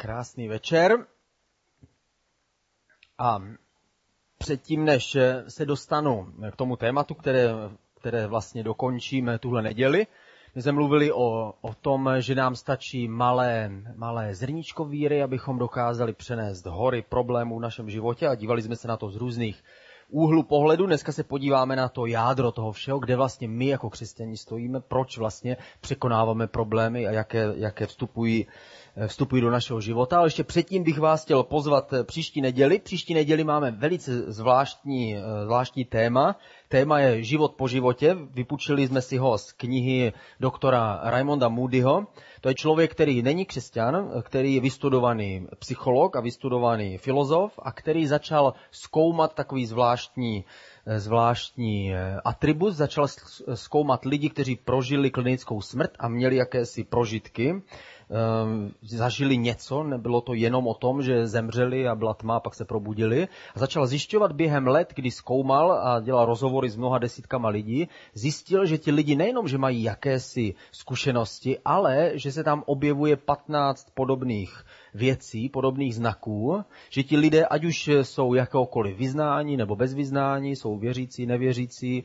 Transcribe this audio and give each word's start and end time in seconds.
Krásný 0.00 0.48
večer. 0.48 1.06
A 3.18 3.42
předtím, 4.38 4.84
než 4.84 5.16
se 5.48 5.66
dostanu 5.66 6.34
k 6.50 6.56
tomu 6.56 6.76
tématu, 6.76 7.14
které, 7.14 7.48
které 8.00 8.26
vlastně 8.26 8.64
dokončíme 8.64 9.38
tuhle 9.38 9.62
neděli, 9.62 10.06
my 10.54 10.62
jsme 10.62 10.72
mluvili 10.72 11.12
o, 11.12 11.54
o 11.60 11.74
tom, 11.74 12.10
že 12.18 12.34
nám 12.34 12.56
stačí 12.56 13.08
malé, 13.08 13.70
malé 13.96 14.34
zrníčko 14.34 14.84
víry, 14.84 15.22
abychom 15.22 15.58
dokázali 15.58 16.12
přenést 16.12 16.66
hory 16.66 17.02
problémů 17.02 17.58
v 17.58 17.62
našem 17.62 17.90
životě 17.90 18.26
a 18.28 18.34
dívali 18.34 18.62
jsme 18.62 18.76
se 18.76 18.88
na 18.88 18.96
to 18.96 19.10
z 19.10 19.16
různých 19.16 19.64
úhlu 20.10 20.42
pohledu. 20.42 20.86
Dneska 20.86 21.12
se 21.12 21.24
podíváme 21.24 21.76
na 21.76 21.88
to 21.88 22.06
jádro 22.06 22.52
toho 22.52 22.72
všeho, 22.72 22.98
kde 22.98 23.16
vlastně 23.16 23.48
my 23.48 23.66
jako 23.66 23.90
křesťani 23.90 24.36
stojíme, 24.36 24.80
proč 24.80 25.18
vlastně 25.18 25.56
překonáváme 25.80 26.46
problémy 26.46 27.06
a 27.06 27.10
jaké, 27.10 27.46
jaké 27.56 27.86
vstupují 27.86 28.46
vstupují 29.06 29.42
do 29.42 29.50
našeho 29.50 29.80
života. 29.80 30.18
Ale 30.18 30.26
ještě 30.26 30.44
předtím 30.44 30.82
bych 30.82 30.98
vás 30.98 31.24
chtěl 31.24 31.42
pozvat 31.42 31.94
příští 32.04 32.40
neděli. 32.40 32.78
Příští 32.78 33.14
neděli 33.14 33.44
máme 33.44 33.70
velice 33.70 34.32
zvláštní, 34.32 35.16
zvláštní 35.44 35.84
téma. 35.84 36.36
Téma 36.68 36.98
je 36.98 37.22
život 37.24 37.54
po 37.54 37.68
životě. 37.68 38.16
Vypučili 38.30 38.86
jsme 38.86 39.02
si 39.02 39.16
ho 39.16 39.38
z 39.38 39.52
knihy 39.52 40.12
doktora 40.40 41.00
Raimonda 41.02 41.48
Moodyho. 41.48 42.06
To 42.40 42.48
je 42.48 42.54
člověk, 42.54 42.90
který 42.90 43.22
není 43.22 43.44
křesťan, 43.44 44.10
který 44.22 44.54
je 44.54 44.60
vystudovaný 44.60 45.46
psycholog 45.58 46.16
a 46.16 46.20
vystudovaný 46.20 46.98
filozof 46.98 47.52
a 47.62 47.72
který 47.72 48.06
začal 48.06 48.54
zkoumat 48.70 49.34
takový 49.34 49.66
zvláštní 49.66 50.44
zvláštní 50.96 51.94
atribut, 52.24 52.70
začal 52.70 53.06
zkoumat 53.54 54.04
lidi, 54.04 54.30
kteří 54.30 54.56
prožili 54.56 55.10
klinickou 55.10 55.60
smrt 55.60 55.90
a 55.98 56.08
měli 56.08 56.36
jakési 56.36 56.84
prožitky 56.84 57.62
zažili 58.82 59.36
něco, 59.36 59.82
nebylo 59.82 60.20
to 60.20 60.34
jenom 60.34 60.66
o 60.66 60.74
tom, 60.74 61.02
že 61.02 61.26
zemřeli 61.26 61.88
a 61.88 61.94
byla 61.94 62.14
tma 62.14 62.36
a 62.36 62.40
pak 62.40 62.54
se 62.54 62.64
probudili. 62.64 63.28
A 63.54 63.58
začal 63.58 63.86
zjišťovat 63.86 64.32
během 64.32 64.66
let, 64.66 64.92
kdy 64.94 65.10
zkoumal 65.10 65.72
a 65.72 66.00
dělal 66.00 66.26
rozhovory 66.26 66.70
s 66.70 66.76
mnoha 66.76 66.98
desítkama 66.98 67.48
lidí, 67.48 67.88
zjistil, 68.14 68.66
že 68.66 68.78
ti 68.78 68.90
lidi 68.90 69.16
nejenom, 69.16 69.48
že 69.48 69.58
mají 69.58 69.82
jakési 69.82 70.54
zkušenosti, 70.72 71.58
ale 71.64 72.10
že 72.14 72.32
se 72.32 72.44
tam 72.44 72.62
objevuje 72.66 73.16
15 73.16 73.88
podobných 73.94 74.64
věcí, 74.94 75.48
podobných 75.48 75.94
znaků, 75.94 76.64
že 76.90 77.02
ti 77.02 77.16
lidé, 77.16 77.46
ať 77.46 77.64
už 77.64 77.88
jsou 78.02 78.34
jakéhokoliv 78.34 78.96
vyznání 78.96 79.56
nebo 79.56 79.76
bez 79.76 79.94
vyznání, 79.94 80.56
jsou 80.56 80.78
věřící, 80.78 81.26
nevěřící, 81.26 82.04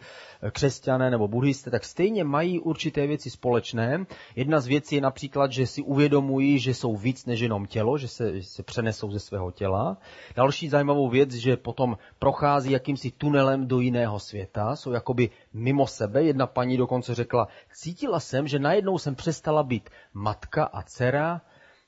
křesťané 0.52 1.12
nebo 1.12 1.28
buddhisté, 1.28 1.72
tak 1.72 1.84
stejně 1.86 2.24
mají 2.24 2.59
určité 2.59 3.08
věci 3.08 3.30
společné. 3.30 4.06
Jedna 4.36 4.59
z 4.59 4.68
věcí 4.68 4.96
je 4.96 5.02
například, 5.02 5.52
že 5.52 5.68
si 5.68 5.81
uvědomují, 5.94 6.60
že 6.60 6.74
jsou 6.74 6.96
víc 6.96 7.26
než 7.26 7.40
jenom 7.40 7.66
tělo, 7.66 7.98
že 7.98 8.08
se, 8.08 8.42
že 8.42 8.48
se 8.48 8.64
přenesou 8.64 9.12
ze 9.12 9.20
svého 9.20 9.52
těla. 9.52 9.98
Další 10.36 10.70
zajímavou 10.70 11.10
věc, 11.10 11.32
že 11.34 11.58
potom 11.58 11.98
prochází 12.20 12.72
jakýmsi 12.72 13.12
tunelem 13.12 13.68
do 13.68 13.80
jiného 13.80 14.20
světa, 14.20 14.76
jsou 14.76 14.92
jakoby 14.92 15.30
mimo 15.54 15.88
sebe. 15.88 16.24
Jedna 16.24 16.48
paní 16.48 16.78
dokonce 16.78 17.16
řekla, 17.16 17.48
cítila 17.74 18.20
jsem, 18.20 18.48
že 18.48 18.60
najednou 18.60 18.98
jsem 18.98 19.16
přestala 19.16 19.64
být 19.64 19.90
matka 20.14 20.64
a 20.64 20.82
dcera, 20.82 21.42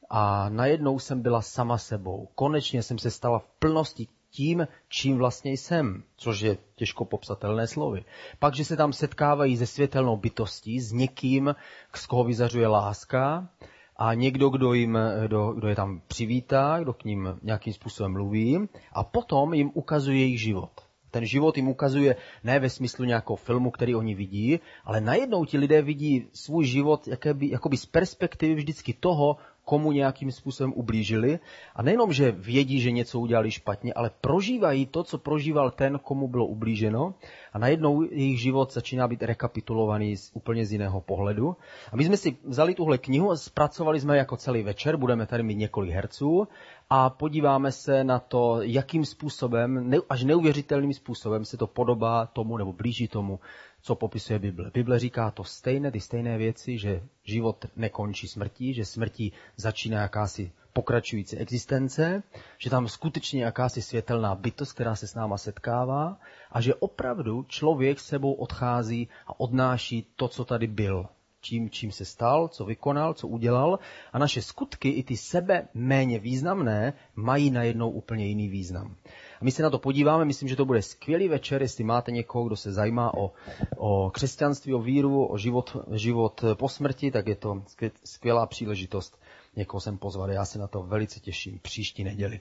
a 0.09 0.49
najednou 0.49 0.99
jsem 0.99 1.21
byla 1.21 1.41
sama 1.41 1.77
sebou. 1.77 2.29
Konečně 2.35 2.83
jsem 2.83 2.97
se 2.97 3.11
stala 3.11 3.39
v 3.39 3.47
plnosti 3.59 4.07
tím, 4.29 4.67
čím 4.87 5.17
vlastně 5.17 5.51
jsem, 5.51 6.03
což 6.17 6.39
je 6.41 6.57
těžko 6.75 7.05
popsatelné 7.05 7.67
slovy. 7.67 8.05
Pak, 8.39 8.55
že 8.55 8.65
se 8.65 8.77
tam 8.77 8.93
setkávají 8.93 9.57
se 9.57 9.67
světelnou 9.67 10.17
bytostí, 10.17 10.79
s 10.79 10.91
někým, 10.91 11.55
z 11.95 12.05
koho 12.05 12.23
vyzařuje 12.23 12.67
láska, 12.67 13.49
a 13.97 14.13
někdo, 14.13 14.49
kdo, 14.49 14.73
jim, 14.73 14.97
kdo, 15.23 15.51
kdo 15.51 15.67
je 15.67 15.75
tam 15.75 16.01
přivítá, 16.07 16.79
kdo 16.81 16.93
k 16.93 17.03
ním 17.03 17.39
nějakým 17.43 17.73
způsobem 17.73 18.11
mluví, 18.11 18.67
a 18.93 19.03
potom 19.03 19.53
jim 19.53 19.71
ukazuje 19.73 20.19
jejich 20.19 20.41
život. 20.41 20.71
Ten 21.11 21.25
život 21.25 21.57
jim 21.57 21.67
ukazuje 21.67 22.15
ne 22.43 22.59
ve 22.59 22.69
smyslu 22.69 23.05
nějakého 23.05 23.35
filmu, 23.35 23.71
který 23.71 23.95
oni 23.95 24.15
vidí, 24.15 24.59
ale 24.83 25.01
najednou 25.01 25.45
ti 25.45 25.57
lidé 25.57 25.81
vidí 25.81 26.27
svůj 26.33 26.65
život 26.65 27.07
jakoby, 27.07 27.49
jakoby 27.49 27.77
z 27.77 27.85
perspektivy 27.85 28.55
vždycky 28.55 28.93
toho, 28.93 29.37
komu 29.65 29.91
nějakým 29.91 30.31
způsobem 30.31 30.73
ublížili. 30.75 31.39
A 31.75 31.83
nejenom, 31.83 32.13
že 32.13 32.31
vědí, 32.31 32.79
že 32.79 32.91
něco 32.91 33.19
udělali 33.19 33.51
špatně, 33.51 33.93
ale 33.93 34.11
prožívají 34.21 34.85
to, 34.85 35.03
co 35.03 35.17
prožíval 35.17 35.71
ten, 35.71 35.99
komu 35.99 36.27
bylo 36.27 36.45
ublíženo. 36.45 37.13
A 37.53 37.59
najednou 37.59 38.01
jejich 38.01 38.41
život 38.41 38.73
začíná 38.73 39.07
být 39.07 39.23
rekapitulovaný 39.23 40.17
z 40.17 40.31
úplně 40.33 40.65
z 40.65 40.71
jiného 40.71 41.01
pohledu. 41.01 41.55
A 41.91 41.95
my 41.95 42.05
jsme 42.05 42.17
si 42.17 42.37
vzali 42.43 42.73
tuhle 42.73 42.97
knihu 42.97 43.31
a 43.31 43.35
zpracovali 43.37 43.99
jsme 43.99 44.17
jako 44.17 44.37
celý 44.37 44.63
večer, 44.63 44.97
budeme 44.97 45.25
tady 45.25 45.43
mít 45.43 45.55
několik 45.55 45.91
herců 45.91 46.47
a 46.89 47.09
podíváme 47.09 47.71
se 47.71 48.03
na 48.03 48.19
to, 48.19 48.61
jakým 48.61 49.05
způsobem, 49.05 49.91
až 50.09 50.23
neuvěřitelným 50.23 50.93
způsobem 50.93 51.45
se 51.45 51.57
to 51.57 51.67
podobá 51.67 52.25
tomu 52.25 52.57
nebo 52.57 52.73
blíží 52.73 53.07
tomu, 53.07 53.39
co 53.81 53.95
popisuje 53.95 54.39
Bible. 54.39 54.71
Bible 54.73 54.99
říká 54.99 55.31
to 55.31 55.43
stejné, 55.43 55.91
ty 55.91 55.99
stejné 55.99 56.37
věci, 56.37 56.77
že 56.77 57.01
život 57.23 57.65
nekončí 57.75 58.27
smrtí, 58.27 58.73
že 58.73 58.85
smrtí 58.85 59.31
začíná 59.57 60.01
jakási 60.01 60.51
pokračující 60.73 61.37
existence, 61.37 62.23
že 62.57 62.69
tam 62.69 62.87
skutečně 62.87 63.43
jakási 63.43 63.81
světelná 63.81 64.35
bytost, 64.35 64.73
která 64.73 64.95
se 64.95 65.07
s 65.07 65.15
náma 65.15 65.37
setkává 65.37 66.19
a 66.51 66.61
že 66.61 66.75
opravdu 66.75 67.43
člověk 67.43 67.99
sebou 67.99 68.33
odchází 68.33 69.07
a 69.27 69.39
odnáší 69.39 70.07
to, 70.15 70.27
co 70.27 70.45
tady 70.45 70.67
byl. 70.67 71.05
Čím, 71.45 71.69
čím 71.69 71.91
se 71.91 72.05
stal, 72.05 72.47
co 72.47 72.65
vykonal, 72.65 73.13
co 73.13 73.27
udělal 73.27 73.79
a 74.13 74.19
naše 74.19 74.41
skutky, 74.41 74.89
i 74.89 75.03
ty 75.03 75.17
sebe 75.17 75.67
méně 75.73 76.19
významné, 76.19 76.93
mají 77.15 77.51
najednou 77.51 77.89
úplně 77.89 78.25
jiný 78.25 78.49
význam. 78.49 78.95
A 79.41 79.43
my 79.43 79.51
se 79.51 79.63
na 79.63 79.69
to 79.69 79.79
podíváme, 79.79 80.25
myslím, 80.25 80.49
že 80.49 80.55
to 80.55 80.65
bude 80.65 80.81
skvělý 80.81 81.27
večer, 81.27 81.61
jestli 81.61 81.83
máte 81.83 82.11
někoho, 82.11 82.45
kdo 82.45 82.55
se 82.55 82.71
zajímá 82.71 83.13
o, 83.13 83.31
o 83.77 84.09
křesťanství, 84.09 84.73
o 84.73 84.79
víru, 84.79 85.25
o 85.25 85.37
život, 85.37 85.77
život 85.91 86.43
po 86.53 86.69
smrti, 86.69 87.11
tak 87.11 87.27
je 87.27 87.35
to 87.35 87.63
skvělá 88.03 88.45
příležitost 88.45 89.21
někoho 89.55 89.81
sem 89.81 89.97
pozvat. 89.97 90.29
Já 90.29 90.45
se 90.45 90.59
na 90.59 90.67
to 90.67 90.83
velice 90.83 91.19
těším 91.19 91.59
příští 91.59 92.03
neděli. 92.03 92.39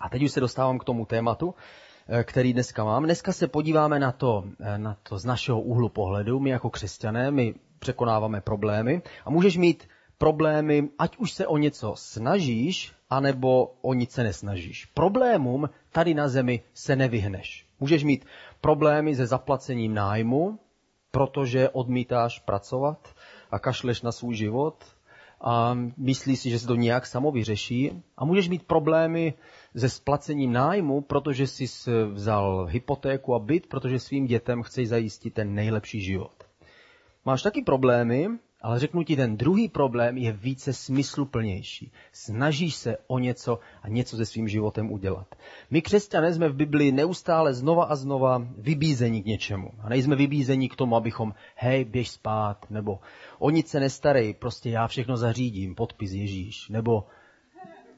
A 0.00 0.08
teď 0.08 0.22
už 0.22 0.32
se 0.32 0.40
dostávám 0.40 0.78
k 0.78 0.84
tomu 0.84 1.06
tématu, 1.06 1.54
eh, 2.08 2.24
který 2.24 2.52
dneska 2.52 2.84
mám. 2.84 3.04
Dneska 3.04 3.32
se 3.32 3.48
podíváme 3.48 3.98
na 3.98 4.12
to, 4.12 4.44
eh, 4.60 4.78
na 4.78 4.96
to 5.02 5.18
z 5.18 5.24
našeho 5.24 5.60
úhlu 5.60 5.88
pohledu. 5.88 6.40
My 6.40 6.50
jako 6.50 6.70
křesťané, 6.70 7.30
my 7.30 7.54
překonáváme 7.86 8.40
problémy 8.40 9.02
a 9.24 9.30
můžeš 9.30 9.56
mít 9.56 9.88
problémy, 10.18 10.88
ať 10.98 11.16
už 11.16 11.32
se 11.32 11.46
o 11.46 11.56
něco 11.58 11.94
snažíš, 11.96 12.92
anebo 13.10 13.74
o 13.82 13.94
nic 13.94 14.10
se 14.10 14.22
nesnažíš. 14.22 14.84
Problémům 14.86 15.70
tady 15.92 16.14
na 16.14 16.28
zemi 16.28 16.62
se 16.74 16.96
nevyhneš. 16.96 17.66
Můžeš 17.80 18.04
mít 18.04 18.26
problémy 18.60 19.14
se 19.14 19.26
zaplacením 19.26 19.94
nájmu, 19.94 20.58
protože 21.10 21.68
odmítáš 21.70 22.38
pracovat 22.38 22.98
a 23.50 23.58
kašleš 23.58 24.02
na 24.02 24.12
svůj 24.12 24.34
život 24.34 24.84
a 25.40 25.78
myslíš 25.96 26.38
si, 26.40 26.50
že 26.50 26.58
se 26.58 26.66
to 26.66 26.74
nějak 26.74 27.06
samo 27.06 27.30
vyřeší. 27.30 28.02
A 28.16 28.24
můžeš 28.24 28.48
mít 28.48 28.62
problémy 28.66 29.34
se 29.76 29.88
splacením 29.88 30.52
nájmu, 30.52 31.00
protože 31.00 31.46
jsi 31.46 31.90
vzal 32.12 32.66
hypotéku 32.66 33.34
a 33.34 33.38
byt, 33.38 33.66
protože 33.66 33.98
svým 33.98 34.26
dětem 34.26 34.62
chceš 34.62 34.88
zajistit 34.88 35.34
ten 35.34 35.54
nejlepší 35.54 36.00
život. 36.00 36.45
Máš 37.26 37.42
taky 37.42 37.62
problémy, 37.62 38.28
ale 38.60 38.78
řeknu 38.78 39.02
ti, 39.02 39.16
ten 39.16 39.36
druhý 39.36 39.68
problém 39.68 40.16
je 40.18 40.32
více 40.32 40.72
smysluplnější. 40.72 41.92
Snažíš 42.12 42.74
se 42.74 42.96
o 43.06 43.18
něco 43.18 43.58
a 43.82 43.88
něco 43.88 44.16
se 44.16 44.26
svým 44.26 44.48
životem 44.48 44.92
udělat. 44.92 45.34
My 45.70 45.82
křesťané 45.82 46.34
jsme 46.34 46.48
v 46.48 46.54
Biblii 46.54 46.92
neustále 46.92 47.54
znova 47.54 47.84
a 47.84 47.96
znova 47.96 48.46
vybízení 48.58 49.22
k 49.22 49.26
něčemu. 49.26 49.70
A 49.78 49.88
nejsme 49.88 50.16
vybízení 50.16 50.68
k 50.68 50.76
tomu, 50.76 50.96
abychom, 50.96 51.34
hej, 51.56 51.84
běž 51.84 52.10
spát, 52.10 52.70
nebo 52.70 52.98
o 53.38 53.50
nic 53.50 53.68
se 53.68 53.80
nestarej, 53.80 54.34
prostě 54.34 54.70
já 54.70 54.86
všechno 54.86 55.16
zařídím, 55.16 55.74
podpis 55.74 56.12
Ježíš, 56.12 56.68
nebo 56.68 57.06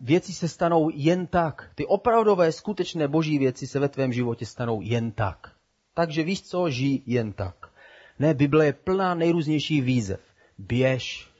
věci 0.00 0.32
se 0.32 0.48
stanou 0.48 0.90
jen 0.94 1.26
tak. 1.26 1.70
Ty 1.74 1.86
opravdové, 1.86 2.52
skutečné 2.52 3.08
boží 3.08 3.38
věci 3.38 3.66
se 3.66 3.78
ve 3.78 3.88
tvém 3.88 4.12
životě 4.12 4.46
stanou 4.46 4.80
jen 4.80 5.12
tak. 5.12 5.52
Takže 5.94 6.22
víš 6.22 6.42
co, 6.42 6.70
žij 6.70 7.02
jen 7.06 7.32
tak. 7.32 7.67
Ne, 8.18 8.34
Bible 8.34 8.66
je 8.66 8.72
plná 8.72 9.14
nejrůznějších 9.14 9.82
výzev 9.82 10.20
běž, 10.58 11.30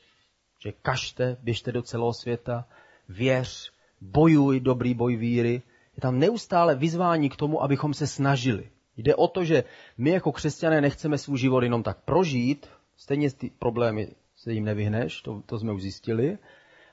že 0.59 0.73
kažte, 0.73 1.37
běžte 1.43 1.73
do 1.73 1.83
celého 1.83 2.13
světa, 2.13 2.65
věř, 3.09 3.73
bojuj 4.01 4.61
dobrý 4.61 4.95
boj 4.95 5.17
víry. 5.17 5.63
Je 5.97 6.01
tam 6.01 6.19
neustále 6.19 6.77
vyzvání 6.77 7.29
k 7.29 7.37
tomu, 7.37 7.63
abychom 7.63 7.95
se 7.95 8.07
snažili. 8.07 8.71
Jde 8.97 9.15
o 9.15 9.29
to, 9.29 9.45
že 9.45 9.65
my 9.99 10.11
jako 10.11 10.33
křesťané 10.33 10.81
nechceme 10.81 11.19
svůj 11.19 11.39
život 11.39 11.63
jenom 11.63 11.83
tak 11.83 12.05
prožít, 12.05 12.67
stejně 12.97 13.31
ty 13.31 13.51
problémy 13.59 14.09
se 14.37 14.53
jim 14.53 14.65
nevyhneš, 14.65 15.23
to, 15.23 15.43
to 15.47 15.59
jsme 15.59 15.73
už 15.73 15.83
zjistili, 15.83 16.39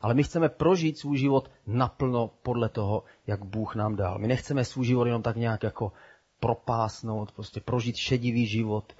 ale 0.02 0.14
my 0.14 0.24
chceme 0.24 0.50
prožít 0.50 0.98
svůj 0.98 1.18
život 1.18 1.52
naplno 1.68 2.32
podle 2.44 2.70
toho, 2.70 3.04
jak 3.28 3.46
Bůh 3.46 3.76
nám 3.76 3.96
dal. 3.96 4.20
My 4.20 4.28
nechceme 4.28 4.66
svůj 4.66 4.86
život 4.86 5.06
jenom 5.06 5.22
tak 5.22 5.36
nějak 5.36 5.64
jako 5.64 5.92
propásnout, 6.40 7.32
prostě 7.32 7.62
prožít 7.62 7.96
šedivý 7.96 8.48
život, 8.48 8.94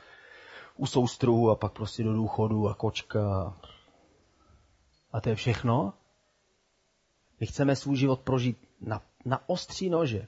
u 0.78 0.86
soustruhu 0.86 1.50
a 1.50 1.56
pak 1.56 1.74
prostě 1.74 2.04
do 2.04 2.14
důchodu 2.14 2.70
a 2.70 2.74
kočka. 2.74 3.54
A 5.12 5.22
to 5.22 5.30
je 5.30 5.36
všechno. 5.36 5.94
My 7.40 7.48
chceme 7.48 7.76
svůj 7.76 7.98
život 7.98 8.20
prožít 8.20 8.58
na, 8.82 9.02
na 9.26 9.50
ostří 9.50 9.90
nože. 9.90 10.28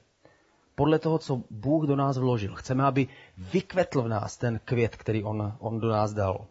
Podle 0.76 1.00
toho, 1.00 1.18
co 1.18 1.44
Bůh 1.50 1.86
do 1.86 1.96
nás 1.96 2.18
vložil. 2.18 2.56
Chceme, 2.56 2.84
aby 2.84 3.08
vykvetl 3.38 4.02
v 4.02 4.08
nás 4.08 4.38
ten 4.38 4.60
květ, 4.66 4.96
který 4.96 5.24
on, 5.24 5.56
on 5.60 5.80
do 5.80 5.90
nás 5.90 6.14
dal. 6.14 6.48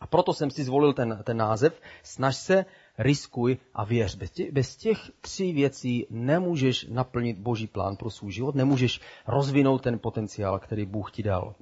A 0.00 0.06
proto 0.06 0.32
jsem 0.34 0.50
si 0.50 0.64
zvolil 0.64 0.92
ten, 0.92 1.20
ten 1.24 1.36
název. 1.36 1.80
Snaž 2.02 2.36
se, 2.36 2.64
riskuj 2.98 3.58
a 3.74 3.84
věř. 3.84 4.16
Bez 4.16 4.30
těch, 4.30 4.52
bez 4.52 4.76
těch 4.76 5.10
tří 5.20 5.52
věcí 5.52 6.06
nemůžeš 6.10 6.86
naplnit 6.88 7.38
boží 7.38 7.66
plán 7.66 7.96
pro 7.96 8.10
svůj 8.10 8.32
život, 8.32 8.54
nemůžeš 8.54 9.00
rozvinout 9.26 9.82
ten 9.82 9.98
potenciál, 9.98 10.58
který 10.58 10.86
Bůh 10.86 11.12
ti 11.12 11.22
dal. 11.22 11.54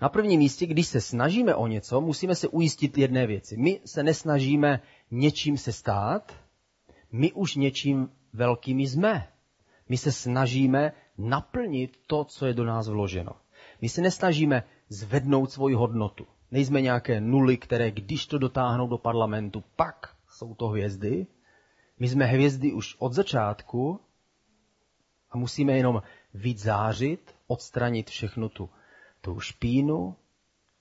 Na 0.00 0.08
prvním 0.08 0.38
místě, 0.38 0.66
když 0.66 0.86
se 0.86 1.00
snažíme 1.00 1.54
o 1.54 1.66
něco, 1.66 2.00
musíme 2.00 2.34
se 2.34 2.48
ujistit 2.48 2.98
jedné 2.98 3.26
věci. 3.26 3.56
My 3.56 3.80
se 3.84 4.02
nesnažíme 4.02 4.80
něčím 5.10 5.58
se 5.58 5.72
stát, 5.72 6.32
my 7.12 7.32
už 7.32 7.54
něčím 7.54 8.10
velkými 8.32 8.86
jsme. 8.86 9.28
My 9.88 9.96
se 9.96 10.12
snažíme 10.12 10.92
naplnit 11.18 12.00
to, 12.06 12.24
co 12.24 12.46
je 12.46 12.54
do 12.54 12.64
nás 12.64 12.88
vloženo. 12.88 13.32
My 13.80 13.88
se 13.88 14.00
nesnažíme 14.00 14.62
zvednout 14.88 15.50
svoji 15.50 15.74
hodnotu. 15.74 16.26
Nejsme 16.50 16.80
nějaké 16.80 17.20
nuly, 17.20 17.56
které 17.56 17.90
když 17.90 18.26
to 18.26 18.38
dotáhnou 18.38 18.88
do 18.88 18.98
parlamentu, 18.98 19.64
pak 19.76 20.14
jsou 20.28 20.54
to 20.54 20.68
hvězdy. 20.68 21.26
My 21.98 22.08
jsme 22.08 22.24
hvězdy 22.24 22.72
už 22.72 22.96
od 22.98 23.12
začátku 23.12 24.00
a 25.30 25.38
musíme 25.38 25.72
jenom 25.72 26.02
víc 26.34 26.62
zářit, 26.62 27.34
odstranit 27.46 28.10
všechnu 28.10 28.48
tu, 28.48 28.70
tu 29.20 29.40
špínu, 29.40 30.16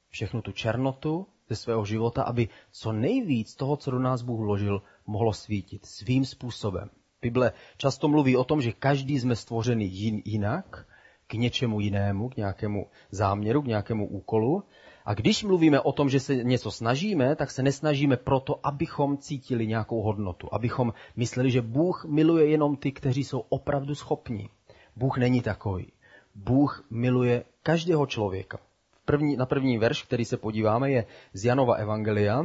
všechnu 0.10 0.42
tu 0.42 0.52
černotu 0.52 1.28
ze 1.50 1.56
svého 1.56 1.86
života, 1.86 2.24
aby 2.24 2.50
co 2.72 2.92
nejvíc 2.92 3.56
toho, 3.56 3.78
co 3.78 3.92
do 3.92 4.00
nás 4.00 4.22
Bůh 4.22 4.40
vložil, 4.40 4.82
mohlo 5.06 5.34
svítit 5.34 5.86
svým 5.86 6.26
způsobem. 6.26 6.90
Bible 7.22 7.52
často 7.78 8.08
mluví 8.08 8.38
o 8.38 8.44
tom, 8.44 8.62
že 8.62 8.72
každý 8.72 9.20
jsme 9.20 9.36
stvořený 9.36 9.92
jinak, 10.26 10.88
k 11.28 11.34
něčemu 11.34 11.80
jinému, 11.80 12.30
k 12.30 12.38
nějakému 12.38 12.88
záměru, 13.12 13.62
k 13.62 13.68
nějakému 13.68 14.08
úkolu. 14.08 14.64
A 15.06 15.14
když 15.14 15.44
mluvíme 15.44 15.80
o 15.80 15.92
tom, 15.92 16.10
že 16.10 16.20
se 16.20 16.36
něco 16.36 16.72
snažíme, 16.72 17.36
tak 17.36 17.52
se 17.52 17.64
nesnažíme 17.64 18.18
proto, 18.18 18.60
abychom 18.64 19.18
cítili 19.18 19.68
nějakou 19.68 20.02
hodnotu, 20.02 20.54
abychom 20.54 20.94
mysleli, 21.16 21.52
že 21.52 21.62
Bůh 21.62 22.06
miluje 22.06 22.50
jenom 22.50 22.76
ty, 22.76 22.92
kteří 22.92 23.24
jsou 23.24 23.40
opravdu 23.40 23.96
schopní. 23.96 24.50
Bůh 24.96 25.18
není 25.18 25.42
takový. 25.42 25.92
Bůh 26.38 26.86
miluje 26.90 27.44
každého 27.64 28.06
člověka. 28.06 28.60
První, 29.06 29.36
na 29.36 29.46
první 29.46 29.78
verš, 29.78 30.04
který 30.04 30.26
se 30.26 30.38
podíváme, 30.38 30.92
je 30.92 31.06
z 31.34 31.46
Janova 31.46 31.76
Evangelia. 31.76 32.44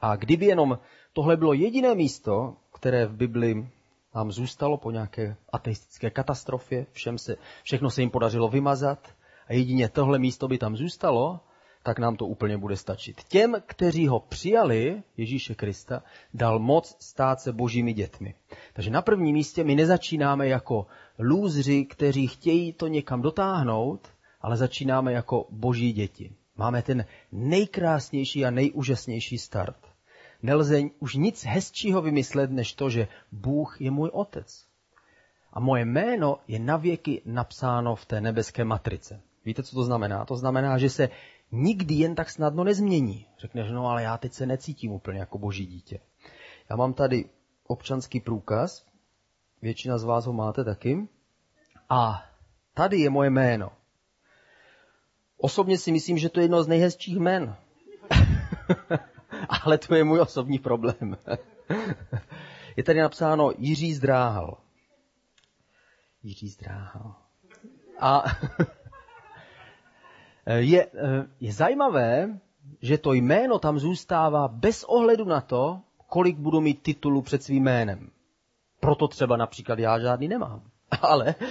A 0.00 0.16
kdyby 0.16 0.46
jenom 0.46 0.78
tohle 1.12 1.36
bylo 1.36 1.52
jediné 1.52 1.94
místo, 1.94 2.56
které 2.72 3.06
v 3.06 3.16
Bibli 3.16 3.68
nám 4.14 4.32
zůstalo 4.32 4.76
po 4.76 4.90
nějaké 4.90 5.36
ateistické 5.52 6.10
katastrofě, 6.10 6.86
všem 6.92 7.18
se, 7.18 7.36
všechno 7.62 7.90
se 7.90 8.00
jim 8.00 8.10
podařilo 8.10 8.48
vymazat 8.48 9.14
a 9.48 9.52
jedině 9.52 9.88
tohle 9.88 10.18
místo 10.18 10.48
by 10.48 10.58
tam 10.58 10.76
zůstalo, 10.76 11.40
tak 11.82 11.98
nám 11.98 12.16
to 12.16 12.26
úplně 12.26 12.58
bude 12.58 12.76
stačit. 12.76 13.24
Těm, 13.24 13.56
kteří 13.66 14.08
ho 14.08 14.20
přijali, 14.20 15.02
Ježíše 15.16 15.54
Krista, 15.54 16.02
dal 16.34 16.58
moc 16.58 16.96
stát 17.00 17.40
se 17.40 17.52
božími 17.52 17.92
dětmi. 17.92 18.34
Takže 18.72 18.90
na 18.90 19.02
prvním 19.02 19.34
místě 19.34 19.64
my 19.64 19.74
nezačínáme 19.74 20.48
jako 20.48 20.86
lůzři, 21.18 21.84
kteří 21.84 22.26
chtějí 22.26 22.72
to 22.72 22.86
někam 22.86 23.22
dotáhnout, 23.22 24.08
ale 24.40 24.56
začínáme 24.56 25.12
jako 25.12 25.46
boží 25.50 25.92
děti. 25.92 26.32
Máme 26.56 26.82
ten 26.82 27.04
nejkrásnější 27.32 28.44
a 28.44 28.50
nejúžasnější 28.50 29.38
start. 29.38 29.76
Nelze 30.42 30.80
už 30.98 31.14
nic 31.14 31.44
hezčího 31.44 32.02
vymyslet, 32.02 32.50
než 32.50 32.72
to, 32.72 32.90
že 32.90 33.08
Bůh 33.32 33.80
je 33.80 33.90
můj 33.90 34.10
otec. 34.12 34.66
A 35.52 35.60
moje 35.60 35.84
jméno 35.84 36.38
je 36.48 36.58
navěky 36.58 37.22
napsáno 37.24 37.94
v 37.94 38.06
té 38.06 38.20
nebeské 38.20 38.64
matrice. 38.64 39.20
Víte, 39.44 39.62
co 39.62 39.76
to 39.76 39.84
znamená? 39.84 40.24
To 40.24 40.36
znamená, 40.36 40.78
že 40.78 40.90
se 40.90 41.08
nikdy 41.52 41.94
jen 41.94 42.14
tak 42.14 42.30
snadno 42.30 42.64
nezmění. 42.64 43.26
Řekneš, 43.38 43.70
no 43.70 43.86
ale 43.86 44.02
já 44.02 44.18
teď 44.18 44.32
se 44.32 44.46
necítím 44.46 44.92
úplně 44.92 45.18
jako 45.18 45.38
boží 45.38 45.66
dítě. 45.66 46.00
Já 46.70 46.76
mám 46.76 46.94
tady 46.94 47.24
občanský 47.66 48.20
průkaz, 48.20 48.86
většina 49.62 49.98
z 49.98 50.04
vás 50.04 50.26
ho 50.26 50.32
máte 50.32 50.64
taky. 50.64 51.08
A 51.88 52.24
tady 52.74 52.98
je 52.98 53.10
moje 53.10 53.30
jméno. 53.30 53.72
Osobně 55.36 55.78
si 55.78 55.92
myslím, 55.92 56.18
že 56.18 56.28
to 56.28 56.40
je 56.40 56.44
jedno 56.44 56.62
z 56.62 56.68
nejhezčích 56.68 57.16
jmen. 57.16 57.56
ale 59.64 59.78
to 59.78 59.94
je 59.94 60.04
můj 60.04 60.20
osobní 60.20 60.58
problém. 60.58 61.16
je 62.76 62.82
tady 62.82 63.00
napsáno 63.00 63.52
Jiří 63.58 63.94
Zdráhal. 63.94 64.58
Jiří 66.22 66.48
Zdráhal. 66.48 67.14
A 68.00 68.24
je, 70.46 70.86
je 71.40 71.52
zajímavé, 71.52 72.38
že 72.82 72.98
to 72.98 73.12
jméno 73.12 73.58
tam 73.58 73.78
zůstává 73.78 74.48
bez 74.48 74.84
ohledu 74.84 75.24
na 75.24 75.40
to, 75.40 75.80
kolik 76.06 76.36
budu 76.36 76.60
mít 76.60 76.82
titulů 76.82 77.22
před 77.22 77.42
svým 77.42 77.64
jménem. 77.64 78.10
Proto 78.80 79.08
třeba 79.08 79.36
například 79.36 79.78
já 79.78 79.98
žádný 79.98 80.28
nemám. 80.28 80.62
Ale 81.02 81.34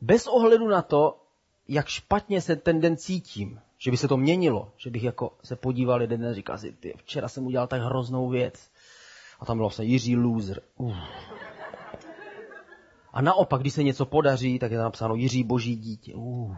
bez 0.00 0.26
ohledu 0.26 0.68
na 0.68 0.82
to, 0.82 1.22
jak 1.68 1.88
špatně 1.88 2.40
se 2.40 2.56
ten 2.56 2.80
den 2.80 2.96
cítím, 2.96 3.60
že 3.78 3.90
by 3.90 3.96
se 3.96 4.08
to 4.08 4.16
měnilo, 4.16 4.72
že 4.76 4.90
bych 4.90 5.02
jako 5.02 5.32
se 5.44 5.56
podíval 5.56 6.00
jeden 6.00 6.20
den 6.20 6.30
a 6.30 6.34
říkal 6.34 6.58
si, 6.58 6.72
ty, 6.72 6.94
včera 6.96 7.28
jsem 7.28 7.46
udělal 7.46 7.66
tak 7.66 7.82
hroznou 7.82 8.28
věc. 8.28 8.70
A 9.40 9.44
tam 9.44 9.56
bylo 9.56 9.70
se 9.70 9.84
Jiří 9.84 10.16
Loser. 10.16 10.62
Uf. 10.76 10.96
A 13.16 13.20
naopak, 13.22 13.60
když 13.60 13.74
se 13.74 13.82
něco 13.82 14.06
podaří, 14.06 14.58
tak 14.58 14.70
je 14.70 14.76
tam 14.76 14.84
napsáno 14.84 15.14
Jiří 15.14 15.44
Boží 15.44 15.76
dítě. 15.76 16.14
Uf. 16.14 16.56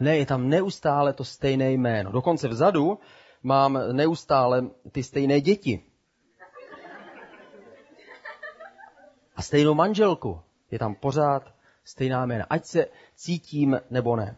Ne, 0.00 0.16
je 0.16 0.26
tam 0.26 0.48
neustále 0.48 1.12
to 1.12 1.24
stejné 1.24 1.72
jméno. 1.72 2.12
Dokonce 2.12 2.48
vzadu 2.48 2.98
mám 3.42 3.78
neustále 3.92 4.70
ty 4.92 5.02
stejné 5.02 5.40
děti. 5.40 5.82
A 9.36 9.42
stejnou 9.42 9.74
manželku. 9.74 10.40
Je 10.70 10.78
tam 10.78 10.94
pořád 10.94 11.54
stejná 11.84 12.26
jména. 12.26 12.46
Ať 12.50 12.64
se 12.64 12.86
cítím 13.14 13.80
nebo 13.90 14.16
ne. 14.16 14.36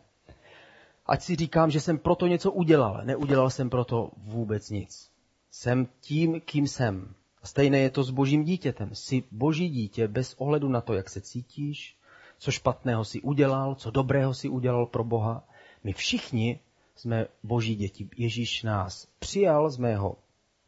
Ať 1.07 1.23
si 1.23 1.37
říkám, 1.37 1.71
že 1.71 1.81
jsem 1.81 1.99
proto 1.99 2.27
něco 2.27 2.53
udělal. 2.53 3.01
Neudělal 3.05 3.51
jsem 3.51 3.71
proto 3.71 4.11
vůbec 4.17 4.71
nic. 4.71 5.11
Jsem 5.51 5.89
tím, 6.01 6.41
kým 6.41 6.69
jsem. 6.69 7.15
Stejné 7.45 7.79
je 7.79 7.91
to 7.91 8.05
s 8.05 8.11
božím 8.11 8.45
dítětem. 8.45 8.95
Jsi 8.95 9.23
boží 9.31 9.69
dítě 9.69 10.09
bez 10.09 10.35
ohledu 10.39 10.69
na 10.69 10.81
to, 10.81 10.95
jak 10.95 11.11
se 11.11 11.21
cítíš, 11.21 11.97
co 12.39 12.51
špatného 12.51 13.05
si 13.05 13.21
udělal, 13.21 13.75
co 13.75 13.91
dobrého 13.91 14.35
si 14.35 14.49
udělal 14.49 14.87
pro 14.87 15.05
Boha. 15.05 15.49
My 15.85 15.93
všichni 15.93 16.61
jsme 16.97 17.27
boží 17.43 17.75
děti. 17.75 18.09
Ježíš 18.17 18.63
nás 18.63 19.09
přijal 19.19 19.71
z 19.71 19.79
mého 19.79 20.17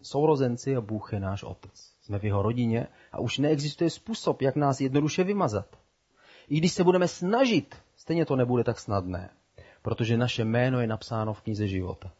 sourozenci 0.02 0.76
a 0.76 0.80
Bůh 0.80 1.12
je 1.12 1.21
náš 1.21 1.42
otec. 1.42 1.95
Jsme 2.02 2.18
v 2.18 2.25
jeho 2.25 2.42
rodině 2.42 2.87
a 3.12 3.21
už 3.21 3.38
neexistuje 3.38 3.90
způsob, 3.90 4.42
jak 4.42 4.56
nás 4.56 4.80
jednoduše 4.80 5.25
vymazat. 5.25 5.78
I 6.49 6.56
když 6.56 6.73
se 6.73 6.85
budeme 6.85 7.09
snažit, 7.09 7.76
stejně 7.97 8.26
to 8.26 8.37
nebude 8.37 8.64
tak 8.64 8.80
snadné 8.80 9.30
protože 9.87 10.16
naše 10.16 10.45
jméno 10.45 10.80
je 10.80 10.87
napsáno 10.87 11.35
v 11.35 11.42
knize 11.42 11.68
života. 11.68 12.12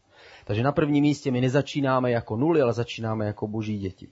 Takže 0.45 0.63
na 0.63 0.71
prvním 0.71 1.01
místě 1.01 1.31
my 1.31 1.41
nezačínáme 1.41 2.11
jako 2.11 2.35
nuly, 2.35 2.61
ale 2.61 2.73
začínáme 2.73 3.25
jako 3.25 3.47
boží 3.47 3.79
děti. 3.79 4.07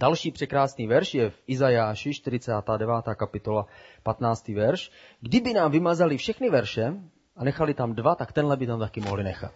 Další 0.00 0.30
překrásný 0.30 0.86
verš 0.86 1.14
je 1.14 1.30
v 1.30 1.42
Izajáši, 1.46 2.14
49. 2.14 3.04
kapitola, 3.16 3.66
15. 4.02 4.48
verš. 4.48 4.90
Kdyby 5.20 5.52
nám 5.52 5.70
vymazali 5.70 6.16
všechny 6.16 6.50
verše 6.50 6.94
a 7.36 7.44
nechali 7.44 7.74
tam 7.74 7.94
dva, 7.94 8.14
tak 8.14 8.32
tenhle 8.32 8.56
by 8.56 8.66
tam 8.66 8.78
taky 8.78 9.00
mohli 9.00 9.24
nechat. 9.24 9.52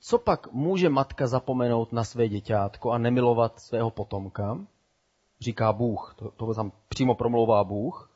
Co 0.00 0.18
pak 0.18 0.52
může 0.52 0.88
matka 0.88 1.26
zapomenout 1.26 1.92
na 1.92 2.04
své 2.04 2.28
děťátko 2.28 2.90
a 2.90 2.98
nemilovat 2.98 3.60
svého 3.60 3.90
potomka? 3.90 4.58
Říká 5.40 5.72
Bůh, 5.72 6.14
to, 6.18 6.30
to 6.30 6.54
tam 6.54 6.72
přímo 6.88 7.14
promlouvá 7.14 7.64
Bůh. 7.64 8.12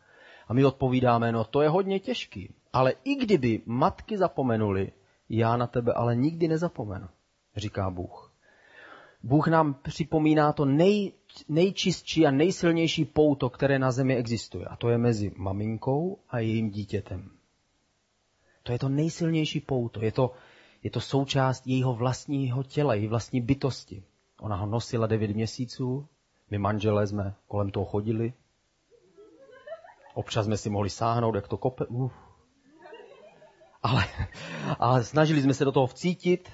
A 0.49 0.55
my 0.55 0.65
odpovídáme, 0.65 1.33
no 1.33 1.45
to 1.45 1.63
je 1.63 1.69
hodně 1.69 2.01
těžký. 2.01 2.55
Ale 2.73 2.93
i 3.05 3.15
kdyby 3.15 3.63
matky 3.67 4.19
zapomenuli, 4.19 4.93
já 5.29 5.57
na 5.57 5.67
tebe 5.67 5.93
ale 5.93 6.17
nikdy 6.17 6.49
nezapomenu, 6.49 7.09
říká 7.57 7.91
Bůh. 7.91 8.34
Bůh 9.25 9.49
nám 9.49 9.75
připomíná 9.75 10.53
to 10.53 10.65
nej, 10.65 11.13
nejčistší 11.49 12.27
a 12.27 12.31
nejsilnější 12.31 13.05
pouto, 13.05 13.51
které 13.51 13.79
na 13.79 13.93
zemi 13.93 14.17
existuje. 14.17 14.65
A 14.67 14.77
to 14.77 14.89
je 14.89 14.99
mezi 14.99 15.33
maminkou 15.37 16.19
a 16.29 16.39
jejím 16.39 16.71
dítětem. 16.71 17.31
To 18.63 18.73
je 18.73 18.79
to 18.79 18.89
nejsilnější 18.89 19.61
pouto. 19.61 20.05
Je 20.05 20.13
to, 20.13 20.33
je 20.83 20.91
to 20.91 21.01
součást 21.01 21.67
jejího 21.67 21.95
vlastního 21.95 22.63
těla, 22.63 22.95
její 22.95 23.07
vlastní 23.07 23.41
bytosti. 23.41 24.03
Ona 24.41 24.57
ho 24.57 24.67
nosila 24.67 25.07
devět 25.07 25.31
měsíců, 25.31 26.07
my 26.51 26.59
manželé 26.59 27.07
jsme 27.07 27.35
kolem 27.49 27.71
toho 27.71 27.87
chodili. 27.87 28.33
Občas 30.15 30.47
jsme 30.47 30.57
si 30.57 30.71
mohli 30.71 30.91
sáhnout, 30.91 31.35
jak 31.35 31.49
to 31.49 31.57
kope. 31.57 31.87
Uf, 31.87 32.13
ale, 33.83 34.05
ale 34.79 35.05
snažili 35.05 35.43
jsme 35.43 35.55
se 35.55 35.65
do 35.65 35.73
toho 35.73 35.87
vcítit, 35.87 36.51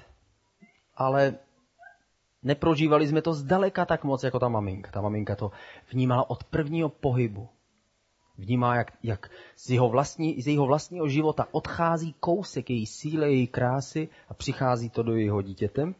ale 0.95 1.35
Neprožívali 2.43 3.07
jsme 3.07 3.21
to 3.21 3.33
zdaleka 3.33 3.85
tak 3.85 4.03
moc, 4.03 4.23
jako 4.23 4.39
ta 4.39 4.49
maminka. 4.49 4.91
Ta 4.91 5.01
maminka 5.01 5.35
to 5.35 5.51
vnímala 5.91 6.29
od 6.29 6.43
prvního 6.43 6.89
pohybu. 6.89 7.49
Vnímá, 8.37 8.75
jak, 8.75 8.93
jak 9.03 9.29
z, 9.55 9.69
jeho 9.69 9.89
vlastní, 9.89 10.41
z 10.41 10.47
jeho 10.47 10.65
vlastního 10.65 11.07
života 11.07 11.47
odchází 11.51 12.15
kousek 12.19 12.69
její 12.69 12.85
síly, 12.85 13.33
její 13.33 13.47
krásy 13.47 14.09
a 14.27 14.33
přichází 14.33 14.89
to 14.89 15.03
do 15.03 15.15
jeho 15.15 15.41
dítětem. 15.41 15.95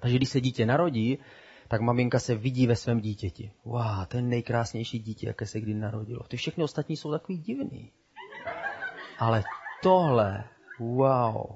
Takže 0.00 0.16
když 0.16 0.28
se 0.28 0.40
dítě 0.40 0.66
narodí, 0.66 1.18
tak 1.68 1.80
maminka 1.80 2.18
se 2.18 2.34
vidí 2.34 2.66
ve 2.66 2.76
svém 2.76 3.00
dítěti. 3.00 3.52
Wow, 3.64 4.06
ten 4.08 4.28
nejkrásnější 4.28 4.98
dítě, 4.98 5.26
jaké 5.26 5.46
se 5.46 5.60
kdy 5.60 5.74
narodilo. 5.74 6.22
Ty 6.28 6.36
všechny 6.36 6.64
ostatní 6.64 6.96
jsou 6.96 7.10
takový 7.10 7.38
divný. 7.38 7.92
Ale 9.18 9.44
tohle, 9.82 10.44
wow. 10.78 11.46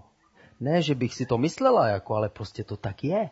Ne, 0.60 0.82
že 0.82 0.94
bych 0.94 1.14
si 1.14 1.26
to 1.26 1.38
myslela, 1.38 1.88
jako, 1.88 2.14
ale 2.14 2.28
prostě 2.28 2.64
to 2.64 2.76
tak 2.76 3.04
je. 3.04 3.30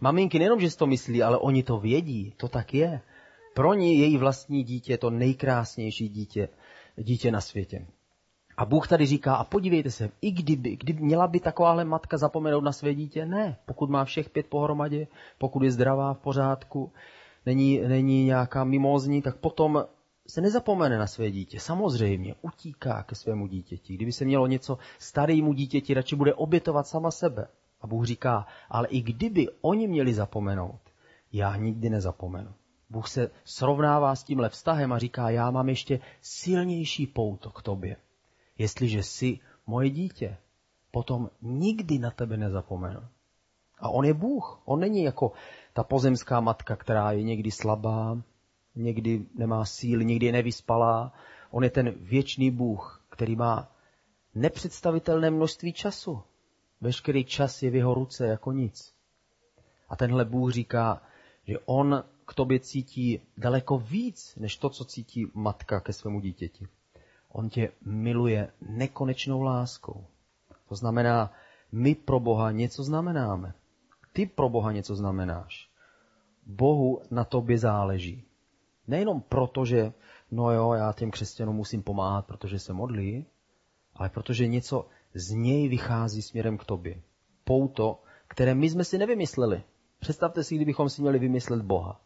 Maminky 0.00 0.38
nejenom, 0.38 0.60
že 0.60 0.70
si 0.70 0.76
to 0.76 0.86
myslí, 0.86 1.22
ale 1.22 1.38
oni 1.38 1.62
to 1.62 1.78
vědí, 1.78 2.34
to 2.36 2.48
tak 2.48 2.74
je. 2.74 3.00
Pro 3.54 3.74
ní 3.74 3.98
její 3.98 4.16
vlastní 4.16 4.64
dítě 4.64 4.92
je 4.92 4.98
to 4.98 5.10
nejkrásnější 5.10 6.08
dítě, 6.08 6.48
dítě 6.96 7.30
na 7.32 7.40
světě. 7.40 7.86
A 8.56 8.64
Bůh 8.64 8.88
tady 8.88 9.06
říká, 9.06 9.34
a 9.34 9.44
podívejte 9.44 9.90
se, 9.90 10.10
i 10.22 10.30
kdyby, 10.30 10.76
kdyby 10.76 11.02
měla 11.02 11.26
by 11.26 11.40
takováhle 11.40 11.84
matka 11.84 12.18
zapomenout 12.18 12.64
na 12.64 12.72
své 12.72 12.94
dítě, 12.94 13.26
ne. 13.26 13.56
Pokud 13.66 13.90
má 13.90 14.04
všech 14.04 14.30
pět 14.30 14.46
pohromadě, 14.46 15.06
pokud 15.38 15.62
je 15.62 15.70
zdravá, 15.70 16.14
v 16.14 16.18
pořádku, 16.18 16.92
není, 17.46 17.80
není 17.80 18.24
nějaká 18.24 18.64
mimózní, 18.64 19.22
tak 19.22 19.36
potom 19.36 19.84
se 20.28 20.40
nezapomene 20.40 20.98
na 20.98 21.06
své 21.06 21.30
dítě. 21.30 21.60
Samozřejmě 21.60 22.34
utíká 22.42 23.02
ke 23.02 23.14
svému 23.14 23.46
dítěti. 23.46 23.94
Kdyby 23.94 24.12
se 24.12 24.24
mělo 24.24 24.46
něco 24.46 24.78
starému 24.98 25.52
dítěti, 25.52 25.94
radši 25.94 26.16
bude 26.16 26.34
obětovat 26.34 26.86
sama 26.86 27.10
sebe. 27.10 27.48
A 27.80 27.86
Bůh 27.86 28.04
říká, 28.06 28.46
ale 28.70 28.88
i 28.88 29.00
kdyby 29.00 29.48
oni 29.60 29.88
měli 29.88 30.14
zapomenout, 30.14 30.80
já 31.32 31.56
nikdy 31.56 31.90
nezapomenu. 31.90 32.54
Bůh 32.90 33.08
se 33.08 33.30
srovnává 33.44 34.14
s 34.14 34.24
tímhle 34.24 34.48
vztahem 34.48 34.92
a 34.92 34.98
říká, 34.98 35.30
já 35.30 35.50
mám 35.50 35.68
ještě 35.68 36.00
silnější 36.20 37.06
pouto 37.06 37.50
k 37.50 37.62
tobě. 37.62 37.96
Jestliže 38.58 39.02
jsi 39.02 39.38
moje 39.66 39.90
dítě, 39.90 40.36
potom 40.90 41.30
nikdy 41.42 41.98
na 41.98 42.10
tebe 42.10 42.36
nezapomenu. 42.36 43.00
A 43.78 43.88
on 43.88 44.04
je 44.04 44.14
Bůh. 44.14 44.60
On 44.64 44.80
není 44.80 45.02
jako 45.02 45.32
ta 45.72 45.84
pozemská 45.84 46.40
matka, 46.40 46.76
která 46.76 47.12
je 47.12 47.22
někdy 47.22 47.50
slabá, 47.50 48.18
někdy 48.74 49.26
nemá 49.34 49.64
síly, 49.64 50.04
někdy 50.04 50.26
je 50.26 50.32
nevyspalá. 50.32 51.12
On 51.50 51.64
je 51.64 51.70
ten 51.70 51.90
věčný 51.90 52.50
Bůh, 52.50 53.04
který 53.08 53.36
má 53.36 53.72
nepředstavitelné 54.34 55.30
množství 55.30 55.72
času. 55.72 56.22
Veškerý 56.80 57.24
čas 57.24 57.62
je 57.62 57.70
v 57.70 57.74
jeho 57.74 57.94
ruce 57.94 58.26
jako 58.26 58.52
nic. 58.52 58.94
A 59.88 59.96
tenhle 59.96 60.24
Bůh 60.24 60.52
říká, 60.52 61.02
že 61.44 61.58
on 61.58 62.04
k 62.26 62.34
tobě 62.34 62.60
cítí 62.60 63.20
daleko 63.36 63.78
víc, 63.78 64.36
než 64.36 64.56
to, 64.56 64.70
co 64.70 64.84
cítí 64.84 65.26
matka 65.34 65.80
ke 65.80 65.92
svému 65.92 66.20
dítěti. 66.20 66.68
On 67.28 67.48
tě 67.48 67.72
miluje 67.84 68.52
nekonečnou 68.60 69.42
láskou. 69.42 70.06
To 70.68 70.74
znamená, 70.74 71.32
my 71.72 71.94
pro 71.94 72.20
Boha 72.20 72.50
něco 72.50 72.84
znamenáme. 72.84 73.54
Ty 74.12 74.26
pro 74.26 74.48
Boha 74.48 74.72
něco 74.72 74.96
znamenáš. 74.96 75.70
Bohu 76.46 77.02
na 77.10 77.24
tobě 77.24 77.58
záleží. 77.58 78.24
Nejenom 78.86 79.20
proto, 79.20 79.64
že 79.64 79.92
no 80.30 80.50
jo, 80.50 80.72
já 80.72 80.92
těm 80.92 81.10
křesťanům 81.10 81.56
musím 81.56 81.82
pomáhat, 81.82 82.26
protože 82.26 82.58
se 82.58 82.72
modlí, 82.72 83.26
ale 83.94 84.08
protože 84.08 84.46
něco 84.46 84.88
z 85.14 85.30
něj 85.30 85.68
vychází 85.68 86.22
směrem 86.22 86.58
k 86.58 86.64
tobě. 86.64 87.02
Pouto, 87.44 88.02
které 88.28 88.54
my 88.54 88.70
jsme 88.70 88.84
si 88.84 88.98
nevymysleli. 88.98 89.62
Představte 89.98 90.44
si, 90.44 90.56
kdybychom 90.56 90.88
si 90.88 91.02
měli 91.02 91.18
vymyslet 91.18 91.62
Boha. 91.62 92.00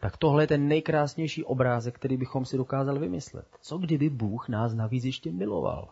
Tak 0.00 0.16
tohle 0.16 0.42
je 0.42 0.46
ten 0.46 0.68
nejkrásnější 0.68 1.44
obrázek, 1.44 1.94
který 1.94 2.16
bychom 2.16 2.44
si 2.44 2.56
dokázali 2.56 2.98
vymyslet. 2.98 3.46
Co 3.60 3.78
kdyby 3.78 4.10
Bůh 4.10 4.48
nás 4.48 4.74
navíc 4.74 5.04
ještě 5.04 5.32
miloval? 5.32 5.88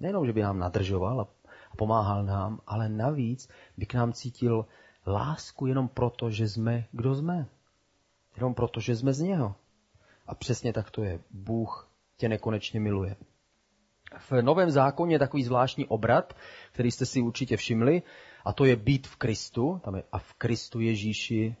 Nejenom, 0.00 0.26
že 0.26 0.32
by 0.32 0.42
nám 0.42 0.58
nadržoval 0.58 1.20
a 1.20 1.76
pomáhal 1.76 2.24
nám, 2.24 2.60
ale 2.66 2.88
navíc 2.88 3.48
by 3.76 3.86
k 3.86 3.94
nám 3.94 4.12
cítil 4.12 4.66
lásku 5.06 5.66
jenom 5.66 5.88
proto, 5.88 6.30
že 6.30 6.48
jsme, 6.48 6.84
kdo 6.92 7.14
jsme. 7.14 7.46
Jenom 8.36 8.54
proto, 8.54 8.80
že 8.80 8.96
jsme 8.96 9.12
z 9.12 9.20
něho. 9.20 9.54
A 10.26 10.34
přesně 10.34 10.72
tak 10.72 10.90
to 10.90 11.02
je. 11.02 11.20
Bůh 11.30 11.90
tě 12.16 12.28
nekonečně 12.28 12.80
miluje. 12.80 13.16
V 14.18 14.42
Novém 14.42 14.70
zákoně 14.70 15.14
je 15.14 15.18
takový 15.18 15.44
zvláštní 15.44 15.86
obrat, 15.86 16.36
který 16.72 16.90
jste 16.90 17.06
si 17.06 17.20
určitě 17.20 17.56
všimli, 17.56 18.02
a 18.44 18.52
to 18.52 18.64
je 18.64 18.76
být 18.76 19.06
v 19.06 19.16
Kristu. 19.16 19.80
Tam 19.84 19.94
je 19.94 20.02
a 20.12 20.18
v 20.18 20.34
Kristu 20.34 20.80
Ježíši 20.80 21.56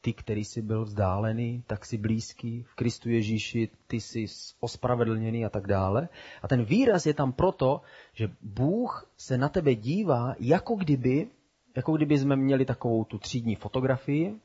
ty, 0.00 0.12
který 0.12 0.44
jsi 0.44 0.62
byl 0.62 0.84
vzdálený, 0.84 1.64
tak 1.66 1.84
si 1.84 1.98
blízký, 1.98 2.62
v 2.62 2.74
Kristu 2.74 3.10
Ježíši 3.10 3.68
ty 3.86 4.00
jsi 4.00 4.26
ospravedlněný 4.60 5.44
a 5.44 5.48
tak 5.48 5.66
dále. 5.66 6.08
A 6.42 6.48
ten 6.48 6.64
výraz 6.64 7.06
je 7.06 7.14
tam 7.14 7.32
proto, 7.32 7.80
že 8.12 8.28
Bůh 8.40 9.10
se 9.16 9.38
na 9.38 9.48
tebe 9.48 9.74
dívá, 9.74 10.34
jako 10.40 10.74
kdyby, 10.74 11.28
jako 11.76 11.92
kdyby 11.92 12.18
jsme 12.18 12.36
měli 12.36 12.64
takovou 12.64 13.04
tu 13.04 13.18
třídní 13.18 13.54
fotografii, 13.54 14.40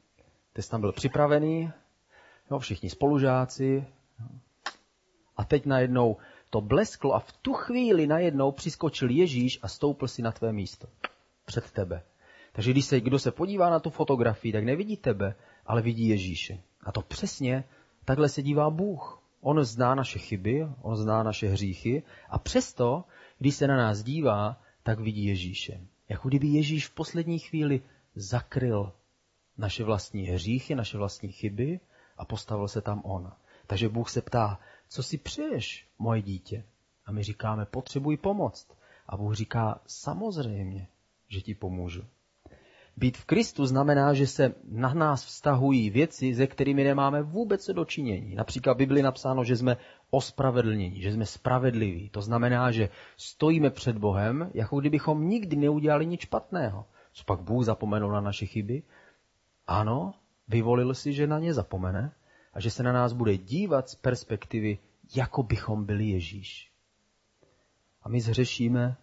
ty 0.54 0.62
jsi 0.62 0.70
tam 0.70 0.82
byl 0.82 0.92
připravený, 0.92 1.72
jo, 2.52 2.60
všichni 2.60 2.90
spolužáci, 2.90 3.86
a 5.38 5.44
teď 5.46 5.66
najednou 5.66 6.18
to 6.50 6.62
blesklo 6.62 7.14
a 7.14 7.20
v 7.20 7.32
tu 7.32 7.54
chvíli 7.54 8.08
najednou 8.08 8.52
přiskočil 8.52 9.10
Ježíš 9.10 9.60
a 9.62 9.68
stoupil 9.68 10.08
si 10.08 10.22
na 10.22 10.32
tvé 10.32 10.54
místo. 10.54 10.88
Před 11.46 11.72
tebe. 11.72 12.04
Takže 12.52 12.72
když 12.72 12.86
se, 12.86 13.00
kdo 13.00 13.20
se 13.20 13.32
podívá 13.32 13.70
na 13.70 13.80
tu 13.80 13.90
fotografii, 13.90 14.54
tak 14.54 14.64
nevidí 14.64 14.98
tebe, 14.98 15.36
ale 15.66 15.82
vidí 15.82 16.08
Ježíše. 16.08 16.60
A 16.84 16.92
to 16.92 17.02
přesně 17.02 17.64
takhle 18.06 18.30
se 18.30 18.42
dívá 18.42 18.70
Bůh. 18.70 19.24
On 19.42 19.64
zná 19.64 19.96
naše 19.96 20.20
chyby, 20.20 20.68
on 20.82 20.96
zná 20.96 21.24
naše 21.24 21.48
hříchy 21.48 22.04
a 22.30 22.40
přesto, 22.40 23.04
když 23.40 23.56
se 23.56 23.68
na 23.68 23.78
nás 23.78 24.04
dívá, 24.04 24.62
tak 24.84 25.00
vidí 25.00 25.26
Ježíše. 25.26 25.82
Jako 26.10 26.28
kdyby 26.28 26.48
Ježíš 26.48 26.88
v 26.88 26.94
poslední 26.94 27.40
chvíli 27.40 27.82
zakryl 28.16 28.94
naše 29.58 29.84
vlastní 29.84 30.24
hříchy, 30.24 30.76
naše 30.76 30.98
vlastní 30.98 31.32
chyby 31.32 31.80
a 32.18 32.26
postavil 32.26 32.68
se 32.68 32.82
tam 32.82 33.02
on. 33.06 33.32
Takže 33.68 33.90
Bůh 33.90 34.10
se 34.10 34.22
ptá, 34.22 34.60
co 34.90 35.04
si 35.04 35.18
přeješ, 35.18 35.88
moje 36.00 36.22
dítě? 36.22 36.64
A 37.06 37.12
my 37.12 37.24
říkáme, 37.24 37.66
potřebuji 37.66 38.18
pomoc. 38.18 38.68
A 39.08 39.18
Bůh 39.18 39.34
říká, 39.36 39.82
samozřejmě, 39.88 40.88
že 41.28 41.42
ti 41.42 41.56
pomůžu. 41.56 42.04
Být 42.98 43.18
v 43.18 43.26
Kristu 43.26 43.66
znamená, 43.66 44.14
že 44.14 44.28
se 44.28 44.56
na 44.72 44.94
nás 44.94 45.26
vztahují 45.26 45.90
věci, 45.90 46.34
ze 46.34 46.48
kterými 46.48 46.84
nemáme 46.84 47.22
vůbec 47.22 47.70
dočinění. 47.70 48.36
Například 48.36 48.74
v 48.74 48.78
Bibli 48.78 49.02
napsáno, 49.02 49.44
že 49.44 49.58
jsme 49.58 49.78
ospravedlnění, 50.10 51.02
že 51.02 51.14
jsme 51.14 51.26
spravedliví. 51.26 52.10
To 52.10 52.22
znamená, 52.22 52.72
že 52.72 52.90
stojíme 53.18 53.70
před 53.70 53.98
Bohem, 53.98 54.52
jako 54.54 54.80
kdybychom 54.80 55.30
nikdy 55.30 55.56
neudělali 55.56 56.06
nic 56.06 56.22
špatného. 56.22 56.86
Co 57.14 57.24
pak 57.24 57.42
Bůh 57.42 57.66
zapomenul 57.66 58.12
na 58.12 58.22
naše 58.22 58.46
chyby? 58.46 58.84
Ano, 59.68 60.14
vyvolil 60.48 60.94
si, 60.94 61.14
že 61.14 61.28
na 61.28 61.40
ně 61.40 61.54
zapomene 61.54 62.12
a 62.58 62.60
že 62.60 62.72
se 62.72 62.84
na 62.84 62.92
nás 62.92 63.14
bude 63.14 63.38
dívat 63.38 63.90
z 63.90 63.96
perspektivy, 63.96 64.78
jako 65.16 65.44
bychom 65.44 65.86
byli 65.86 66.06
Ježíš. 66.06 66.72
A 68.02 68.10
my 68.10 68.22
zhřešíme 68.22 68.98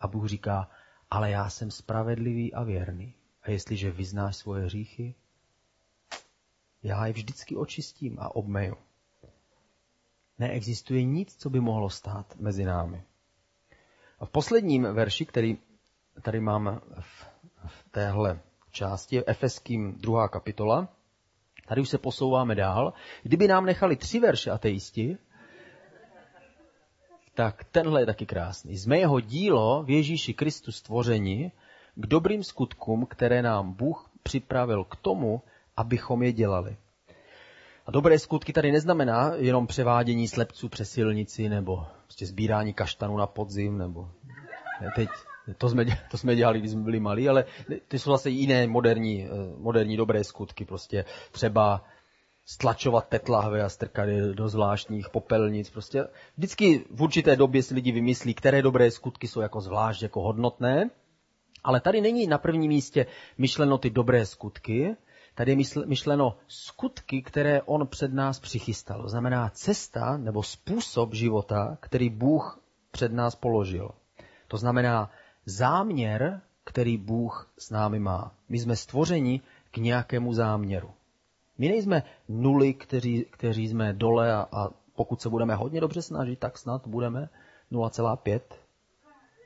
a 0.00 0.06
Bůh 0.08 0.26
říká, 0.26 0.70
ale 1.10 1.30
já 1.30 1.50
jsem 1.50 1.70
spravedlivý 1.70 2.54
a 2.54 2.62
věrný. 2.62 3.14
A 3.42 3.50
jestliže 3.50 3.90
vyznáš 3.90 4.36
svoje 4.36 4.64
hříchy, 4.64 5.14
já 6.82 7.06
je 7.06 7.12
vždycky 7.12 7.56
očistím 7.56 8.18
a 8.20 8.36
obmeju. 8.36 8.76
Neexistuje 10.38 11.02
nic, 11.02 11.36
co 11.36 11.50
by 11.50 11.60
mohlo 11.60 11.90
stát 11.90 12.36
mezi 12.36 12.64
námi. 12.64 13.02
A 14.18 14.26
v 14.26 14.30
posledním 14.30 14.82
verši, 14.82 15.26
který 15.26 15.58
tady 16.22 16.40
mám 16.40 16.80
v, 17.00 17.26
v 17.66 17.88
téhle 17.90 18.40
části, 18.70 19.26
Efeským 19.26 19.92
druhá 19.92 20.28
kapitola, 20.28 20.88
tady 21.66 21.80
už 21.80 21.88
se 21.88 21.98
posouváme 21.98 22.54
dál. 22.54 22.92
Kdyby 23.22 23.48
nám 23.48 23.66
nechali 23.66 23.96
tři 23.96 24.20
verše 24.20 24.50
ateisti, 24.50 25.18
tak 27.34 27.64
tenhle 27.64 28.02
je 28.02 28.06
taky 28.06 28.26
krásný. 28.26 28.78
Jsme 28.78 28.98
jeho 28.98 29.20
dílo 29.20 29.82
v 29.82 29.90
Ježíši 29.90 30.34
Kristu 30.34 30.72
stvoření 30.72 31.52
k 31.94 32.06
dobrým 32.06 32.44
skutkům, 32.44 33.06
které 33.06 33.42
nám 33.42 33.72
Bůh 33.72 34.10
připravil 34.22 34.84
k 34.84 34.96
tomu, 34.96 35.42
abychom 35.76 36.22
je 36.22 36.32
dělali. 36.32 36.76
A 37.86 37.90
dobré 37.90 38.18
skutky 38.18 38.52
tady 38.52 38.72
neznamená 38.72 39.32
jenom 39.36 39.66
převádění 39.66 40.28
slepců 40.28 40.68
přes 40.68 40.90
silnici, 40.90 41.48
nebo 41.48 41.86
prostě 42.04 42.26
sbírání 42.26 42.74
kaštanů 42.74 43.16
na 43.16 43.26
podzim, 43.26 43.78
nebo 43.78 44.10
teď 44.94 45.08
to 45.58 45.68
jsme, 45.68 45.84
to 46.10 46.18
jsme 46.18 46.36
dělali, 46.36 46.58
když 46.58 46.70
jsme 46.70 46.82
byli 46.82 47.00
malí, 47.00 47.28
ale 47.28 47.44
ty 47.88 47.98
jsou 47.98 48.10
zase 48.10 48.30
jiné 48.30 48.66
moderní, 48.66 49.24
eh, 49.24 49.28
moderní 49.56 49.96
dobré 49.96 50.24
skutky. 50.24 50.64
Prostě 50.64 51.04
třeba 51.32 51.84
stlačovat 52.46 53.08
tetlahve 53.08 53.62
a 53.62 53.68
strkat 53.68 54.08
je 54.08 54.22
do 54.22 54.48
zvláštních 54.48 55.08
popelnic. 55.08 55.70
Prostě 55.70 56.04
vždycky 56.36 56.84
v 56.90 57.02
určité 57.02 57.36
době 57.36 57.62
si 57.62 57.74
lidi 57.74 57.92
vymyslí, 57.92 58.34
které 58.34 58.62
dobré 58.62 58.90
skutky 58.90 59.28
jsou 59.28 59.40
jako 59.40 59.60
zvlášť 59.60 60.02
jako 60.02 60.20
hodnotné 60.20 60.90
Ale 61.64 61.80
tady 61.80 62.00
není 62.00 62.26
na 62.26 62.38
prvním 62.38 62.68
místě 62.68 63.06
myšleno 63.38 63.78
ty 63.78 63.90
dobré 63.90 64.26
skutky, 64.26 64.96
tady 65.34 65.52
je 65.52 65.56
myšleno 65.86 66.36
skutky, 66.48 67.22
které 67.22 67.62
on 67.62 67.86
před 67.86 68.12
nás 68.12 68.40
přichystal. 68.40 69.02
To 69.02 69.08
znamená 69.08 69.50
cesta 69.50 70.16
nebo 70.16 70.42
způsob 70.42 71.14
života, 71.14 71.78
který 71.80 72.10
Bůh 72.10 72.60
před 72.90 73.12
nás 73.12 73.34
položil. 73.34 73.90
To 74.48 74.56
znamená 74.56 75.10
záměr, 75.46 76.40
který 76.64 76.96
Bůh 76.96 77.52
s 77.58 77.70
námi 77.70 77.98
má. 77.98 78.34
My 78.48 78.58
jsme 78.58 78.76
stvořeni 78.76 79.40
k 79.70 79.76
nějakému 79.76 80.32
záměru. 80.32 80.90
My 81.58 81.68
nejsme 81.68 82.02
nuly, 82.28 82.74
kteří, 82.74 83.26
kteří 83.30 83.68
jsme 83.68 83.92
dole 83.92 84.34
a, 84.34 84.48
a 84.52 84.68
pokud 84.94 85.20
se 85.20 85.28
budeme 85.28 85.54
hodně 85.54 85.80
dobře 85.80 86.02
snažit, 86.02 86.38
tak 86.38 86.58
snad 86.58 86.86
budeme 86.86 87.28
0,5. 87.72 88.40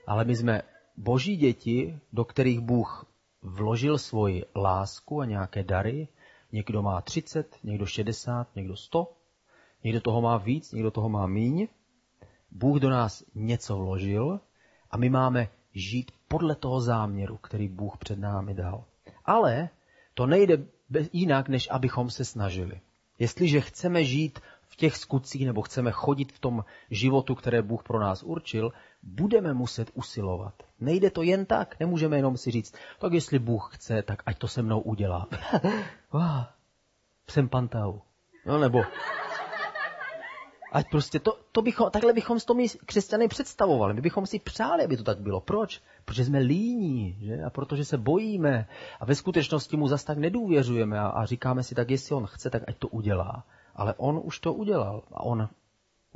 Ale 0.07 0.25
my 0.25 0.37
jsme 0.37 0.63
boží 0.97 1.37
děti, 1.37 1.99
do 2.13 2.25
kterých 2.25 2.61
Bůh 2.61 3.07
vložil 3.43 3.99
svoji 3.99 4.45
lásku 4.57 5.21
a 5.21 5.25
nějaké 5.25 5.63
dary. 5.63 6.09
Někdo 6.53 6.83
má 6.83 7.01
30, 7.01 7.57
někdo 7.65 7.87
60, 7.87 8.57
někdo 8.57 8.77
100, 8.77 9.13
někdo 9.85 10.01
toho 10.01 10.21
má 10.21 10.37
víc, 10.37 10.73
někdo 10.73 10.91
toho 10.91 11.09
má 11.09 11.27
míň. 11.27 11.69
Bůh 12.51 12.81
do 12.81 12.91
nás 12.91 13.25
něco 13.35 13.77
vložil 13.77 14.41
a 14.91 14.97
my 14.97 15.11
máme 15.11 15.49
žít 15.77 16.13
podle 16.29 16.55
toho 16.55 16.81
záměru, 16.81 17.37
který 17.37 17.69
Bůh 17.69 17.97
před 17.99 18.19
námi 18.19 18.55
dal. 18.55 18.85
Ale 19.25 19.69
to 20.15 20.27
nejde 20.27 20.59
jinak, 21.13 21.49
než 21.49 21.69
abychom 21.71 22.11
se 22.11 22.25
snažili. 22.25 22.81
Jestliže 23.19 23.61
chceme 23.61 24.05
žít 24.05 24.41
v 24.69 24.77
těch 24.77 24.97
skutcích 24.97 25.47
nebo 25.47 25.63
chceme 25.63 25.93
chodit 25.93 26.33
v 26.33 26.39
tom 26.39 26.65
životu, 26.91 27.35
které 27.35 27.63
Bůh 27.63 27.83
pro 27.83 28.01
nás 28.01 28.23
určil, 28.23 28.73
budeme 29.03 29.55
muset 29.55 29.91
usilovat. 29.95 30.55
Nejde 30.81 31.11
to 31.11 31.23
jen 31.23 31.47
tak, 31.47 31.81
nemůžeme 31.81 32.17
jenom 32.17 32.37
si 32.37 32.51
říct, 32.51 32.75
tak 32.99 33.13
jestli 33.13 33.39
Bůh 33.39 33.71
chce, 33.75 34.03
tak 34.03 34.23
ať 34.27 34.39
to 34.39 34.49
se 34.49 34.63
mnou 34.63 34.81
udělá. 34.81 35.29
Jsem 37.29 37.49
pantau. 37.49 37.99
No 38.47 38.59
nebo 38.59 38.83
Ať 40.73 40.91
prostě 40.91 41.19
to, 41.19 41.39
to 41.53 41.63
bychom, 41.63 41.91
takhle 41.91 42.13
bychom 42.13 42.41
to 42.41 42.55
my 42.55 42.69
křesťany 42.69 43.29
představovali. 43.29 43.95
My 43.95 44.01
bychom 44.01 44.27
si 44.27 44.39
přáli, 44.39 44.85
aby 44.85 44.97
to 44.97 45.03
tak 45.05 45.21
bylo. 45.21 45.41
Proč? 45.41 45.83
Protože 46.05 46.25
jsme 46.25 46.39
líní, 46.39 47.19
že? 47.21 47.43
A 47.43 47.51
protože 47.51 47.85
se 47.85 47.99
bojíme. 47.99 48.69
A 49.01 49.05
ve 49.05 49.15
skutečnosti 49.15 49.77
mu 49.77 49.89
zas 49.89 50.05
tak 50.05 50.19
nedůvěřujeme 50.19 51.01
a, 51.01 51.07
a 51.07 51.25
říkáme 51.25 51.63
si, 51.63 51.75
tak 51.75 51.91
jestli 51.91 52.15
on 52.15 52.27
chce, 52.27 52.51
tak 52.51 52.63
ať 52.69 52.77
to 52.79 52.89
udělá. 52.89 53.45
Ale 53.75 53.95
on 53.97 54.21
už 54.25 54.39
to 54.39 54.53
udělal. 54.53 55.03
A 55.13 55.21
on 55.21 55.49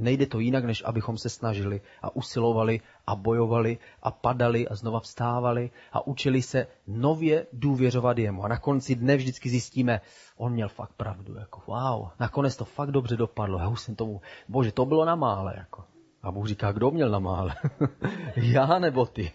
Nejde 0.01 0.27
to 0.27 0.39
jinak, 0.39 0.65
než 0.65 0.83
abychom 0.87 1.19
se 1.19 1.29
snažili 1.29 1.81
a 2.03 2.17
usilovali 2.17 2.81
a 3.07 3.17
bojovali 3.17 3.79
a 4.03 4.11
padali 4.11 4.69
a 4.69 4.75
znova 4.75 5.01
vstávali 5.01 5.71
a 5.93 6.07
učili 6.07 6.43
se 6.43 6.67
nově 6.87 7.47
důvěřovat 7.53 8.19
jemu. 8.19 8.45
A 8.45 8.49
na 8.49 8.59
konci 8.59 8.95
dne 8.95 9.17
vždycky 9.17 9.49
zjistíme, 9.49 10.01
on 10.37 10.53
měl 10.53 10.69
fakt 10.69 10.93
pravdu. 10.97 11.35
Jako, 11.35 11.63
wow, 11.67 12.09
nakonec 12.21 12.57
to 12.57 12.65
fakt 12.65 12.91
dobře 12.91 13.17
dopadlo. 13.17 13.59
Já 13.59 13.69
už 13.69 13.81
jsem 13.81 13.95
tomu, 13.95 14.21
bože, 14.49 14.73
to 14.73 14.87
bylo 14.87 15.05
na 15.05 15.15
mále. 15.15 15.55
Jako. 15.57 15.85
A 16.23 16.33
Bůh 16.33 16.47
říká, 16.47 16.73
kdo 16.73 16.91
měl 16.91 17.11
na 17.11 17.19
mále? 17.19 17.55
Já 18.37 18.79
nebo 18.79 19.07
ty? 19.07 19.33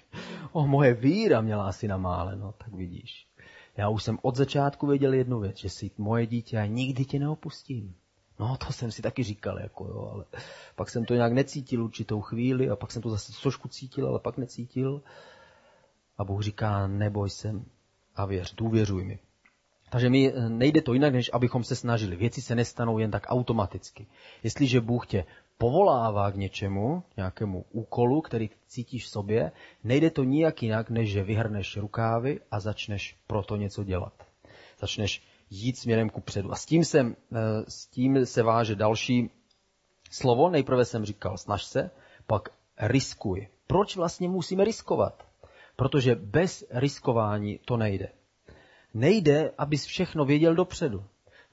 O, 0.52 0.68
moje 0.68 0.94
víra 0.94 1.42
měla 1.42 1.68
asi 1.68 1.88
na 1.88 1.98
mále, 1.98 2.36
no 2.36 2.52
tak 2.58 2.74
vidíš. 2.74 3.28
Já 3.78 3.90
už 3.90 4.04
jsem 4.04 4.20
od 4.22 4.36
začátku 4.36 4.88
věděl 4.88 5.14
jednu 5.14 5.40
věc, 5.40 5.58
že 5.58 5.70
jsi 5.70 5.92
moje 5.98 6.28
dítě 6.28 6.58
a 6.58 6.66
nikdy 6.66 7.06
tě 7.06 7.20
neopustím. 7.20 7.96
No, 8.40 8.58
to 8.58 8.74
jsem 8.74 8.92
si 8.92 9.02
taky 9.02 9.24
říkal, 9.24 9.60
jako 9.60 9.86
jo, 9.86 10.10
ale 10.14 10.26
pak 10.76 10.90
jsem 10.90 11.06
to 11.06 11.14
nějak 11.14 11.34
necítil 11.34 11.84
určitou 11.84 12.22
chvíli 12.22 12.70
a 12.70 12.76
pak 12.76 12.92
jsem 12.92 13.02
to 13.02 13.10
zase 13.10 13.42
trošku 13.42 13.68
cítil, 13.68 14.08
ale 14.08 14.20
pak 14.20 14.38
necítil. 14.38 15.02
A 16.18 16.24
Bůh 16.24 16.42
říká, 16.42 16.88
neboj 16.88 17.30
se 17.30 17.54
a 18.16 18.26
věř, 18.26 18.56
důvěřuj 18.56 19.04
mi. 19.04 19.20
Takže 19.90 20.10
mi 20.10 20.34
eh, 20.34 20.50
nejde 20.50 20.82
to 20.82 20.94
jinak, 20.94 21.14
než 21.14 21.30
abychom 21.34 21.64
se 21.64 21.76
snažili. 21.76 22.16
Věci 22.16 22.42
se 22.42 22.56
nestanou 22.56 22.98
jen 22.98 23.12
tak 23.12 23.26
automaticky. 23.28 24.08
Jestliže 24.44 24.82
Bůh 24.82 25.08
tě 25.08 25.26
povolává 25.58 26.32
k 26.32 26.36
něčemu, 26.36 27.04
nějakému 27.18 27.66
úkolu, 27.72 28.22
který 28.22 28.50
cítíš 28.68 29.06
v 29.06 29.10
sobě, 29.10 29.52
nejde 29.84 30.10
to 30.10 30.24
nijak 30.24 30.64
jinak, 30.64 30.90
než 30.90 31.12
že 31.12 31.24
vyhrneš 31.24 31.78
rukávy 31.78 32.40
a 32.52 32.60
začneš 32.60 33.18
proto 33.28 33.56
něco 33.56 33.84
dělat. 33.84 34.14
Začneš 34.80 35.24
jít 35.50 35.78
směrem 35.78 36.10
ku 36.10 36.22
předu. 36.22 36.52
A 36.52 36.56
s 36.56 36.66
tím, 36.66 36.86
se, 36.86 37.00
eh, 37.00 37.16
s 37.68 37.88
tím 37.88 38.26
se 38.26 38.44
váže 38.44 38.76
další 38.76 39.30
slovo. 40.12 40.50
Nejprve 40.50 40.86
jsem 40.86 41.06
říkal, 41.06 41.38
snaž 41.38 41.64
se, 41.64 41.92
pak 42.28 42.50
riskuj. 42.80 43.48
Proč 43.68 43.96
vlastně 43.96 44.30
musíme 44.30 44.64
riskovat? 44.64 45.28
Protože 45.76 46.16
bez 46.16 46.66
riskování 46.70 47.60
to 47.66 47.78
nejde. 47.78 48.10
Nejde, 48.94 49.52
abys 49.58 49.86
všechno 49.86 50.26
věděl 50.26 50.56
dopředu. 50.56 51.04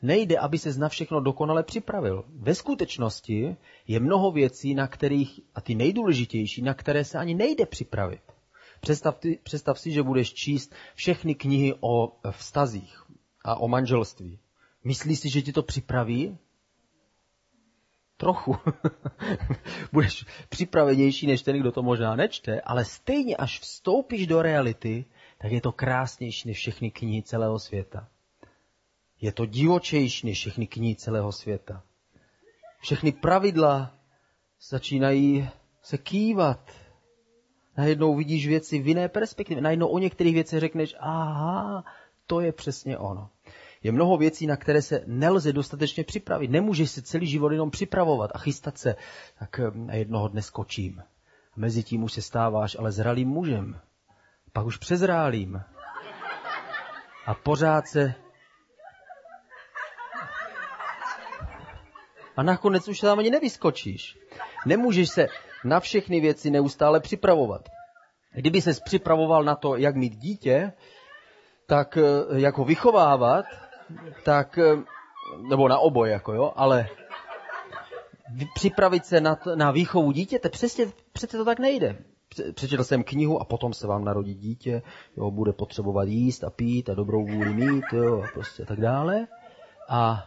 Nejde, 0.03 0.39
aby 0.39 0.59
se 0.59 0.79
na 0.79 0.89
všechno 0.89 1.21
dokonale 1.21 1.63
připravil. 1.63 2.25
Ve 2.29 2.55
skutečnosti 2.55 3.57
je 3.89 4.01
mnoho 4.01 4.31
věcí, 4.31 4.75
na 4.75 4.87
kterých, 4.87 5.41
a 5.55 5.61
ty 5.61 5.75
nejdůležitější, 5.75 6.63
na 6.63 6.75
které 6.75 7.05
se 7.05 7.19
ani 7.19 7.35
nejde 7.35 7.67
připravit. 7.67 8.21
Představ, 8.81 9.19
ty, 9.19 9.39
představ 9.43 9.79
si, 9.79 9.93
že 9.93 10.03
budeš 10.03 10.35
číst 10.35 10.75
všechny 10.95 11.35
knihy 11.35 11.75
o 11.81 12.17
vztazích, 12.31 13.02
a 13.45 13.55
o 13.55 13.69
manželství. 13.69 14.39
Myslíš 14.85 15.19
si, 15.19 15.31
že 15.31 15.43
ti 15.43 15.53
to 15.53 15.63
připraví? 15.63 16.39
Trochu. 18.17 18.57
Budeš 19.93 20.25
připravenější 20.49 21.27
než 21.27 21.43
ten, 21.43 21.61
kdo 21.61 21.73
to 21.73 21.83
možná 21.83 22.17
nečte, 22.17 22.61
ale 22.61 22.85
stejně 22.85 23.37
až 23.37 23.61
vstoupíš 23.61 24.27
do 24.27 24.43
reality, 24.43 25.05
tak 25.39 25.53
je 25.53 25.61
to 25.61 25.73
krásnější 25.73 26.49
než 26.49 26.59
všechny 26.59 26.91
knihy 26.91 27.23
celého 27.23 27.59
světa. 27.59 28.09
Je 29.21 29.33
to 29.33 29.47
divočejší 29.47 30.27
než 30.27 30.39
všechny 30.39 30.67
knihy 30.67 30.95
celého 30.95 31.33
světa. 31.33 31.83
Všechny 32.81 33.13
pravidla 33.13 33.95
začínají 34.69 35.49
se 35.83 35.99
kývat. 35.99 36.71
Najednou 37.77 38.17
vidíš 38.17 38.47
věci 38.47 38.79
v 38.79 38.89
jiné 38.89 39.09
perspektivě. 39.09 39.63
Najednou 39.63 39.87
o 39.87 39.99
některých 39.99 40.35
věcech 40.35 40.61
řekneš, 40.61 40.95
aha, 40.99 41.85
to 42.27 42.41
je 42.41 42.53
přesně 42.53 42.99
ono. 42.99 43.31
Je 43.83 43.93
mnoho 43.93 44.17
věcí, 44.17 44.47
na 44.47 44.57
které 44.57 44.83
se 44.83 45.03
nelze 45.07 45.53
dostatečně 45.53 46.05
připravit. 46.05 46.51
Nemůžeš 46.51 46.91
se 46.91 47.03
celý 47.03 47.27
život 47.27 47.53
jenom 47.53 47.71
připravovat 47.71 48.31
a 48.35 48.39
chystat 48.39 48.79
se, 48.79 48.97
tak 49.39 49.61
na 49.75 49.95
jednoho 49.95 50.29
dne 50.29 50.43
skočím. 50.43 51.03
A 51.53 51.55
mezi 51.57 51.83
tím 51.83 52.03
už 52.03 52.13
se 52.13 52.23
stáváš 52.23 52.77
ale 52.79 52.93
zralým 52.93 53.29
mužem. 53.29 53.81
Pak 54.53 54.67
už 54.67 54.77
přezrálým. 54.77 55.63
A 57.27 57.35
pořád 57.35 57.89
se... 57.89 58.15
A 62.37 62.43
nakonec 62.43 62.89
už 62.89 63.01
tam 63.01 63.19
ani 63.19 63.31
nevyskočíš. 63.31 64.19
Nemůžeš 64.67 65.09
se 65.09 65.27
na 65.65 65.81
všechny 65.81 66.21
věci 66.21 66.51
neustále 66.51 67.01
připravovat. 67.01 67.69
Kdyby 68.35 68.63
ses 68.63 68.81
připravoval 68.81 69.45
na 69.45 69.55
to, 69.55 69.77
jak 69.77 69.97
mít 69.97 70.17
dítě, 70.17 70.73
tak 71.73 71.97
eh, 71.97 72.41
jak 72.41 72.59
ho 72.59 72.65
vychovávat, 72.65 73.45
tak, 74.25 74.59
eh, 74.59 74.77
nebo 75.49 75.69
na 75.69 75.79
oboj, 75.79 76.11
jako 76.11 76.33
jo, 76.33 76.53
ale 76.57 76.89
připravit 78.55 79.07
se 79.07 79.21
na, 79.21 79.39
na 79.55 79.71
výchovu 79.71 80.13
dítěte, 80.13 80.49
přesně, 80.49 80.87
přece 81.13 81.37
to 81.37 81.45
tak 81.45 81.59
nejde. 81.59 81.97
Přečetl 82.55 82.85
jsem 82.85 83.05
knihu 83.05 83.41
a 83.41 83.45
potom 83.45 83.73
se 83.73 83.87
vám 83.87 84.05
narodí 84.05 84.35
dítě, 84.35 84.83
jo, 85.17 85.31
bude 85.31 85.53
potřebovat 85.53 86.09
jíst 86.09 86.45
a 86.45 86.51
pít 86.51 86.91
a 86.91 86.95
dobrou 86.95 87.27
vůli 87.27 87.55
mít, 87.55 87.85
jo, 87.93 88.23
a 88.23 88.27
prostě 88.35 88.65
tak 88.65 88.81
dále. 88.81 89.27
A 89.89 90.25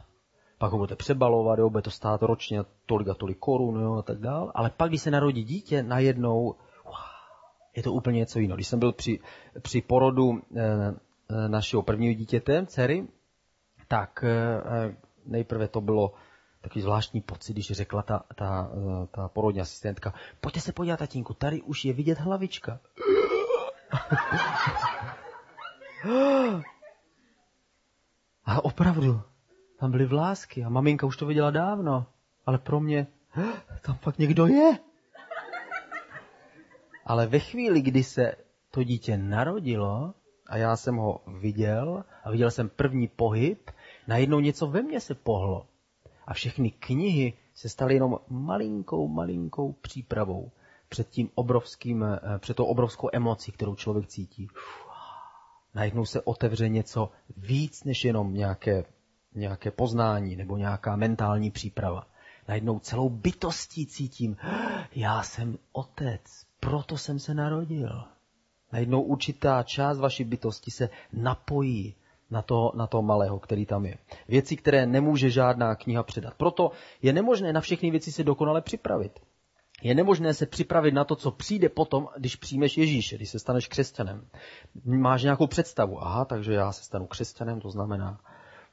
pak 0.58 0.71
ho 0.71 0.77
budete 0.77 0.95
přebalovat, 0.95 1.60
jo, 1.60 1.69
bude 1.69 1.81
to 1.81 1.91
stát 1.91 2.21
ročně 2.21 2.60
tolik 2.86 3.08
a 3.08 3.13
tolik 3.13 3.38
korun, 3.38 3.81
jo, 3.81 3.93
a 3.93 4.01
tak 4.01 4.17
dále. 4.17 4.51
Ale 4.55 4.71
pak, 4.77 4.89
když 4.89 5.01
se 5.01 5.12
narodí 5.12 5.43
dítě, 5.43 5.84
najednou 5.84 6.55
je 7.75 7.84
to 7.84 7.93
úplně 7.93 8.19
něco 8.19 8.39
jiného. 8.39 8.55
Když 8.55 8.67
jsem 8.67 8.79
byl 8.79 8.91
při, 8.91 9.19
při 9.62 9.81
porodu 9.81 10.41
Eh, 10.55 10.93
našeho 11.47 11.83
prvního 11.83 12.13
dítěte, 12.13 12.65
dcery, 12.65 13.07
tak 13.88 14.23
eh, 14.23 14.95
nejprve 15.25 15.67
to 15.67 15.81
bylo 15.81 16.13
takový 16.61 16.81
zvláštní 16.81 17.21
pocit, 17.21 17.53
když 17.53 17.71
řekla 17.71 18.01
ta, 18.01 18.23
ta, 18.35 18.71
eh, 18.73 19.07
ta 19.11 19.27
porodní 19.27 19.61
asistentka, 19.61 20.13
pojďte 20.41 20.59
se 20.59 20.71
podívat, 20.71 20.97
tatínku, 20.97 21.33
tady 21.33 21.61
už 21.61 21.85
je 21.85 21.93
vidět 21.93 22.17
hlavička. 22.19 22.79
A 28.45 28.65
opravdu, 28.65 29.21
tam 29.79 29.91
byly 29.91 30.05
vlásky 30.05 30.63
a 30.63 30.69
maminka 30.69 31.07
už 31.07 31.17
to 31.17 31.25
viděla 31.25 31.51
dávno, 31.51 32.05
ale 32.45 32.57
pro 32.57 32.79
mě, 32.79 33.07
tam 33.81 33.95
fakt 33.95 34.19
někdo 34.19 34.47
je. 34.47 34.79
Ale 37.05 37.27
ve 37.27 37.39
chvíli, 37.39 37.81
kdy 37.81 38.03
se 38.03 38.35
to 38.71 38.83
dítě 38.83 39.17
narodilo, 39.17 40.13
a 40.47 40.58
já 40.58 40.75
jsem 40.75 40.95
ho 40.95 41.21
viděl 41.27 42.03
a 42.23 42.31
viděl 42.31 42.51
jsem 42.51 42.69
první 42.69 43.08
pohyb, 43.08 43.71
najednou 44.08 44.39
něco 44.39 44.67
ve 44.67 44.81
mně 44.81 44.99
se 44.99 45.15
pohlo. 45.15 45.65
A 46.27 46.34
všechny 46.34 46.71
knihy 46.71 47.34
se 47.53 47.69
staly 47.69 47.93
jenom 47.93 48.19
malinkou, 48.29 49.08
malinkou 49.08 49.71
přípravou. 49.71 50.51
před 50.89 51.10
tím 51.10 51.29
obrovským, 51.36 52.03
eh, 52.03 52.19
před 52.39 52.58
tou 52.58 52.65
obrovskou 52.65 53.10
emocí, 53.13 53.51
kterou 53.51 53.75
člověk 53.75 54.08
cítí. 54.08 54.47
Najednou 55.73 56.05
se 56.05 56.21
otevře 56.21 56.69
něco 56.69 57.12
víc 57.38 57.84
než 57.84 58.05
jenom 58.05 58.34
nějaké, 58.34 58.86
nějaké 59.36 59.71
poznání 59.71 60.36
nebo 60.36 60.58
nějaká 60.58 60.95
mentální 60.95 61.51
příprava. 61.51 62.08
Najednou 62.47 62.79
celou 62.79 63.10
bytostí 63.10 63.88
cítím, 63.88 64.38
já 64.95 65.23
jsem 65.23 65.58
otec, 65.71 66.21
proto 66.60 66.97
jsem 66.97 67.19
se 67.19 67.34
narodil. 67.34 68.14
Najednou 68.75 69.01
určitá 69.01 69.63
část 69.63 69.99
vaší 69.99 70.23
bytosti 70.23 70.71
se 70.71 70.89
napojí 71.13 71.95
na 72.29 72.41
toho, 72.41 72.71
na 72.75 72.88
toho 72.88 73.03
malého, 73.03 73.39
který 73.39 73.65
tam 73.65 73.85
je. 73.85 73.97
Věci, 74.27 74.55
které 74.55 74.85
nemůže 74.85 75.29
žádná 75.29 75.75
kniha 75.75 76.03
předat. 76.03 76.33
Proto 76.33 76.71
je 77.01 77.13
nemožné 77.13 77.53
na 77.53 77.61
všechny 77.61 77.91
věci 77.91 78.11
se 78.11 78.23
dokonale 78.23 78.61
připravit. 78.61 79.19
Je 79.81 79.95
nemožné 79.95 80.33
se 80.33 80.45
připravit 80.45 80.93
na 80.93 81.03
to, 81.03 81.15
co 81.15 81.31
přijde 81.31 81.69
potom, 81.69 82.07
když 82.17 82.35
přijmeš 82.35 82.77
Ježíše, 82.77 83.15
když 83.15 83.29
se 83.29 83.39
staneš 83.39 83.67
křesťanem. 83.67 84.27
Máš 84.85 85.23
nějakou 85.23 85.47
představu. 85.47 86.03
Aha, 86.03 86.25
takže 86.25 86.53
já 86.53 86.71
se 86.71 86.83
stanu 86.83 87.07
křesťanem, 87.07 87.61
to 87.61 87.69
znamená, 87.69 88.19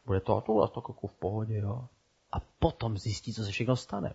bude 0.06 0.20
to 0.20 0.36
a 0.36 0.40
to, 0.40 0.62
a 0.62 0.68
to 0.68 0.82
jako 0.88 1.06
v 1.06 1.14
pohodě, 1.14 1.58
jo. 1.58 1.84
A 2.32 2.40
potom 2.58 2.98
zjistí, 2.98 3.34
co 3.34 3.44
se 3.44 3.50
všechno 3.50 3.76
stane. 3.76 4.14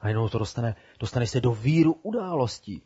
A 0.00 0.08
jenom 0.08 0.28
to 0.28 0.38
dostane, 0.38 0.76
dostaneš 1.00 1.30
se 1.30 1.40
do 1.40 1.52
víru 1.52 1.92
událostí. 2.02 2.82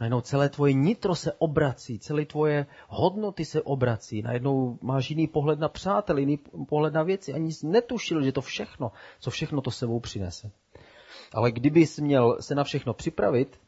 Najednou 0.00 0.20
celé 0.20 0.48
tvoje 0.48 0.72
nitro 0.72 1.14
se 1.14 1.32
obrací, 1.32 1.98
celé 1.98 2.24
tvoje 2.24 2.66
hodnoty 2.88 3.44
se 3.44 3.62
obrací. 3.62 4.22
Najednou 4.22 4.78
máš 4.82 5.10
jiný 5.10 5.26
pohled 5.26 5.58
na 5.58 5.68
přátel, 5.68 6.18
jiný 6.18 6.38
pohled 6.68 6.94
na 6.94 7.02
věci. 7.02 7.32
Ani 7.32 7.52
jsi 7.52 7.66
netušil, 7.66 8.22
že 8.22 8.32
to 8.32 8.40
všechno, 8.40 8.92
co 9.20 9.30
všechno 9.30 9.60
to 9.60 9.70
sebou 9.70 10.00
přinese. 10.00 10.50
Ale 11.32 11.52
kdybys 11.52 11.98
měl 11.98 12.36
se 12.40 12.54
na 12.54 12.64
všechno 12.64 12.94
připravit, 12.94 13.60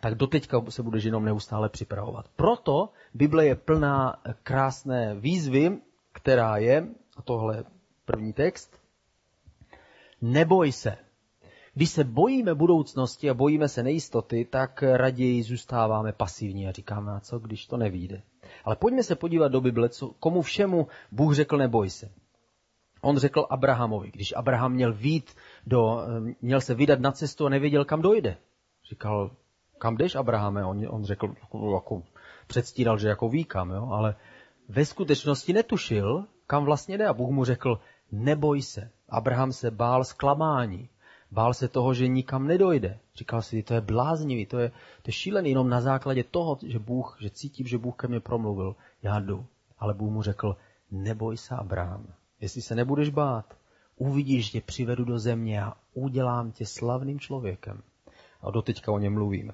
tak 0.00 0.14
doteďka 0.14 0.62
se 0.68 0.82
budeš 0.82 1.04
jenom 1.04 1.24
neustále 1.24 1.68
připravovat. 1.68 2.28
Proto 2.36 2.88
Bible 3.14 3.46
je 3.46 3.54
plná 3.54 4.22
krásné 4.42 5.14
výzvy, 5.14 5.78
která 6.12 6.56
je, 6.56 6.88
a 7.16 7.22
tohle 7.22 7.64
první 8.04 8.32
text, 8.32 8.80
neboj 10.22 10.72
se. 10.72 11.05
Když 11.76 11.90
se 11.90 12.04
bojíme 12.04 12.54
budoucnosti 12.54 13.30
a 13.30 13.34
bojíme 13.34 13.68
se 13.68 13.82
nejistoty, 13.82 14.44
tak 14.44 14.82
raději 14.82 15.42
zůstáváme 15.42 16.12
pasivní 16.12 16.68
a 16.68 16.72
říkáme, 16.72 17.12
a 17.12 17.20
co, 17.20 17.38
když 17.38 17.66
to 17.66 17.76
nevíde. 17.76 18.22
Ale 18.64 18.76
pojďme 18.76 19.02
se 19.02 19.16
podívat 19.16 19.48
do 19.48 19.60
Bible, 19.60 19.88
co, 19.88 20.10
komu 20.20 20.42
všemu 20.42 20.86
Bůh 21.12 21.34
řekl 21.34 21.58
neboj 21.58 21.90
se. 21.90 22.10
On 23.00 23.18
řekl 23.18 23.46
Abrahamovi, 23.50 24.10
když 24.10 24.34
Abraham 24.36 24.72
měl 24.72 24.92
vít 24.92 25.36
do, 25.66 26.00
měl 26.42 26.60
se 26.60 26.74
vydat 26.74 27.00
na 27.00 27.12
cestu 27.12 27.46
a 27.46 27.48
nevěděl, 27.48 27.84
kam 27.84 28.02
dojde. 28.02 28.36
Říkal, 28.90 29.30
kam 29.78 29.96
jdeš, 29.96 30.14
Abrahame? 30.14 30.64
On, 30.64 30.86
on 30.88 31.04
řekl, 31.04 31.34
jako, 31.74 32.02
předstíral, 32.46 32.98
že 32.98 33.08
jako 33.08 33.28
ví 33.28 33.44
kam, 33.44 33.70
jo? 33.70 33.88
ale 33.90 34.14
ve 34.68 34.84
skutečnosti 34.84 35.52
netušil, 35.52 36.24
kam 36.46 36.64
vlastně 36.64 36.98
jde. 36.98 37.06
A 37.06 37.12
Bůh 37.14 37.30
mu 37.30 37.44
řekl, 37.44 37.80
neboj 38.12 38.62
se. 38.62 38.90
Abraham 39.08 39.52
se 39.52 39.70
bál 39.70 40.04
zklamání. 40.04 40.88
Bál 41.30 41.54
se 41.54 41.68
toho, 41.68 41.94
že 41.94 42.08
nikam 42.08 42.46
nedojde. 42.46 42.98
Říkal 43.14 43.42
si, 43.42 43.62
to 43.62 43.74
je 43.74 43.80
bláznivý, 43.80 44.46
to 44.46 44.58
je, 44.58 44.68
to 44.68 45.08
je 45.08 45.12
šílený 45.12 45.50
jenom 45.50 45.68
na 45.68 45.80
základě 45.80 46.24
toho, 46.24 46.58
že 46.66 46.78
Bůh, 46.78 47.16
že 47.20 47.30
cítím, 47.30 47.66
že 47.66 47.78
Bůh 47.78 47.96
ke 47.96 48.08
mně 48.08 48.20
promluvil. 48.20 48.76
Já 49.02 49.20
jdu. 49.20 49.46
Ale 49.78 49.94
Bůh 49.94 50.12
mu 50.12 50.22
řekl, 50.22 50.56
neboj 50.90 51.36
se, 51.36 51.54
Abraham. 51.54 52.06
Jestli 52.40 52.62
se 52.62 52.74
nebudeš 52.74 53.10
bát, 53.10 53.56
uvidíš, 53.96 54.44
že 54.44 54.52
tě 54.52 54.60
přivedu 54.60 55.04
do 55.04 55.18
země 55.18 55.62
a 55.62 55.72
udělám 55.94 56.52
tě 56.52 56.66
slavným 56.66 57.20
člověkem. 57.20 57.82
A 58.40 58.50
doteďka 58.50 58.92
o 58.92 58.98
něm 58.98 59.12
mluvíme. 59.12 59.52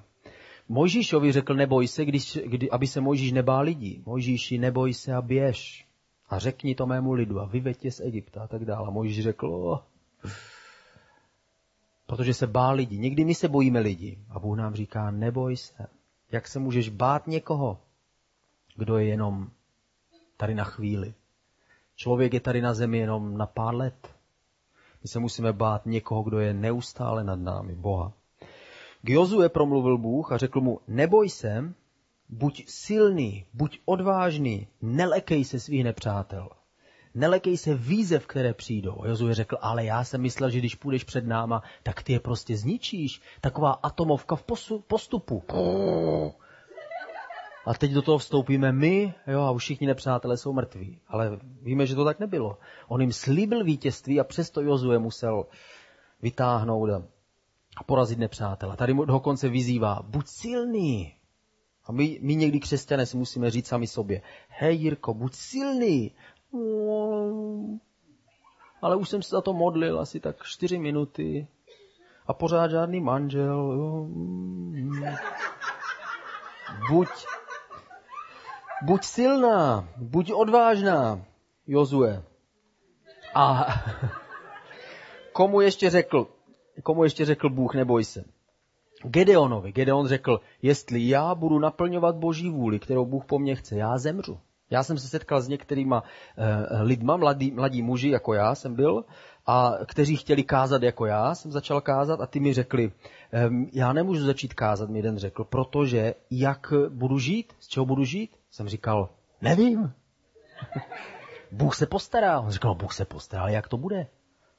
Mojžíšovi 0.69 1.31
řekl, 1.31 1.53
neboj 1.53 1.87
se, 1.87 2.05
když, 2.05 2.39
kdy, 2.45 2.71
aby 2.71 2.87
se 2.87 3.01
Mojžíš 3.01 3.31
nebál 3.31 3.63
lidí. 3.63 4.03
Mojžíši, 4.05 4.57
neboj 4.57 4.93
se 4.93 5.13
a 5.13 5.21
běž. 5.21 5.87
A 6.29 6.39
řekni 6.39 6.75
to 6.75 6.85
mému 6.85 7.13
lidu 7.13 7.39
a 7.39 7.45
vyveď 7.45 7.77
tě 7.77 7.91
z 7.91 7.99
Egypta 7.99 8.43
a 8.43 8.47
tak 8.47 8.65
dále. 8.65 8.91
Mojžíš 8.91 9.23
řekl, 9.23 9.47
oh, 9.47 9.79
protože 12.05 12.33
se 12.33 12.47
bál 12.47 12.75
lidí. 12.75 12.97
Někdy 12.97 13.25
my 13.25 13.35
se 13.35 13.47
bojíme 13.47 13.79
lidí. 13.79 14.17
A 14.29 14.39
Bůh 14.39 14.57
nám 14.57 14.75
říká, 14.75 15.11
neboj 15.11 15.57
se. 15.57 15.87
Jak 16.31 16.47
se 16.47 16.59
můžeš 16.59 16.89
bát 16.89 17.27
někoho, 17.27 17.79
kdo 18.75 18.97
je 18.97 19.05
jenom 19.05 19.51
tady 20.37 20.55
na 20.55 20.63
chvíli? 20.63 21.13
Člověk 21.95 22.33
je 22.33 22.39
tady 22.39 22.61
na 22.61 22.73
zemi 22.73 22.97
jenom 22.97 23.37
na 23.37 23.45
pár 23.45 23.75
let. 23.75 24.15
My 25.03 25.09
se 25.09 25.19
musíme 25.19 25.53
bát 25.53 25.85
někoho, 25.85 26.23
kdo 26.23 26.39
je 26.39 26.53
neustále 26.53 27.23
nad 27.23 27.39
námi, 27.39 27.75
Boha. 27.75 28.13
K 29.01 29.09
Jozue 29.09 29.49
promluvil 29.49 29.97
Bůh 29.97 30.31
a 30.31 30.37
řekl 30.37 30.61
mu, 30.61 30.79
neboj 30.87 31.29
se, 31.29 31.73
buď 32.29 32.63
silný, 32.67 33.45
buď 33.53 33.79
odvážný, 33.85 34.67
nelekej 34.81 35.45
se 35.45 35.59
svých 35.59 35.83
nepřátel. 35.83 36.49
Nelekej 37.15 37.57
se 37.57 37.73
výzev, 37.73 38.27
které 38.27 38.53
přijdou. 38.53 39.01
A 39.03 39.07
Jozue 39.07 39.33
řekl, 39.33 39.57
ale 39.61 39.85
já 39.85 40.03
jsem 40.03 40.21
myslel, 40.21 40.49
že 40.49 40.59
když 40.59 40.75
půjdeš 40.75 41.03
před 41.03 41.27
náma, 41.27 41.63
tak 41.83 42.03
ty 42.03 42.13
je 42.13 42.19
prostě 42.19 42.57
zničíš. 42.57 43.21
Taková 43.41 43.71
atomovka 43.71 44.35
v 44.35 44.43
postupu. 44.87 45.43
A 47.65 47.73
teď 47.73 47.91
do 47.91 48.01
toho 48.01 48.17
vstoupíme 48.17 48.71
my, 48.71 49.13
jo, 49.27 49.41
a 49.41 49.51
už 49.51 49.63
všichni 49.63 49.87
nepřátelé 49.87 50.37
jsou 50.37 50.53
mrtví. 50.53 50.99
Ale 51.07 51.39
víme, 51.61 51.85
že 51.85 51.95
to 51.95 52.05
tak 52.05 52.19
nebylo. 52.19 52.57
On 52.87 53.01
jim 53.01 53.13
slíbil 53.13 53.63
vítězství 53.63 54.19
a 54.19 54.23
přesto 54.23 54.61
Jozue 54.61 54.99
musel 54.99 55.45
vytáhnout 56.21 56.89
a 57.77 57.83
porazit 57.83 58.19
nepřátela. 58.19 58.75
Tady 58.75 58.93
mu 58.93 59.05
dokonce 59.05 59.49
vyzývá, 59.49 60.01
buď 60.03 60.27
silný. 60.27 61.13
A 61.85 61.91
my, 61.91 62.19
my 62.21 62.35
někdy 62.35 62.59
křesťané 62.59 63.05
si 63.05 63.17
musíme 63.17 63.51
říct 63.51 63.67
sami 63.67 63.87
sobě, 63.87 64.21
hej 64.47 64.77
Jirko, 64.77 65.13
buď 65.13 65.33
silný. 65.33 66.11
Ale 68.81 68.95
už 68.95 69.09
jsem 69.09 69.21
se 69.21 69.29
za 69.29 69.41
to 69.41 69.53
modlil 69.53 69.99
asi 69.99 70.19
tak 70.19 70.43
čtyři 70.43 70.79
minuty 70.79 71.47
a 72.27 72.33
pořád 72.33 72.71
žádný 72.71 73.01
manžel. 73.01 73.77
Buď 76.89 77.07
Buď 78.83 79.03
silná, 79.03 79.89
buď 79.97 80.31
odvážná, 80.33 81.25
Jozue. 81.67 82.23
A 83.35 83.67
komu 85.33 85.61
ještě 85.61 85.89
řekl, 85.89 86.27
komu 86.83 87.03
ještě 87.03 87.25
řekl 87.25 87.49
Bůh, 87.49 87.75
neboj 87.75 88.03
se. 88.03 88.23
Gedeonovi. 89.03 89.71
Gedeon 89.71 90.07
řekl, 90.07 90.41
jestli 90.61 91.07
já 91.07 91.35
budu 91.35 91.59
naplňovat 91.59 92.15
boží 92.15 92.49
vůli, 92.49 92.79
kterou 92.79 93.05
Bůh 93.05 93.25
po 93.25 93.39
mně 93.39 93.55
chce, 93.55 93.75
já 93.75 93.97
zemřu. 93.97 94.39
Já 94.73 94.83
jsem 94.83 94.97
se 94.97 95.07
setkal 95.07 95.41
s 95.41 95.47
některýma 95.47 96.03
eh, 96.37 96.81
lidma, 96.81 97.17
mladí, 97.17 97.51
mladí 97.51 97.81
muži, 97.81 98.09
jako 98.09 98.33
já 98.33 98.55
jsem 98.55 98.75
byl, 98.75 99.05
a 99.45 99.73
kteří 99.85 100.15
chtěli 100.15 100.43
kázat 100.43 100.83
jako 100.83 101.05
já, 101.05 101.35
jsem 101.35 101.51
začal 101.51 101.81
kázat 101.81 102.21
a 102.21 102.25
ty 102.25 102.39
mi 102.39 102.53
řekli, 102.53 102.91
já 103.73 103.93
nemůžu 103.93 104.25
začít 104.25 104.53
kázat, 104.53 104.89
mi 104.89 104.99
jeden 104.99 105.17
řekl, 105.17 105.43
protože 105.43 106.15
jak 106.31 106.73
budu 106.89 107.19
žít, 107.19 107.53
z 107.59 107.67
čeho 107.67 107.85
budu 107.85 108.03
žít? 108.03 108.37
Jsem 108.51 108.69
říkal, 108.69 109.09
nevím. 109.41 109.93
Bůh 111.51 111.75
se 111.75 111.85
postará. 111.85 112.39
On 112.39 112.49
říkal, 112.49 112.75
Bůh 112.75 112.93
se 112.93 113.05
postará, 113.05 113.47
jak 113.47 113.67
to 113.67 113.77
bude? 113.77 114.07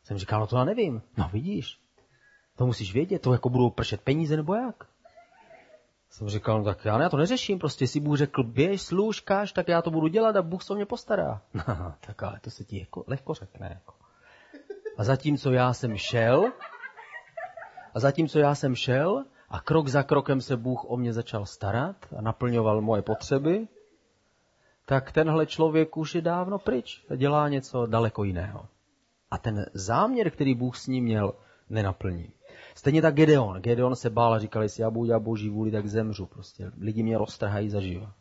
Jsem 0.03 0.19
říkal, 0.19 0.41
no 0.41 0.47
to 0.47 0.57
já 0.57 0.65
nevím. 0.65 1.03
No 1.17 1.31
vidíš, 1.33 1.81
to 2.57 2.67
musíš 2.67 2.95
vědět, 2.95 3.23
to 3.23 3.33
jako 3.33 3.49
budou 3.49 3.71
pršet 3.71 4.01
peníze 4.01 4.37
nebo 4.37 4.55
jak? 4.55 4.94
Jsem 6.11 6.29
říkal, 6.29 6.59
no 6.59 6.65
tak 6.65 6.85
já, 6.85 7.03
já 7.03 7.09
to 7.09 7.17
neřeším, 7.17 7.59
prostě 7.59 7.87
si 7.87 8.01
Bůh 8.01 8.17
řekl, 8.17 8.43
běž, 8.43 8.83
služ, 8.83 9.21
káž, 9.21 9.53
tak 9.53 9.69
já 9.69 9.83
to 9.83 9.91
budu 9.91 10.07
dělat 10.07 10.37
a 10.37 10.43
Bůh 10.43 10.63
se 10.63 10.73
o 10.73 10.77
mě 10.77 10.87
postará. 10.87 11.41
No, 11.69 11.95
tak 12.07 12.23
ale 12.23 12.41
to 12.41 12.51
se 12.51 12.65
ti 12.65 12.79
jako, 12.79 13.05
lehko 13.07 13.35
řekne. 13.35 13.71
Jako. 13.75 13.95
A 14.97 15.05
zatímco 15.05 15.53
já 15.53 15.73
jsem 15.73 15.97
šel, 15.97 16.53
a 17.95 18.01
zatímco 18.01 18.39
já 18.39 18.55
jsem 18.55 18.75
šel 18.75 19.25
a 19.49 19.61
krok 19.61 19.89
za 19.89 20.03
krokem 20.03 20.41
se 20.41 20.57
Bůh 20.57 20.85
o 20.85 20.97
mě 20.97 21.13
začal 21.13 21.47
starat 21.47 21.97
a 22.19 22.21
naplňoval 22.21 22.81
moje 22.81 23.03
potřeby, 23.03 23.69
tak 24.87 25.13
tenhle 25.13 25.47
člověk 25.47 25.97
už 25.97 26.15
je 26.15 26.21
dávno 26.21 26.59
pryč 26.59 27.05
a 27.11 27.17
dělá 27.17 27.49
něco 27.49 27.87
daleko 27.87 28.25
jiného. 28.25 28.69
A 29.31 29.39
ten 29.39 29.67
záměr, 29.75 30.31
který 30.31 30.55
Bůh 30.55 30.77
s 30.77 30.87
ním 30.87 31.05
měl, 31.05 31.35
nenaplní. 31.71 32.33
Stejně 32.75 33.03
tak 33.03 33.15
Gedeon. 33.15 33.61
Gedeon 33.61 33.97
se 33.97 34.11
bál 34.11 34.35
a 34.35 34.39
říkal, 34.39 34.63
jestli 34.63 34.83
já 34.83 34.91
budu 34.91 35.07
dělat 35.07 35.23
boží 35.23 35.49
vůli, 35.49 35.71
tak 35.71 35.87
zemřu. 35.87 36.27
Prostě 36.27 36.71
lidi 36.81 37.03
mě 37.03 37.19
roztrhají 37.19 37.71
zaživa. 37.71 38.15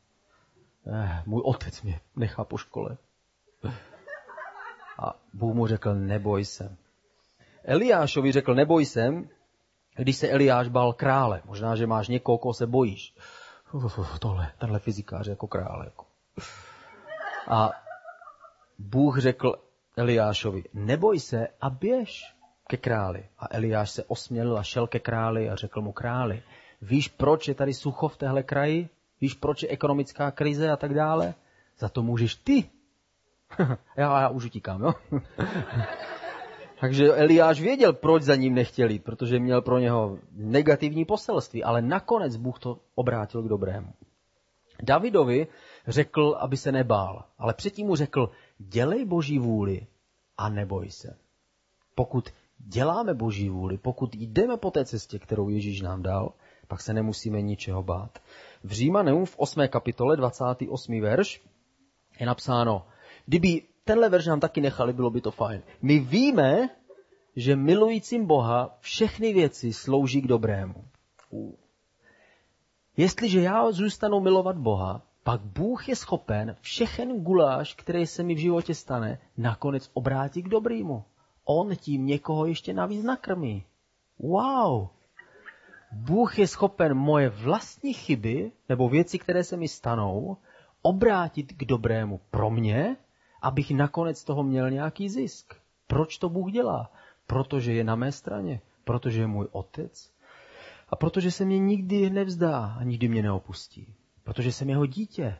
Eh, 0.87 1.23
můj 1.25 1.41
otec 1.45 1.81
mě 1.81 1.99
nechá 2.15 2.43
po 2.43 2.57
škole. 2.57 2.97
A 4.99 5.15
Bůh 5.33 5.55
mu 5.55 5.67
řekl, 5.67 5.95
neboj 5.95 6.45
se. 6.45 6.75
Eliášovi 7.63 8.31
řekl, 8.31 8.55
neboj 8.55 8.85
se, 8.85 9.13
když 9.95 10.17
se 10.17 10.29
Eliáš 10.29 10.67
bál 10.67 10.93
krále. 10.93 11.41
Možná, 11.45 11.75
že 11.75 11.87
máš 11.87 12.07
někoho, 12.07 12.37
koho 12.37 12.53
se 12.53 12.67
bojíš. 12.67 13.15
Uf, 13.71 14.19
tohle, 14.19 14.51
tenhle 14.57 14.79
fyzikář 14.79 15.27
jako 15.27 15.47
krále. 15.47 15.85
Jako. 15.85 16.05
A 17.47 17.71
Bůh 18.79 19.19
řekl 19.19 19.55
Eliášovi, 19.97 20.63
neboj 20.73 21.19
se 21.19 21.47
a 21.61 21.69
běž 21.69 22.32
ke 22.73 22.77
králi. 22.77 23.25
A 23.39 23.45
Eliáš 23.49 23.91
se 23.91 24.03
osmělil 24.03 24.57
a 24.57 24.63
šel 24.63 24.87
ke 24.87 24.99
králi 24.99 25.49
a 25.49 25.55
řekl 25.55 25.81
mu 25.81 25.91
králi, 25.91 26.41
Víš, 26.81 27.07
proč 27.07 27.47
je 27.47 27.55
tady 27.55 27.73
sucho 27.73 28.07
v 28.07 28.17
téhle 28.17 28.43
kraji? 28.43 28.89
Víš, 29.21 29.33
proč 29.33 29.63
je 29.63 29.69
ekonomická 29.69 30.31
krize 30.31 30.71
a 30.71 30.75
tak 30.77 30.93
dále? 30.93 31.33
Za 31.79 31.89
to 31.89 32.03
můžeš 32.03 32.35
ty. 32.35 32.69
já, 33.97 34.21
já 34.21 34.29
už 34.29 34.45
utíkám, 34.45 34.81
jo? 34.81 34.93
Takže 36.79 37.13
Eliáš 37.15 37.61
věděl, 37.61 37.93
proč 37.93 38.23
za 38.23 38.35
ním 38.35 38.53
nechtěli, 38.53 38.99
protože 38.99 39.39
měl 39.39 39.61
pro 39.61 39.79
něho 39.79 40.17
negativní 40.31 41.05
poselství, 41.05 41.63
ale 41.63 41.81
nakonec 41.81 42.35
Bůh 42.35 42.59
to 42.59 42.79
obrátil 42.95 43.43
k 43.43 43.47
dobrému. 43.47 43.93
Davidovi 44.83 45.47
řekl, 45.87 46.35
aby 46.39 46.57
se 46.57 46.71
nebál, 46.71 47.23
ale 47.37 47.53
předtím 47.53 47.87
mu 47.87 47.95
řekl, 47.95 48.29
dělej 48.57 49.05
boží 49.05 49.39
vůli 49.39 49.87
a 50.37 50.49
neboj 50.49 50.91
se. 50.91 51.17
Pokud 51.95 52.29
děláme 52.65 53.13
boží 53.13 53.49
vůli, 53.49 53.77
pokud 53.77 54.15
jdeme 54.15 54.57
po 54.57 54.71
té 54.71 54.85
cestě, 54.85 55.19
kterou 55.19 55.49
Ježíš 55.49 55.81
nám 55.81 56.03
dal, 56.03 56.33
pak 56.67 56.81
se 56.81 56.93
nemusíme 56.93 57.41
ničeho 57.41 57.83
bát. 57.83 58.19
V 58.63 58.71
Římanům 58.71 59.25
v 59.25 59.35
8. 59.37 59.67
kapitole 59.67 60.17
28. 60.17 61.01
verš 61.01 61.41
je 62.19 62.25
napsáno, 62.25 62.87
kdyby 63.25 63.61
tenhle 63.83 64.09
verš 64.09 64.25
nám 64.25 64.39
taky 64.39 64.61
nechali, 64.61 64.93
bylo 64.93 65.09
by 65.09 65.21
to 65.21 65.31
fajn. 65.31 65.61
My 65.81 65.99
víme, 65.99 66.69
že 67.35 67.55
milujícím 67.55 68.25
Boha 68.25 68.77
všechny 68.79 69.33
věci 69.33 69.73
slouží 69.73 70.21
k 70.21 70.27
dobrému. 70.27 70.85
Jestliže 72.97 73.41
já 73.41 73.71
zůstanu 73.71 74.19
milovat 74.19 74.57
Boha, 74.57 75.01
pak 75.23 75.41
Bůh 75.41 75.89
je 75.89 75.95
schopen 75.95 76.55
všechen 76.61 77.23
guláš, 77.23 77.75
který 77.75 78.07
se 78.07 78.23
mi 78.23 78.35
v 78.35 78.37
životě 78.37 78.75
stane, 78.75 79.19
nakonec 79.37 79.89
obrátit 79.93 80.41
k 80.41 80.49
dobrýmu. 80.49 81.03
On 81.45 81.75
tím 81.75 82.05
někoho 82.05 82.45
ještě 82.45 82.73
navíc 82.73 83.03
nakrmí. 83.03 83.63
Wow! 84.19 84.87
Bůh 85.91 86.39
je 86.39 86.47
schopen 86.47 86.93
moje 86.93 87.29
vlastní 87.29 87.93
chyby 87.93 88.51
nebo 88.69 88.89
věci, 88.89 89.19
které 89.19 89.43
se 89.43 89.57
mi 89.57 89.67
stanou, 89.67 90.37
obrátit 90.81 91.53
k 91.53 91.65
dobrému 91.65 92.21
pro 92.29 92.49
mě, 92.49 92.97
abych 93.41 93.71
nakonec 93.71 94.23
toho 94.23 94.43
měl 94.43 94.69
nějaký 94.71 95.09
zisk. 95.09 95.53
Proč 95.87 96.17
to 96.17 96.29
Bůh 96.29 96.51
dělá? 96.51 96.91
Protože 97.27 97.73
je 97.73 97.83
na 97.83 97.95
mé 97.95 98.11
straně, 98.11 98.61
protože 98.83 99.21
je 99.21 99.27
můj 99.27 99.47
otec 99.51 100.13
a 100.89 100.95
protože 100.95 101.31
se 101.31 101.45
mě 101.45 101.59
nikdy 101.59 102.09
nevzdá 102.09 102.65
a 102.79 102.83
nikdy 102.83 103.07
mě 103.07 103.21
neopustí. 103.21 103.95
Protože 104.23 104.51
jsem 104.51 104.69
jeho 104.69 104.85
dítě. 104.85 105.37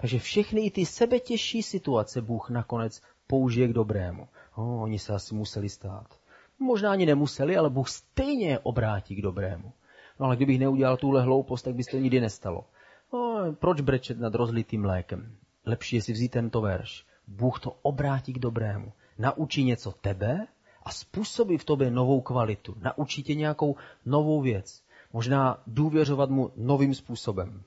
Takže 0.00 0.18
všechny 0.18 0.60
i 0.60 0.70
ty 0.70 0.86
sebetěžší 0.86 1.62
situace 1.62 2.22
Bůh 2.22 2.50
nakonec 2.50 3.02
použije 3.30 3.68
k 3.68 3.72
dobrému. 3.72 4.28
Oh, 4.54 4.82
oni 4.82 4.98
se 4.98 5.14
asi 5.14 5.34
museli 5.34 5.68
stát. 5.68 6.18
Možná 6.58 6.92
ani 6.92 7.06
nemuseli, 7.06 7.56
ale 7.56 7.70
Bůh 7.70 7.88
stejně 7.88 8.58
obrátí 8.58 9.14
k 9.14 9.22
dobrému. 9.22 9.72
No 10.20 10.26
ale 10.26 10.36
kdybych 10.36 10.58
neudělal 10.58 10.96
tuhle 10.96 11.22
hloupost, 11.22 11.62
tak 11.62 11.74
by 11.74 11.84
se 11.84 11.90
to 11.90 11.96
nikdy 11.96 12.20
nestalo. 12.20 12.64
No, 13.12 13.52
proč 13.58 13.80
brečet 13.80 14.18
nad 14.18 14.34
rozlitým 14.34 14.82
mlékem? 14.82 15.36
Lepší 15.66 15.96
je 15.96 16.02
si 16.02 16.12
vzít 16.12 16.28
tento 16.28 16.60
verš. 16.60 17.06
Bůh 17.26 17.60
to 17.60 17.76
obrátí 17.82 18.32
k 18.32 18.38
dobrému. 18.38 18.92
Naučí 19.18 19.64
něco 19.64 19.92
tebe 19.92 20.46
a 20.82 20.90
způsobí 20.90 21.58
v 21.58 21.64
tobě 21.64 21.90
novou 21.90 22.20
kvalitu. 22.20 22.76
Naučí 22.82 23.22
tě 23.22 23.34
nějakou 23.34 23.76
novou 24.06 24.40
věc. 24.40 24.82
Možná 25.12 25.62
důvěřovat 25.66 26.30
mu 26.30 26.50
novým 26.56 26.94
způsobem. 26.94 27.62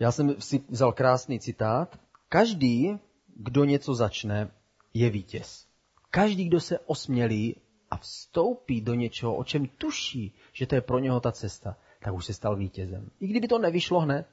Já 0.00 0.12
jsem 0.12 0.34
si 0.38 0.64
vzal 0.68 0.92
krásný 0.92 1.40
citát. 1.40 1.98
Každý, 2.28 2.98
kdo 3.36 3.64
něco 3.64 3.94
začne, 3.94 4.50
je 4.94 5.10
vítěz. 5.10 5.66
Každý, 6.10 6.44
kdo 6.44 6.60
se 6.60 6.78
osmělí 6.78 7.56
a 7.90 7.96
vstoupí 7.96 8.80
do 8.80 8.94
něčeho, 8.94 9.36
o 9.36 9.44
čem 9.44 9.66
tuší, 9.66 10.34
že 10.52 10.66
to 10.66 10.74
je 10.74 10.80
pro 10.80 10.98
něho 10.98 11.20
ta 11.20 11.32
cesta, 11.32 11.76
tak 12.00 12.14
už 12.14 12.26
se 12.26 12.34
stal 12.34 12.56
vítězem. 12.56 13.10
I 13.20 13.26
kdyby 13.26 13.48
to 13.48 13.58
nevyšlo 13.58 14.00
hned, 14.00 14.26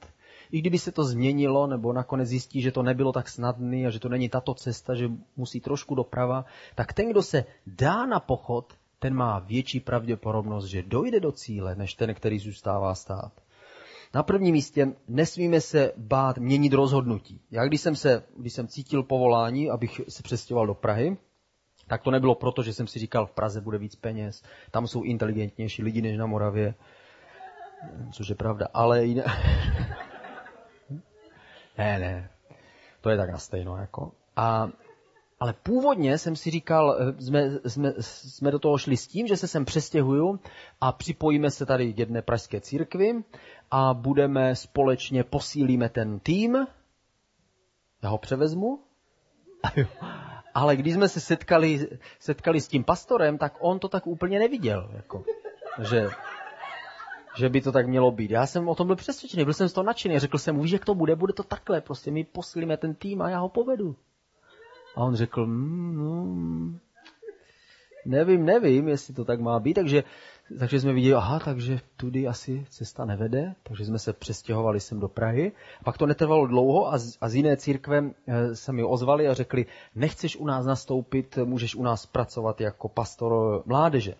i 0.50 0.58
kdyby 0.58 0.78
se 0.78 0.92
to 0.92 1.04
změnilo, 1.04 1.66
nebo 1.66 1.92
nakonec 1.92 2.28
zjistí, 2.28 2.62
že 2.62 2.72
to 2.72 2.82
nebylo 2.82 3.12
tak 3.12 3.28
snadné 3.28 3.86
a 3.86 3.90
že 3.90 3.98
to 3.98 4.08
není 4.08 4.28
tato 4.28 4.54
cesta, 4.54 4.94
že 4.94 5.10
musí 5.36 5.60
trošku 5.60 5.94
doprava, 5.94 6.44
tak 6.74 6.92
ten, 6.92 7.10
kdo 7.10 7.22
se 7.22 7.44
dá 7.66 8.06
na 8.06 8.20
pochod, 8.20 8.74
ten 8.98 9.14
má 9.14 9.38
větší 9.38 9.80
pravděpodobnost, 9.80 10.64
že 10.64 10.82
dojde 10.82 11.20
do 11.20 11.32
cíle, 11.32 11.74
než 11.74 11.94
ten, 11.94 12.14
který 12.14 12.38
zůstává 12.38 12.94
stát. 12.94 13.41
Na 14.14 14.22
prvním 14.22 14.52
místě 14.52 14.88
nesmíme 15.08 15.60
se 15.60 15.92
bát 15.96 16.38
měnit 16.38 16.72
rozhodnutí. 16.72 17.40
Já 17.50 17.64
když 17.64 17.80
jsem, 17.80 17.96
se, 17.96 18.22
když 18.36 18.52
jsem 18.52 18.68
cítil 18.68 19.02
povolání, 19.02 19.70
abych 19.70 20.00
se 20.08 20.22
přestěhoval 20.22 20.66
do 20.66 20.74
Prahy, 20.74 21.16
tak 21.86 22.02
to 22.02 22.10
nebylo 22.10 22.34
proto, 22.34 22.62
že 22.62 22.72
jsem 22.72 22.86
si 22.86 22.98
říkal, 22.98 23.26
v 23.26 23.32
Praze 23.32 23.60
bude 23.60 23.78
víc 23.78 23.96
peněz, 23.96 24.42
tam 24.70 24.86
jsou 24.86 25.02
inteligentnější 25.02 25.82
lidi 25.82 26.02
než 26.02 26.18
na 26.18 26.26
Moravě, 26.26 26.74
což 28.12 28.28
je 28.28 28.34
pravda, 28.34 28.66
ale 28.74 29.04
jiné... 29.04 29.24
ne, 31.78 31.98
ne, 31.98 32.30
to 33.00 33.10
je 33.10 33.16
tak 33.16 33.30
na 33.30 33.38
stejno. 33.38 33.76
Jako. 33.76 34.12
A, 34.36 34.68
ale 35.40 35.54
původně 35.62 36.18
jsem 36.18 36.36
si 36.36 36.50
říkal, 36.50 36.96
jsme, 37.18 37.50
jsme, 37.66 37.92
jsme 38.00 38.50
do 38.50 38.58
toho 38.58 38.78
šli 38.78 38.96
s 38.96 39.06
tím, 39.06 39.26
že 39.26 39.36
se 39.36 39.48
sem 39.48 39.64
přestěhuju 39.64 40.40
a 40.80 40.92
připojíme 40.92 41.50
se 41.50 41.66
tady 41.66 41.92
k 41.92 41.98
jedné 41.98 42.22
pražské 42.22 42.60
církvi 42.60 43.22
a 43.74 43.94
budeme 43.94 44.56
společně, 44.56 45.24
posílíme 45.24 45.88
ten 45.88 46.20
tým, 46.20 46.66
já 48.02 48.08
ho 48.08 48.18
převezmu, 48.18 48.80
ale 50.54 50.76
když 50.76 50.94
jsme 50.94 51.08
se 51.08 51.20
setkali, 51.20 51.88
setkali 52.18 52.60
s 52.60 52.68
tím 52.68 52.84
pastorem, 52.84 53.38
tak 53.38 53.56
on 53.60 53.78
to 53.78 53.88
tak 53.88 54.06
úplně 54.06 54.38
neviděl. 54.38 54.90
Jako, 54.96 55.24
že, 55.88 56.08
že 57.36 57.48
by 57.48 57.60
to 57.60 57.72
tak 57.72 57.86
mělo 57.86 58.10
být. 58.10 58.30
Já 58.30 58.46
jsem 58.46 58.68
o 58.68 58.74
tom 58.74 58.86
byl 58.86 58.96
přesvědčený, 58.96 59.44
byl 59.44 59.54
jsem 59.54 59.68
z 59.68 59.72
toho 59.72 59.84
nadšený. 59.84 60.18
Řekl 60.18 60.38
jsem 60.38 60.56
mu, 60.56 60.66
že 60.66 60.76
jak 60.76 60.84
to 60.84 60.94
bude, 60.94 61.16
bude 61.16 61.32
to 61.32 61.42
takhle. 61.42 61.80
Prostě 61.80 62.10
my 62.10 62.24
posílíme 62.24 62.76
ten 62.76 62.94
tým 62.94 63.22
a 63.22 63.30
já 63.30 63.38
ho 63.38 63.48
povedu. 63.48 63.96
A 64.96 65.00
on 65.00 65.14
řekl, 65.14 65.46
mm, 65.46 65.96
no, 65.96 66.26
nevím, 68.06 68.44
nevím, 68.44 68.88
jestli 68.88 69.14
to 69.14 69.24
tak 69.24 69.40
má 69.40 69.60
být. 69.60 69.74
Takže 69.74 70.04
takže 70.58 70.80
jsme 70.80 70.92
viděli, 70.92 71.14
aha, 71.14 71.38
takže 71.38 71.80
tudy 71.96 72.28
asi 72.28 72.66
cesta 72.70 73.04
nevede, 73.04 73.54
takže 73.62 73.84
jsme 73.84 73.98
se 73.98 74.12
přestěhovali 74.12 74.80
sem 74.80 75.00
do 75.00 75.08
Prahy. 75.08 75.52
Pak 75.84 75.98
to 75.98 76.06
netrvalo 76.06 76.46
dlouho 76.46 76.92
a 76.92 76.98
z, 76.98 77.18
a 77.20 77.28
z 77.28 77.34
jiné 77.34 77.56
církve 77.56 78.04
eh, 78.26 78.56
se 78.56 78.72
mi 78.72 78.84
ozvali 78.84 79.28
a 79.28 79.34
řekli, 79.34 79.66
nechceš 79.94 80.36
u 80.36 80.46
nás 80.46 80.66
nastoupit, 80.66 81.38
můžeš 81.44 81.74
u 81.74 81.82
nás 81.82 82.06
pracovat 82.06 82.60
jako 82.60 82.88
pastor 82.88 83.62
mládeže. 83.66 84.14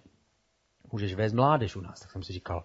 Můžeš 0.92 1.14
vést 1.14 1.32
mládež 1.32 1.76
u 1.76 1.80
nás. 1.80 2.00
Tak 2.00 2.10
jsem 2.10 2.22
si 2.22 2.32
říkal, 2.32 2.64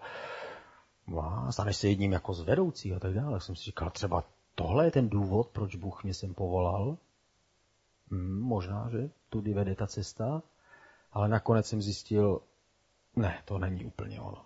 staneš 1.50 1.76
se 1.76 1.88
jedním 1.88 2.12
jako 2.12 2.34
z 2.34 2.42
vedoucí 2.42 2.94
a 2.94 2.98
tak 2.98 3.14
dále. 3.14 3.32
Tak 3.32 3.42
jsem 3.42 3.56
si 3.56 3.64
říkal, 3.64 3.90
třeba 3.90 4.24
tohle 4.54 4.84
je 4.84 4.90
ten 4.90 5.08
důvod, 5.08 5.48
proč 5.48 5.76
Bůh 5.76 6.04
mě 6.04 6.14
sem 6.14 6.34
povolal. 6.34 6.96
Hmm, 8.10 8.40
možná, 8.40 8.88
že 8.90 9.10
tudy 9.28 9.54
vede 9.54 9.74
ta 9.74 9.86
cesta. 9.86 10.42
Ale 11.12 11.28
nakonec 11.28 11.66
jsem 11.66 11.82
zjistil, 11.82 12.40
ne, 13.18 13.38
to 13.44 13.58
není 13.58 13.84
úplně 13.84 14.20
ono. 14.20 14.44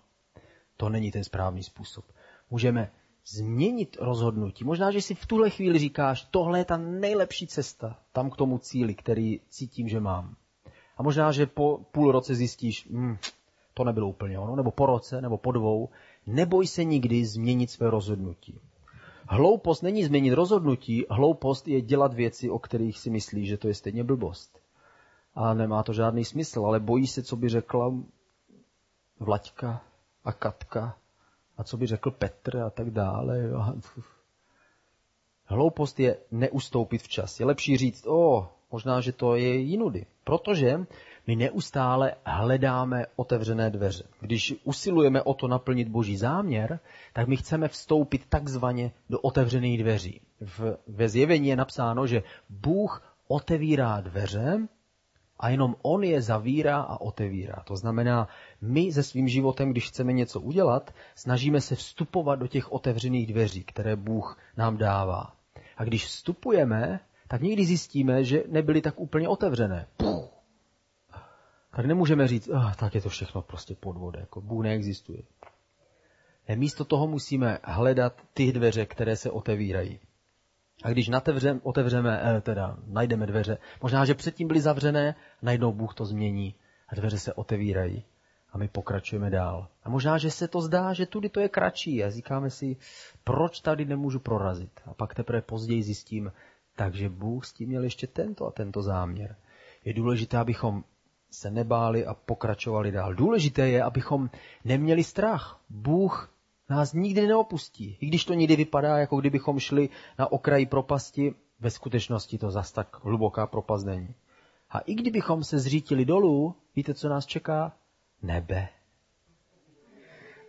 To 0.77 0.89
není 0.89 1.11
ten 1.11 1.23
správný 1.23 1.63
způsob. 1.63 2.05
Můžeme 2.49 2.91
změnit 3.25 3.97
rozhodnutí. 3.99 4.63
Možná, 4.63 4.91
že 4.91 5.01
si 5.01 5.15
v 5.15 5.25
tuhle 5.25 5.49
chvíli 5.49 5.79
říkáš, 5.79 6.27
tohle 6.31 6.59
je 6.59 6.65
ta 6.65 6.77
nejlepší 6.77 7.47
cesta 7.47 7.99
tam 8.11 8.29
k 8.29 8.37
tomu 8.37 8.57
cíli, 8.57 8.95
který 8.95 9.39
cítím, 9.49 9.89
že 9.89 9.99
mám. 9.99 10.35
A 10.97 11.03
možná, 11.03 11.31
že 11.31 11.45
po 11.45 11.79
půl 11.91 12.11
roce 12.11 12.35
zjistíš, 12.35 12.87
hm, 12.89 13.17
to 13.73 13.83
nebylo 13.83 14.07
úplně 14.07 14.39
ono, 14.39 14.55
nebo 14.55 14.71
po 14.71 14.85
roce, 14.85 15.21
nebo 15.21 15.37
po 15.37 15.51
dvou. 15.51 15.89
Neboj 16.25 16.67
se 16.67 16.83
nikdy 16.83 17.25
změnit 17.25 17.71
své 17.71 17.89
rozhodnutí. 17.89 18.59
Hloupost 19.29 19.81
není 19.81 20.03
změnit 20.03 20.33
rozhodnutí, 20.33 21.05
hloupost 21.09 21.67
je 21.67 21.81
dělat 21.81 22.13
věci, 22.13 22.49
o 22.49 22.59
kterých 22.59 22.99
si 22.99 23.09
myslíš, 23.09 23.49
že 23.49 23.57
to 23.57 23.67
je 23.67 23.73
stejně 23.73 24.03
blbost. 24.03 24.59
A 25.35 25.53
nemá 25.53 25.83
to 25.83 25.93
žádný 25.93 26.25
smysl, 26.25 26.65
ale 26.65 26.79
bojí 26.79 27.07
se, 27.07 27.23
co 27.23 27.35
by 27.35 27.49
řekla 27.49 27.93
Vlaďka 29.23 29.81
a 30.25 30.31
Katka 30.31 30.97
a 31.57 31.63
co 31.63 31.77
by 31.77 31.87
řekl 31.87 32.11
Petr 32.11 32.57
a 32.57 32.69
tak 32.69 32.89
dále. 32.89 33.49
Hloupost 35.45 35.99
je 35.99 36.17
neustoupit 36.31 37.01
včas. 37.01 37.39
Je 37.39 37.45
lepší 37.45 37.77
říct, 37.77 38.07
o, 38.07 38.49
možná, 38.71 39.01
že 39.01 39.11
to 39.11 39.35
je 39.35 39.55
jinudy. 39.55 40.05
Protože 40.23 40.85
my 41.27 41.35
neustále 41.35 42.15
hledáme 42.25 43.05
otevřené 43.15 43.69
dveře. 43.69 44.03
Když 44.19 44.55
usilujeme 44.63 45.21
o 45.21 45.33
to 45.33 45.47
naplnit 45.47 45.87
boží 45.87 46.17
záměr, 46.17 46.79
tak 47.13 47.27
my 47.27 47.37
chceme 47.37 47.67
vstoupit 47.67 48.25
takzvaně 48.29 48.91
do 49.09 49.19
otevřených 49.19 49.79
dveří. 49.79 50.21
V, 50.41 50.77
ve 50.87 51.09
zjevení 51.09 51.47
je 51.47 51.55
napsáno, 51.55 52.07
že 52.07 52.23
Bůh 52.49 53.15
otevírá 53.27 54.01
dveře 54.01 54.67
a 55.39 55.49
jenom 55.49 55.75
on 55.81 56.03
je 56.03 56.21
zavírá 56.21 56.81
a 56.81 57.01
otevírá. 57.01 57.63
To 57.67 57.75
znamená, 57.75 58.27
my 58.61 58.91
se 58.91 59.03
svým 59.03 59.27
životem, 59.27 59.71
když 59.71 59.87
chceme 59.87 60.13
něco 60.13 60.41
udělat, 60.41 60.93
snažíme 61.15 61.61
se 61.61 61.75
vstupovat 61.75 62.35
do 62.35 62.47
těch 62.47 62.71
otevřených 62.71 63.27
dveří, 63.27 63.63
které 63.63 63.95
Bůh 63.95 64.37
nám 64.57 64.77
dává. 64.77 65.33
A 65.77 65.83
když 65.83 66.05
vstupujeme, 66.05 66.99
tak 67.27 67.41
někdy 67.41 67.65
zjistíme, 67.65 68.23
že 68.23 68.43
nebyly 68.47 68.81
tak 68.81 68.99
úplně 68.99 69.27
otevřené. 69.27 69.87
Puh. 69.97 70.25
tak 71.75 71.85
nemůžeme 71.85 72.27
říct, 72.27 72.49
oh, 72.49 72.73
tak 72.73 72.95
je 72.95 73.01
to 73.01 73.09
všechno 73.09 73.41
prostě 73.41 73.75
podvod, 73.75 74.15
jako 74.17 74.41
Bůh 74.41 74.63
neexistuje. 74.63 75.21
Ne, 76.49 76.55
místo 76.55 76.85
toho 76.85 77.07
musíme 77.07 77.59
hledat 77.63 78.21
ty 78.33 78.51
dveře, 78.51 78.85
které 78.85 79.15
se 79.15 79.31
otevírají. 79.31 79.99
A 80.83 80.89
když 80.89 81.07
natevřem, 81.07 81.59
otevřeme, 81.63 82.21
eh, 82.23 82.41
teda 82.41 82.77
najdeme 82.87 83.25
dveře, 83.25 83.57
možná, 83.81 84.05
že 84.05 84.13
předtím 84.13 84.47
byly 84.47 84.61
zavřené, 84.61 85.15
najednou 85.41 85.71
Bůh 85.73 85.93
to 85.93 86.05
změní 86.05 86.55
a 86.89 86.95
dveře 86.95 87.19
se 87.19 87.33
otevírají 87.33 88.03
a 88.53 88.57
my 88.57 88.67
pokračujeme 88.67 89.29
dál. 89.29 89.67
A 89.83 89.89
možná, 89.89 90.17
že 90.17 90.31
se 90.31 90.47
to 90.47 90.61
zdá, 90.61 90.93
že 90.93 91.05
tudy 91.05 91.29
to 91.29 91.39
je 91.39 91.49
kratší 91.49 92.03
a 92.03 92.09
říkáme 92.09 92.49
si, 92.49 92.77
proč 93.23 93.59
tady 93.59 93.85
nemůžu 93.85 94.19
prorazit. 94.19 94.71
A 94.85 94.93
pak 94.93 95.13
teprve 95.15 95.41
později 95.41 95.83
zjistím, 95.83 96.31
takže 96.75 97.09
Bůh 97.09 97.45
s 97.45 97.53
tím 97.53 97.69
měl 97.69 97.83
ještě 97.83 98.07
tento 98.07 98.47
a 98.47 98.51
tento 98.51 98.81
záměr. 98.81 99.35
Je 99.85 99.93
důležité, 99.93 100.37
abychom 100.37 100.83
se 101.31 101.51
nebáli 101.51 102.05
a 102.05 102.13
pokračovali 102.13 102.91
dál. 102.91 103.13
Důležité 103.13 103.69
je, 103.69 103.83
abychom 103.83 104.29
neměli 104.65 105.03
strach. 105.03 105.59
Bůh 105.69 106.32
nás 106.69 106.93
nikdy 106.93 107.27
neopustí. 107.27 107.97
I 108.01 108.05
když 108.05 108.25
to 108.25 108.33
někdy 108.33 108.55
vypadá, 108.55 108.97
jako 108.97 109.17
kdybychom 109.17 109.59
šli 109.59 109.89
na 110.19 110.31
okraji 110.31 110.65
propasti, 110.65 111.35
ve 111.59 111.69
skutečnosti 111.69 112.37
to 112.37 112.51
zas 112.51 112.71
tak 112.71 113.03
hluboká 113.03 113.47
propast 113.47 113.85
není. 113.85 114.15
A 114.69 114.79
i 114.79 114.93
kdybychom 114.93 115.43
se 115.43 115.59
zřítili 115.59 116.05
dolů, 116.05 116.55
víte, 116.75 116.93
co 116.93 117.09
nás 117.09 117.25
čeká? 117.25 117.77
Nebe. 118.21 118.69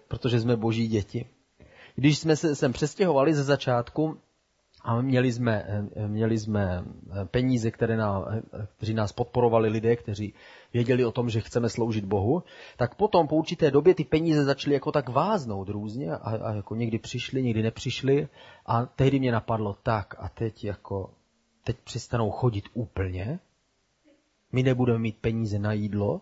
Protože 0.08 0.40
jsme 0.40 0.56
boží 0.56 0.88
děti. 0.88 1.26
Když 1.94 2.18
jsme 2.18 2.36
se 2.36 2.56
sem 2.56 2.72
přestěhovali 2.72 3.34
ze 3.34 3.44
začátku, 3.44 4.18
a 4.84 5.00
měli 5.00 5.32
jsme, 5.32 5.88
měli 6.06 6.38
jsme 6.38 6.84
peníze, 7.24 7.70
které 7.70 7.96
na, 7.96 8.24
kteří 8.76 8.94
nás 8.94 9.12
podporovali 9.12 9.68
lidé, 9.68 9.96
kteří 9.96 10.34
věděli 10.72 11.04
o 11.04 11.12
tom, 11.12 11.30
že 11.30 11.40
chceme 11.40 11.68
sloužit 11.68 12.04
Bohu, 12.04 12.42
tak 12.76 12.94
potom 12.94 13.28
po 13.28 13.36
určité 13.36 13.70
době 13.70 13.94
ty 13.94 14.04
peníze 14.04 14.44
začaly 14.44 14.74
jako 14.74 14.92
tak 14.92 15.08
váznout 15.08 15.68
různě 15.68 16.12
a, 16.12 16.16
a 16.16 16.52
jako 16.52 16.74
někdy 16.74 16.98
přišly, 16.98 17.42
někdy 17.42 17.62
nepřišly 17.62 18.28
a 18.66 18.86
tehdy 18.86 19.18
mě 19.18 19.32
napadlo 19.32 19.76
tak 19.82 20.14
a 20.18 20.28
teď 20.28 20.64
jako, 20.64 21.10
teď 21.64 21.76
přestanou 21.84 22.30
chodit 22.30 22.64
úplně, 22.74 23.38
my 24.52 24.62
nebudeme 24.62 24.98
mít 24.98 25.18
peníze 25.20 25.58
na 25.58 25.72
jídlo, 25.72 26.20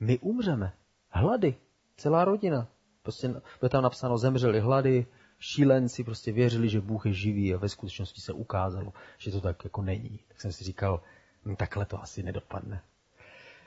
my 0.00 0.18
umřeme. 0.18 0.72
Hlady. 1.10 1.54
Celá 1.96 2.24
rodina. 2.24 2.68
Prostě 3.02 3.28
bude 3.60 3.68
tam 3.68 3.82
napsáno, 3.82 4.18
zemřeli 4.18 4.60
hlady, 4.60 5.06
šílenci 5.42 6.04
prostě 6.04 6.32
věřili, 6.32 6.68
že 6.68 6.80
Bůh 6.80 7.06
je 7.06 7.12
živý 7.12 7.54
a 7.54 7.58
ve 7.58 7.68
skutečnosti 7.68 8.20
se 8.20 8.32
ukázalo, 8.32 8.92
že 9.18 9.30
to 9.30 9.40
tak 9.40 9.64
jako 9.64 9.82
není. 9.82 10.20
Tak 10.28 10.40
jsem 10.40 10.52
si 10.52 10.64
říkal, 10.64 11.02
hm, 11.44 11.56
takhle 11.56 11.86
to 11.86 12.02
asi 12.02 12.22
nedopadne. 12.22 12.82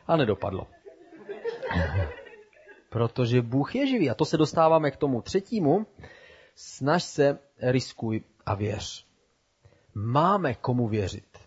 A 0.07 0.17
nedopadlo. 0.17 0.67
Protože 2.89 3.41
Bůh 3.41 3.75
je 3.75 3.87
živý. 3.87 4.09
A 4.09 4.13
to 4.13 4.25
se 4.25 4.37
dostáváme 4.37 4.91
k 4.91 4.97
tomu 4.97 5.21
třetímu. 5.21 5.87
Snaž 6.55 7.03
se, 7.03 7.39
riskuj 7.61 8.21
a 8.45 8.55
věř. 8.55 9.05
Máme 9.93 10.53
komu 10.53 10.87
věřit. 10.87 11.37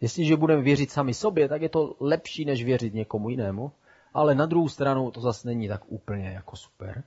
Jestliže 0.00 0.36
budeme 0.36 0.62
věřit 0.62 0.90
sami 0.90 1.14
sobě, 1.14 1.48
tak 1.48 1.62
je 1.62 1.68
to 1.68 1.96
lepší, 2.00 2.44
než 2.44 2.64
věřit 2.64 2.94
někomu 2.94 3.28
jinému. 3.28 3.72
Ale 4.14 4.34
na 4.34 4.46
druhou 4.46 4.68
stranu 4.68 5.10
to 5.10 5.20
zase 5.20 5.48
není 5.48 5.68
tak 5.68 5.82
úplně 5.86 6.28
jako 6.28 6.56
super. 6.56 7.04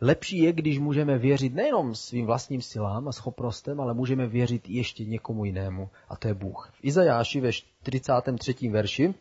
Lepší 0.00 0.38
je, 0.38 0.52
když 0.52 0.78
můžeme 0.78 1.18
věřit 1.18 1.54
nejenom 1.54 1.94
svým 1.94 2.26
vlastním 2.26 2.62
silám 2.62 3.08
a 3.08 3.12
schopnostem, 3.12 3.80
ale 3.80 3.94
můžeme 3.94 4.26
věřit 4.26 4.68
ještě 4.68 5.04
někomu 5.04 5.44
jinému, 5.44 5.90
a 6.08 6.16
to 6.16 6.28
je 6.28 6.34
Bůh. 6.34 6.70
V 6.74 6.84
Izajáši 6.84 7.40
ve 7.40 7.52
43. 7.52 8.68
verši 8.68 9.14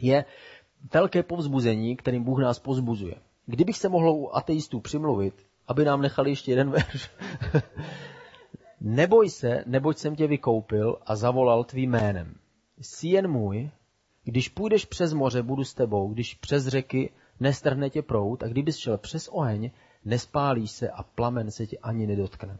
je 0.00 0.24
velké 0.94 1.22
povzbuzení, 1.22 1.96
kterým 1.96 2.24
Bůh 2.24 2.38
nás 2.38 2.58
pozbuzuje. 2.58 3.14
Kdybych 3.46 3.76
se 3.76 3.88
mohl 3.88 4.10
u 4.10 4.36
ateistů 4.36 4.80
přimluvit, 4.80 5.46
aby 5.68 5.84
nám 5.84 6.02
nechali 6.02 6.30
ještě 6.30 6.52
jeden 6.52 6.70
verš. 6.70 7.10
Neboj 8.80 9.30
se, 9.30 9.64
neboť 9.66 9.98
jsem 9.98 10.16
tě 10.16 10.26
vykoupil 10.26 10.98
a 11.06 11.16
zavolal 11.16 11.64
tvým 11.64 11.90
jménem. 11.90 12.34
Jsi 12.80 13.08
jen 13.08 13.28
můj, 13.28 13.70
když 14.24 14.48
půjdeš 14.48 14.84
přes 14.84 15.12
moře, 15.12 15.42
budu 15.42 15.64
s 15.64 15.74
tebou, 15.74 16.08
když 16.08 16.34
přes 16.34 16.66
řeky 16.66 17.10
nestrhne 17.40 17.90
tě 17.90 18.02
prout 18.02 18.42
a 18.42 18.48
kdybys 18.48 18.76
šel 18.76 18.98
přes 18.98 19.28
oheň, 19.28 19.70
nespálíš 20.04 20.70
se 20.70 20.90
a 20.90 21.02
plamen 21.02 21.50
se 21.50 21.66
tě 21.66 21.78
ani 21.78 22.06
nedotkne. 22.06 22.58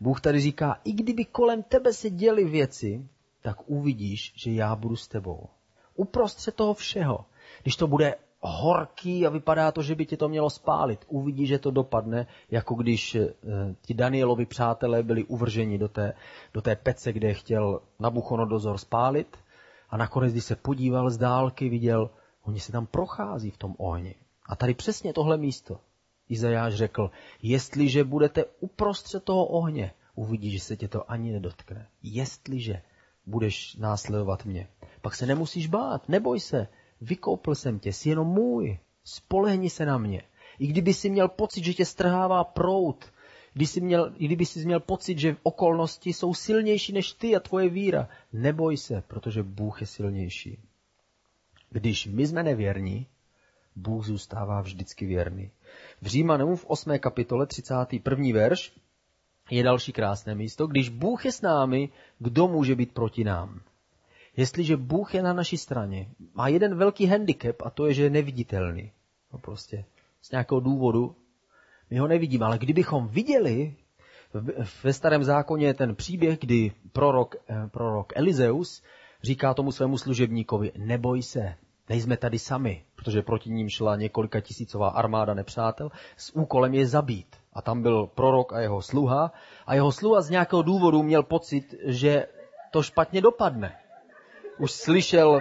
Bůh 0.00 0.20
tady 0.20 0.40
říká, 0.40 0.80
i 0.84 0.92
kdyby 0.92 1.24
kolem 1.24 1.62
tebe 1.62 1.92
se 1.92 2.10
děly 2.10 2.44
věci, 2.44 3.08
tak 3.42 3.56
uvidíš, 3.66 4.32
že 4.36 4.52
já 4.52 4.76
budu 4.76 4.96
s 4.96 5.08
tebou. 5.08 5.48
Uprostřed 5.94 6.54
toho 6.54 6.74
všeho, 6.74 7.24
když 7.62 7.76
to 7.76 7.86
bude 7.86 8.14
horký 8.40 9.26
a 9.26 9.30
vypadá 9.30 9.72
to, 9.72 9.82
že 9.82 9.94
by 9.94 10.06
tě 10.06 10.16
to 10.16 10.28
mělo 10.28 10.50
spálit, 10.50 11.04
uvidíš, 11.08 11.48
že 11.48 11.58
to 11.58 11.70
dopadne, 11.70 12.26
jako 12.50 12.74
když 12.74 13.14
eh, 13.14 13.34
ti 13.82 13.94
Danielovi 13.94 14.46
přátelé 14.46 15.02
byli 15.02 15.24
uvrženi 15.24 15.78
do 15.78 15.88
té, 15.88 16.12
do 16.54 16.62
té 16.62 16.76
pece, 16.76 17.12
kde 17.12 17.34
chtěl 17.34 17.80
Nabuchonodozor 17.98 18.78
spálit 18.78 19.36
a 19.90 19.96
nakonec, 19.96 20.32
když 20.32 20.44
se 20.44 20.56
podíval 20.56 21.10
z 21.10 21.18
dálky, 21.18 21.68
viděl, 21.68 22.10
oni 22.42 22.60
se 22.60 22.72
tam 22.72 22.86
prochází 22.86 23.50
v 23.50 23.56
tom 23.56 23.74
ohni. 23.78 24.14
A 24.46 24.56
tady 24.56 24.74
přesně 24.74 25.12
tohle 25.12 25.36
místo. 25.36 25.80
Izajáš 26.30 26.74
řekl, 26.74 27.10
jestliže 27.42 28.04
budete 28.04 28.44
uprostřed 28.60 29.24
toho 29.24 29.46
ohně, 29.46 29.92
uvidíš, 30.14 30.52
že 30.52 30.60
se 30.60 30.76
tě 30.76 30.88
to 30.88 31.10
ani 31.10 31.32
nedotkne. 31.32 31.88
Jestliže 32.02 32.82
budeš 33.26 33.76
následovat 33.76 34.44
mě, 34.44 34.68
pak 35.00 35.14
se 35.14 35.26
nemusíš 35.26 35.66
bát, 35.66 36.08
neboj 36.08 36.40
se, 36.40 36.68
vykoupil 37.00 37.54
jsem 37.54 37.78
tě, 37.78 37.92
jsi 37.92 38.08
jenom 38.08 38.28
můj, 38.28 38.78
spolehni 39.04 39.70
se 39.70 39.86
na 39.86 39.98
mě. 39.98 40.22
I 40.58 40.66
kdyby 40.66 40.94
si 40.94 41.10
měl 41.10 41.28
pocit, 41.28 41.64
že 41.64 41.74
tě 41.74 41.84
strhává 41.84 42.44
prout, 42.44 43.12
když 43.52 43.70
jsi 43.70 43.80
měl, 43.80 44.12
i 44.16 44.26
kdyby 44.26 44.46
jsi 44.46 44.64
měl 44.64 44.80
pocit, 44.80 45.18
že 45.18 45.36
okolnosti 45.42 46.12
jsou 46.12 46.34
silnější 46.34 46.92
než 46.92 47.12
ty 47.12 47.36
a 47.36 47.40
tvoje 47.40 47.68
víra, 47.68 48.08
neboj 48.32 48.76
se, 48.76 49.02
protože 49.06 49.42
Bůh 49.42 49.80
je 49.80 49.86
silnější. 49.86 50.58
Když 51.70 52.06
my 52.06 52.26
jsme 52.26 52.42
nevěrní, 52.42 53.06
Bůh 53.76 54.06
zůstává 54.06 54.60
vždycky 54.60 55.06
věrný. 55.06 55.50
V 56.02 56.06
Římanům 56.06 56.56
v 56.56 56.64
8. 56.66 56.98
kapitole 56.98 57.46
31. 57.46 58.24
verš 58.34 58.72
je 59.50 59.62
další 59.62 59.92
krásné 59.92 60.34
místo. 60.34 60.66
Když 60.66 60.88
Bůh 60.88 61.24
je 61.24 61.32
s 61.32 61.42
námi, 61.42 61.88
kdo 62.18 62.48
může 62.48 62.74
být 62.74 62.92
proti 62.92 63.24
nám? 63.24 63.60
Jestliže 64.36 64.76
Bůh 64.76 65.14
je 65.14 65.22
na 65.22 65.32
naší 65.32 65.56
straně, 65.56 66.08
má 66.34 66.48
jeden 66.48 66.74
velký 66.74 67.06
handicap 67.06 67.56
a 67.64 67.70
to 67.70 67.86
je, 67.86 67.94
že 67.94 68.02
je 68.02 68.10
neviditelný. 68.10 68.92
No 69.32 69.38
prostě 69.38 69.84
z 70.22 70.30
nějakého 70.30 70.60
důvodu 70.60 71.16
my 71.90 71.98
ho 71.98 72.08
nevidíme, 72.08 72.46
ale 72.46 72.58
kdybychom 72.58 73.08
viděli, 73.08 73.74
ve 74.84 74.92
starém 74.92 75.24
zákoně 75.24 75.66
je 75.66 75.74
ten 75.74 75.94
příběh, 75.94 76.38
kdy 76.38 76.72
prorok, 76.92 77.34
eh, 77.48 77.68
prorok 77.68 78.12
Elizeus 78.16 78.82
říká 79.22 79.54
tomu 79.54 79.72
svému 79.72 79.98
služebníkovi, 79.98 80.72
neboj 80.76 81.22
se, 81.22 81.54
nejsme 81.90 82.16
tady 82.16 82.38
sami, 82.38 82.84
protože 82.96 83.22
proti 83.22 83.50
ním 83.50 83.68
šla 83.68 83.96
několika 83.96 84.40
tisícová 84.40 84.88
armáda 84.88 85.34
nepřátel, 85.34 85.90
s 86.16 86.36
úkolem 86.36 86.74
je 86.74 86.86
zabít. 86.86 87.36
A 87.52 87.62
tam 87.62 87.82
byl 87.82 88.06
prorok 88.06 88.52
a 88.52 88.60
jeho 88.60 88.82
sluha 88.82 89.32
a 89.66 89.74
jeho 89.74 89.92
sluha 89.92 90.20
z 90.20 90.30
nějakého 90.30 90.62
důvodu 90.62 91.02
měl 91.02 91.22
pocit, 91.22 91.74
že 91.84 92.26
to 92.70 92.82
špatně 92.82 93.20
dopadne. 93.20 93.76
Už 94.58 94.72
slyšel, 94.72 95.40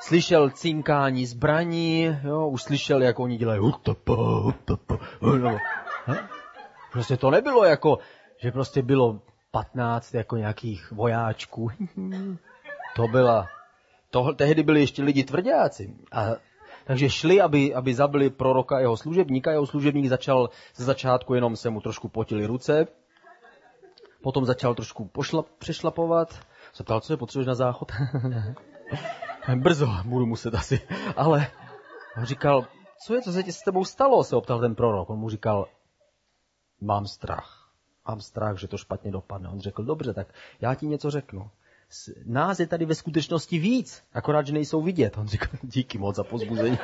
slyšel 0.00 0.50
cinkání 0.50 1.26
zbraní, 1.26 2.16
jo, 2.24 2.48
už 2.48 2.62
slyšel, 2.62 3.02
jak 3.02 3.18
oni 3.18 3.36
dělají 3.36 3.60
Prostě 6.92 7.16
to 7.16 7.30
nebylo 7.30 7.64
jako, 7.64 7.98
že 8.38 8.52
prostě 8.52 8.82
bylo 8.82 9.20
15 9.50 10.14
jako 10.14 10.36
nějakých 10.36 10.92
vojáčků. 10.92 11.70
To 12.96 13.08
byla 13.08 13.46
to, 14.14 14.34
tehdy 14.34 14.62
byli 14.62 14.80
ještě 14.80 15.02
lidi 15.02 15.24
tvrdáci. 15.24 15.94
A, 16.12 16.26
takže 16.84 17.10
šli, 17.10 17.40
aby, 17.40 17.74
aby 17.74 17.94
zabili 17.94 18.30
proroka 18.30 18.80
jeho 18.80 18.96
služebníka. 18.96 19.50
Jeho 19.50 19.66
služebník 19.66 20.06
začal 20.06 20.50
ze 20.74 20.84
začátku 20.84 21.34
jenom 21.34 21.56
se 21.56 21.70
mu 21.70 21.80
trošku 21.80 22.08
potili 22.08 22.46
ruce. 22.46 22.86
Potom 24.22 24.44
začal 24.44 24.74
trošku 24.74 25.04
pošlap, 25.04 25.46
přešlapovat. 25.58 26.40
Zeptal, 26.74 27.00
co 27.00 27.12
je 27.12 27.16
potřebuješ 27.16 27.46
na 27.46 27.54
záchod? 27.54 27.92
Brzo 29.54 29.88
budu 30.04 30.26
muset 30.26 30.54
asi. 30.54 30.80
Ale 31.16 31.46
on 32.18 32.24
říkal, 32.24 32.66
co 33.06 33.14
je, 33.14 33.22
co 33.22 33.32
se 33.32 33.42
ti 33.42 33.52
s 33.52 33.60
tebou 33.60 33.84
stalo, 33.84 34.24
se 34.24 34.36
optal 34.36 34.60
ten 34.60 34.74
prorok. 34.74 35.10
On 35.10 35.18
mu 35.18 35.30
říkal, 35.30 35.66
mám 36.80 37.06
strach. 37.06 37.70
Mám 38.08 38.20
strach, 38.20 38.58
že 38.58 38.68
to 38.68 38.78
špatně 38.78 39.10
dopadne. 39.10 39.48
On 39.48 39.60
řekl, 39.60 39.82
dobře, 39.82 40.14
tak 40.14 40.26
já 40.60 40.74
ti 40.74 40.86
něco 40.86 41.10
řeknu 41.10 41.50
nás 42.24 42.60
je 42.60 42.66
tady 42.66 42.84
ve 42.84 42.94
skutečnosti 42.94 43.58
víc, 43.58 44.02
akorát, 44.12 44.46
že 44.46 44.52
nejsou 44.52 44.82
vidět. 44.82 45.18
On 45.18 45.26
říká, 45.26 45.48
díky 45.62 45.98
moc 45.98 46.16
za 46.16 46.24
pozbuzení. 46.24 46.78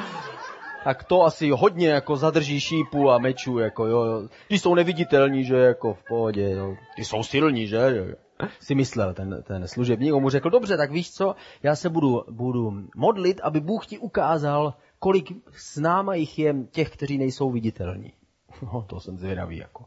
tak 0.84 1.04
to 1.04 1.22
asi 1.22 1.50
hodně 1.50 1.88
jako 1.88 2.16
zadrží 2.16 2.60
šípu 2.60 3.10
a 3.10 3.18
mečů, 3.18 3.58
jako 3.58 3.86
jo. 3.86 4.28
Ty 4.48 4.58
jsou 4.58 4.74
neviditelní, 4.74 5.44
že 5.44 5.56
jako 5.56 5.94
v 5.94 6.04
pohodě, 6.08 6.50
jo. 6.50 6.76
Ty 6.96 7.04
jsou 7.04 7.22
silní, 7.22 7.66
že? 7.66 8.16
si 8.60 8.74
myslel 8.74 9.14
ten, 9.14 9.42
ten 9.46 9.68
služebník. 9.68 10.14
On 10.14 10.22
mu 10.22 10.30
řekl, 10.30 10.50
dobře, 10.50 10.76
tak 10.76 10.90
víš 10.90 11.12
co, 11.12 11.34
já 11.62 11.76
se 11.76 11.88
budu, 11.88 12.24
budu 12.30 12.72
modlit, 12.96 13.40
aby 13.40 13.60
Bůh 13.60 13.86
ti 13.86 13.98
ukázal, 13.98 14.74
kolik 14.98 15.32
s 15.52 15.76
náma 15.76 16.14
jich 16.14 16.38
je 16.38 16.54
těch, 16.70 16.90
kteří 16.90 17.18
nejsou 17.18 17.50
viditelní. 17.50 18.12
No, 18.62 18.82
to 18.82 19.00
jsem 19.00 19.18
zvědavý, 19.18 19.56
jako 19.56 19.84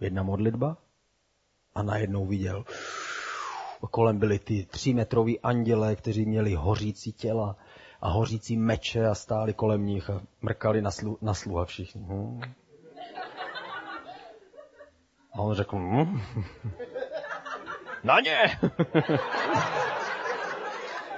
jedna 0.00 0.22
modlitba 0.22 0.76
a 1.74 1.82
najednou 1.82 2.26
viděl, 2.26 2.64
kolem 3.88 4.18
byly 4.18 4.38
ty 4.38 4.66
třímetroví 4.70 5.40
anděle, 5.40 5.96
kteří 5.96 6.26
měli 6.26 6.54
hořící 6.54 7.12
těla 7.12 7.56
a 8.00 8.08
hořící 8.08 8.56
meče 8.56 9.06
a 9.06 9.14
stáli 9.14 9.54
kolem 9.54 9.86
nich 9.86 10.10
a 10.10 10.20
mrkali 10.42 10.82
na, 10.82 10.90
slu, 10.90 11.18
na 11.22 11.34
sluha 11.34 11.64
všichni. 11.64 12.02
Hmm. 12.02 12.40
A 15.32 15.38
on 15.38 15.54
řekl, 15.54 15.76
hm? 15.76 16.20
na 18.04 18.20
ně! 18.20 18.58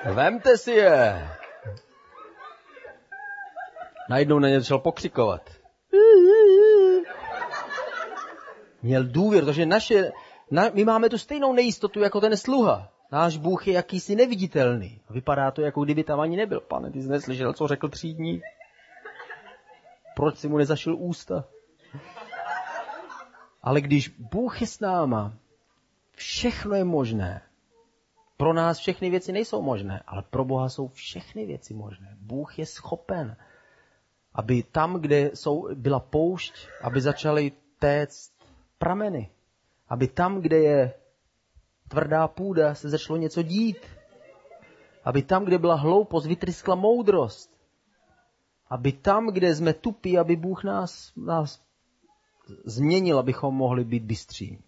Vemte 0.15 0.59
si 0.59 0.71
je! 0.71 1.29
Najednou 4.09 4.39
na 4.39 4.49
ně 4.49 4.61
začal 4.61 4.79
pokřikovat. 4.79 5.51
Měl 8.83 9.05
důvěr, 9.05 9.45
protože 9.45 9.67
naše, 9.67 10.13
na, 10.53 10.71
my 10.75 10.85
máme 10.85 11.09
tu 11.09 11.19
stejnou 11.19 11.53
nejistotu 11.53 12.01
jako 12.01 12.21
ten 12.21 12.37
sluha. 12.37 12.93
Náš 13.13 13.37
Bůh 13.37 13.67
je 13.67 13.75
jakýsi 13.75 14.17
neviditelný. 14.17 15.01
Vypadá 15.11 15.51
to, 15.51 15.63
jako 15.63 15.85
kdyby 15.85 16.05
tam 16.05 16.21
ani 16.21 16.37
nebyl. 16.37 16.61
Pane, 16.61 16.91
ty 16.91 17.03
jsi 17.03 17.09
neslyšel, 17.09 17.53
co 17.53 17.69
řekl 17.69 17.89
tří 17.89 18.15
dní? 18.15 18.41
Proč 20.17 20.39
si 20.39 20.49
mu 20.49 20.59
nezašil 20.59 20.97
ústa? 20.99 21.45
Ale 23.63 23.81
když 23.81 24.09
Bůh 24.09 24.61
je 24.61 24.67
s 24.67 24.81
náma, 24.81 25.33
všechno 26.17 26.75
je 26.75 26.85
možné. 26.85 27.43
Pro 28.37 28.53
nás 28.53 28.79
všechny 28.79 29.11
věci 29.11 29.33
nejsou 29.33 29.63
možné, 29.63 30.03
ale 30.07 30.23
pro 30.23 30.45
Boha 30.45 30.69
jsou 30.69 30.89
všechny 30.89 31.47
věci 31.47 31.75
možné. 31.75 32.17
Bůh 32.21 32.59
je 32.59 32.67
schopen, 32.67 33.37
aby 34.35 34.63
tam, 34.63 35.01
kde 35.01 35.31
jsou, 35.35 35.69
byla 35.75 36.01
poušť, 36.01 36.69
aby 36.83 37.01
začaly 37.01 37.53
téct 37.79 38.33
prameny. 38.79 39.31
Aby 39.93 40.09
tam, 40.09 40.40
kde 40.40 40.59
je 40.59 40.95
tvrdá 41.88 42.28
půda, 42.28 42.74
se 42.74 42.88
začalo 42.88 43.16
něco 43.16 43.43
dít. 43.43 43.76
Aby 45.05 45.22
tam, 45.22 45.45
kde 45.45 45.59
byla 45.59 45.74
hloupost, 45.74 46.26
vytryskla 46.26 46.74
moudrost. 46.74 47.53
Aby 48.70 48.93
tam, 48.93 49.28
kde 49.28 49.55
jsme 49.55 49.72
tupí, 49.72 50.18
aby 50.18 50.36
Bůh 50.36 50.64
nás, 50.64 51.12
nás 51.16 51.62
změnil, 52.64 53.18
abychom 53.18 53.55
mohli 53.55 53.84
být 53.84 54.03
bystří. 54.03 54.59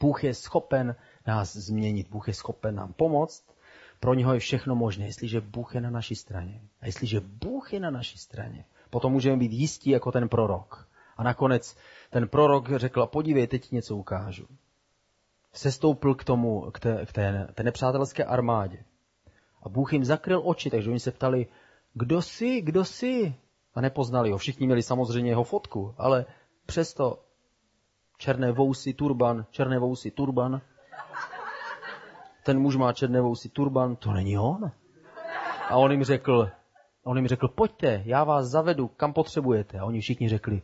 Bůh 0.00 0.24
je 0.24 0.34
schopen 0.34 0.96
nás 1.26 1.56
změnit, 1.56 2.08
Bůh 2.08 2.28
je 2.28 2.34
schopen 2.34 2.74
nám 2.74 2.92
pomoct, 2.92 3.44
pro 4.00 4.14
něho 4.14 4.34
je 4.34 4.40
všechno 4.40 4.74
možné, 4.74 5.06
jestliže 5.06 5.40
Bůh 5.40 5.74
je 5.74 5.80
na 5.80 5.90
naší 5.90 6.14
straně. 6.14 6.60
A 6.80 6.86
jestliže 6.86 7.20
Bůh 7.20 7.72
je 7.72 7.80
na 7.80 7.90
naší 7.90 8.18
straně, 8.18 8.64
potom 8.90 9.12
můžeme 9.12 9.36
být 9.36 9.52
jistí 9.52 9.90
jako 9.90 10.12
ten 10.12 10.28
prorok. 10.28 10.88
A 11.16 11.22
nakonec 11.22 11.76
ten 12.10 12.28
prorok 12.28 12.76
řekl, 12.76 13.06
podívej, 13.06 13.46
teď 13.46 13.68
ti 13.68 13.76
něco 13.76 13.96
ukážu. 13.96 14.46
Sestoupil 15.52 16.14
k 16.14 16.24
tomu, 16.24 16.70
k 16.70 16.80
té, 16.80 17.06
k 17.06 17.12
té, 17.12 17.48
té 17.54 17.62
nepřátelské 17.62 18.24
armádě. 18.24 18.84
A 19.62 19.68
Bůh 19.68 19.92
jim 19.92 20.04
zakryl 20.04 20.42
oči, 20.44 20.70
takže 20.70 20.90
oni 20.90 21.00
se 21.00 21.10
ptali, 21.10 21.46
kdo 21.94 22.22
jsi, 22.22 22.60
kdo 22.60 22.84
jsi? 22.84 23.34
A 23.74 23.80
nepoznali 23.80 24.30
ho. 24.30 24.38
Všichni 24.38 24.66
měli 24.66 24.82
samozřejmě 24.82 25.30
jeho 25.30 25.44
fotku, 25.44 25.94
ale 25.98 26.24
přesto 26.66 27.22
černé 28.18 28.52
vousy, 28.52 28.94
turban, 28.94 29.46
černé 29.50 29.78
vousy, 29.78 30.10
turban. 30.10 30.60
Ten 32.44 32.58
muž 32.58 32.76
má 32.76 32.92
černé 32.92 33.20
vousy, 33.20 33.48
turban, 33.48 33.96
to 33.96 34.12
není 34.12 34.38
on. 34.38 34.70
A 35.68 35.76
on 35.76 35.90
jim 35.90 36.04
řekl, 36.04 36.50
on 37.04 37.16
jim 37.16 37.26
řekl, 37.26 37.48
pojďte, 37.48 38.02
já 38.04 38.24
vás 38.24 38.46
zavedu, 38.46 38.88
kam 38.88 39.12
potřebujete. 39.12 39.78
A 39.78 39.84
oni 39.84 40.00
všichni 40.00 40.28
řekli, 40.28 40.62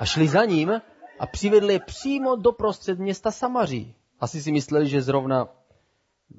a 0.00 0.04
šli 0.04 0.28
za 0.28 0.44
ním 0.44 0.72
a 1.18 1.26
přivedli 1.26 1.72
je 1.72 1.80
přímo 1.80 2.36
do 2.36 2.52
prostřed 2.52 2.98
města 2.98 3.30
Samaří. 3.30 3.94
Asi 4.20 4.42
si 4.42 4.52
mysleli, 4.52 4.88
že 4.88 5.02
zrovna 5.02 5.48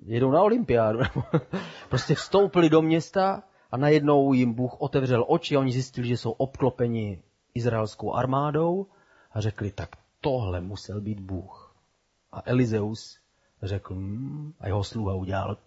jedou 0.05 0.31
na 0.31 0.41
olympiádu. 0.41 0.99
prostě 1.89 2.15
vstoupili 2.15 2.69
do 2.69 2.81
města 2.81 3.43
a 3.71 3.77
najednou 3.77 4.33
jim 4.33 4.53
Bůh 4.53 4.81
otevřel 4.81 5.25
oči 5.27 5.55
a 5.55 5.59
oni 5.59 5.71
zjistili, 5.71 6.07
že 6.07 6.17
jsou 6.17 6.31
obklopeni 6.31 7.21
izraelskou 7.53 8.13
armádou 8.13 8.87
a 9.31 9.41
řekli, 9.41 9.71
tak 9.71 9.89
tohle 10.21 10.61
musel 10.61 11.01
být 11.01 11.19
Bůh. 11.19 11.75
A 12.31 12.41
Elizeus 12.45 13.19
řekl, 13.63 13.95
hm, 13.95 14.53
a 14.59 14.67
jeho 14.67 14.83
sluha 14.83 15.15
udělal. 15.15 15.57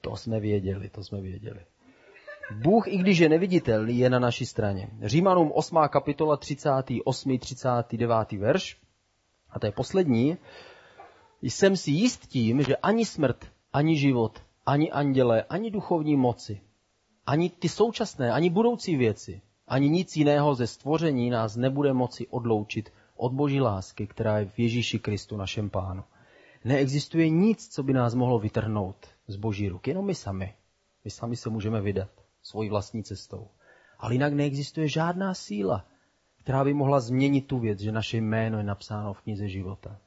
To 0.00 0.16
jsme 0.16 0.40
věděli, 0.40 0.88
to 0.88 1.04
jsme 1.04 1.20
věděli. 1.20 1.66
Bůh, 2.54 2.88
i 2.88 2.96
když 2.96 3.18
je 3.18 3.28
neviditelný, 3.28 3.98
je 3.98 4.10
na 4.10 4.18
naší 4.18 4.46
straně. 4.46 4.88
Římanům 5.02 5.52
8. 5.54 5.78
kapitola 5.88 6.36
38. 6.36 7.38
39. 7.38 8.32
verš, 8.32 8.76
a 9.50 9.58
to 9.58 9.66
je 9.66 9.72
poslední, 9.72 10.36
jsem 11.42 11.76
si 11.76 11.90
jist 11.90 12.26
tím, 12.26 12.62
že 12.62 12.76
ani 12.76 13.06
smrt, 13.06 13.46
ani 13.72 13.96
život, 13.96 14.42
ani 14.66 14.90
anděle, 14.90 15.42
ani 15.42 15.70
duchovní 15.70 16.16
moci, 16.16 16.60
ani 17.26 17.50
ty 17.50 17.68
současné, 17.68 18.32
ani 18.32 18.50
budoucí 18.50 18.96
věci, 18.96 19.40
ani 19.66 19.88
nic 19.88 20.16
jiného 20.16 20.54
ze 20.54 20.66
stvoření 20.66 21.30
nás 21.30 21.56
nebude 21.56 21.92
moci 21.92 22.26
odloučit 22.26 22.92
od 23.16 23.32
boží 23.32 23.60
lásky, 23.60 24.06
která 24.06 24.38
je 24.38 24.46
v 24.46 24.58
Ježíši 24.58 24.98
Kristu 24.98 25.36
našem 25.36 25.70
pánu. 25.70 26.04
Neexistuje 26.64 27.28
nic, 27.28 27.68
co 27.68 27.82
by 27.82 27.92
nás 27.92 28.14
mohlo 28.14 28.38
vytrhnout 28.38 28.96
z 29.26 29.36
boží 29.36 29.68
ruky, 29.68 29.90
jenom 29.90 30.06
my 30.06 30.14
sami. 30.14 30.54
My 31.04 31.10
sami 31.10 31.36
se 31.36 31.50
můžeme 31.50 31.80
vydat 31.80 32.19
svojí 32.50 32.68
vlastní 32.68 33.04
cestou. 33.04 33.48
Ale 33.98 34.14
jinak 34.14 34.32
neexistuje 34.32 34.88
žádná 34.88 35.34
síla, 35.34 35.86
která 36.42 36.64
by 36.64 36.74
mohla 36.74 37.00
změnit 37.00 37.46
tu 37.46 37.58
věc, 37.58 37.80
že 37.80 37.92
naše 37.92 38.16
jméno 38.16 38.58
je 38.58 38.64
napsáno 38.64 39.12
v 39.12 39.20
knize 39.20 39.48
života. 39.48 39.98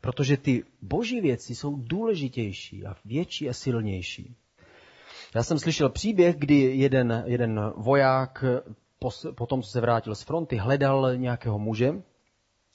Protože 0.00 0.36
ty 0.36 0.64
boží 0.82 1.20
věci 1.20 1.54
jsou 1.54 1.76
důležitější 1.76 2.86
a 2.86 2.96
větší 3.04 3.48
a 3.48 3.52
silnější. 3.52 4.36
Já 5.34 5.42
jsem 5.42 5.58
slyšel 5.58 5.88
příběh, 5.88 6.36
kdy 6.36 6.54
jeden, 6.54 7.22
jeden 7.26 7.72
voják 7.76 8.44
potom, 9.34 9.62
co 9.62 9.70
se 9.70 9.80
vrátil 9.80 10.14
z 10.14 10.22
fronty, 10.22 10.56
hledal 10.56 11.16
nějakého 11.16 11.58
muže 11.58 12.02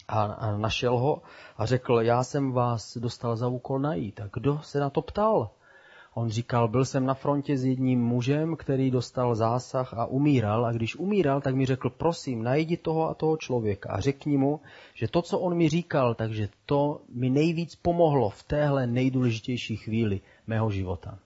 a, 0.08 0.24
a 0.24 0.58
našel 0.58 0.98
ho 0.98 1.22
a 1.58 1.66
řekl, 1.66 2.00
já 2.02 2.24
jsem 2.24 2.52
vás 2.52 2.98
dostal 2.98 3.36
za 3.36 3.48
úkol 3.48 3.80
najít. 3.80 4.22
A 4.22 4.30
kdo 4.34 4.60
se 4.64 4.80
na 4.80 4.90
to 4.90 5.02
ptal? 5.02 5.52
On 6.16 6.30
říkal, 6.30 6.68
byl 6.68 6.86
jsem 6.86 7.06
na 7.06 7.14
frontě 7.14 7.58
s 7.58 7.66
jedním 7.66 8.02
mužem, 8.02 8.56
který 8.56 8.92
dostal 8.92 9.36
zásah 9.36 9.94
a 9.94 10.06
umíral 10.06 10.66
a 10.66 10.72
když 10.72 10.96
umíral, 10.96 11.42
tak 11.42 11.56
mi 11.56 11.66
řekl, 11.66 11.90
prosím, 11.90 12.44
najdi 12.44 12.78
toho 12.78 13.10
a 13.10 13.14
toho 13.14 13.38
člověka 13.38 13.90
a 13.90 14.00
řekni 14.00 14.38
mu, 14.38 14.60
že 14.94 15.08
to, 15.08 15.22
co 15.22 15.40
on 15.40 15.58
mi 15.58 15.70
říkal, 15.70 16.16
takže 16.16 16.50
to 16.66 17.02
mi 17.10 17.30
nejvíc 17.30 17.76
pomohlo 17.76 18.30
v 18.30 18.44
téhle 18.44 18.88
nejdůležitější 18.88 19.76
chvíli 19.76 20.22
mého 20.48 20.72
života. 20.72 21.20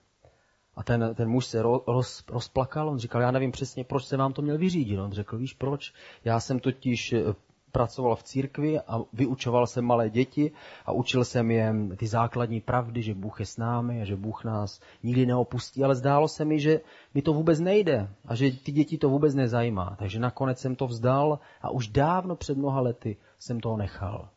A 0.76 0.82
ten, 0.82 1.14
ten 1.14 1.28
muž 1.28 1.46
se 1.46 1.62
roz, 1.62 2.24
rozplakal, 2.28 2.88
on 2.88 2.98
říkal, 2.98 3.22
já 3.22 3.30
nevím 3.30 3.52
přesně, 3.52 3.84
proč 3.84 4.04
se 4.04 4.16
vám 4.16 4.32
to 4.32 4.42
měl 4.42 4.58
vyřídit. 4.58 4.98
On 4.98 5.12
řekl, 5.12 5.38
víš 5.38 5.54
proč? 5.54 5.92
Já 6.24 6.40
jsem 6.40 6.60
totiž 6.60 7.12
eh, 7.12 7.34
pracoval 7.72 8.16
v 8.16 8.22
církvi 8.22 8.80
a 8.80 9.00
vyučoval 9.12 9.66
jsem 9.66 9.84
malé 9.84 10.10
děti 10.10 10.52
a 10.86 10.92
učil 10.92 11.24
jsem 11.24 11.50
je 11.50 11.74
ty 11.96 12.06
základní 12.06 12.60
pravdy, 12.60 13.02
že 13.02 13.14
Bůh 13.14 13.40
je 13.40 13.46
s 13.46 13.56
námi 13.56 14.02
a 14.02 14.04
že 14.04 14.16
Bůh 14.16 14.44
nás 14.44 14.80
nikdy 15.02 15.26
neopustí, 15.26 15.84
ale 15.84 15.94
zdálo 15.94 16.28
se 16.28 16.44
mi, 16.44 16.60
že 16.60 16.80
mi 17.14 17.22
to 17.22 17.32
vůbec 17.32 17.60
nejde 17.60 18.08
a 18.24 18.34
že 18.34 18.50
ty 18.50 18.72
děti 18.72 18.98
to 18.98 19.08
vůbec 19.08 19.34
nezajímá. 19.34 19.96
Takže 19.98 20.18
nakonec 20.18 20.58
jsem 20.58 20.76
to 20.76 20.86
vzdal 20.86 21.38
a 21.62 21.70
už 21.70 21.88
dávno 21.88 22.36
před 22.36 22.58
mnoha 22.58 22.80
lety 22.80 23.16
jsem 23.38 23.60
toho 23.60 23.76
nechal. 23.76 24.28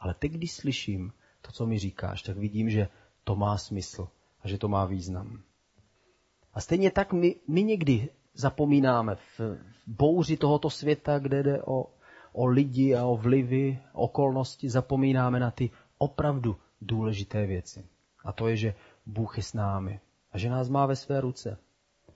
Ale 0.00 0.14
teď, 0.14 0.32
když 0.32 0.52
slyším 0.52 1.12
to, 1.42 1.52
co 1.52 1.66
mi 1.66 1.78
říkáš, 1.78 2.22
tak 2.22 2.36
vidím, 2.36 2.70
že 2.70 2.88
to 3.24 3.36
má 3.36 3.58
smysl 3.58 4.08
a 4.42 4.48
že 4.48 4.58
to 4.58 4.68
má 4.68 4.84
význam. 4.84 5.42
A 6.54 6.60
stejně 6.60 6.90
tak 6.90 7.12
my, 7.12 7.36
my 7.48 7.62
někdy 7.62 8.08
zapomínáme 8.34 9.14
v, 9.14 9.40
bouři 9.86 10.36
tohoto 10.36 10.70
světa, 10.70 11.18
kde 11.18 11.42
jde 11.42 11.62
o, 11.62 11.86
o 12.32 12.46
lidi 12.46 12.96
a 12.96 13.04
o 13.04 13.16
vlivy, 13.16 13.78
okolnosti, 13.92 14.70
zapomínáme 14.70 15.40
na 15.40 15.50
ty 15.50 15.70
opravdu 15.98 16.56
důležité 16.80 17.46
věci. 17.46 17.86
A 18.24 18.32
to 18.32 18.48
je, 18.48 18.56
že 18.56 18.74
Bůh 19.06 19.36
je 19.36 19.42
s 19.42 19.54
námi 19.54 20.00
a 20.32 20.38
že 20.38 20.50
nás 20.50 20.68
má 20.68 20.86
ve 20.86 20.96
své 20.96 21.20
ruce. 21.20 21.58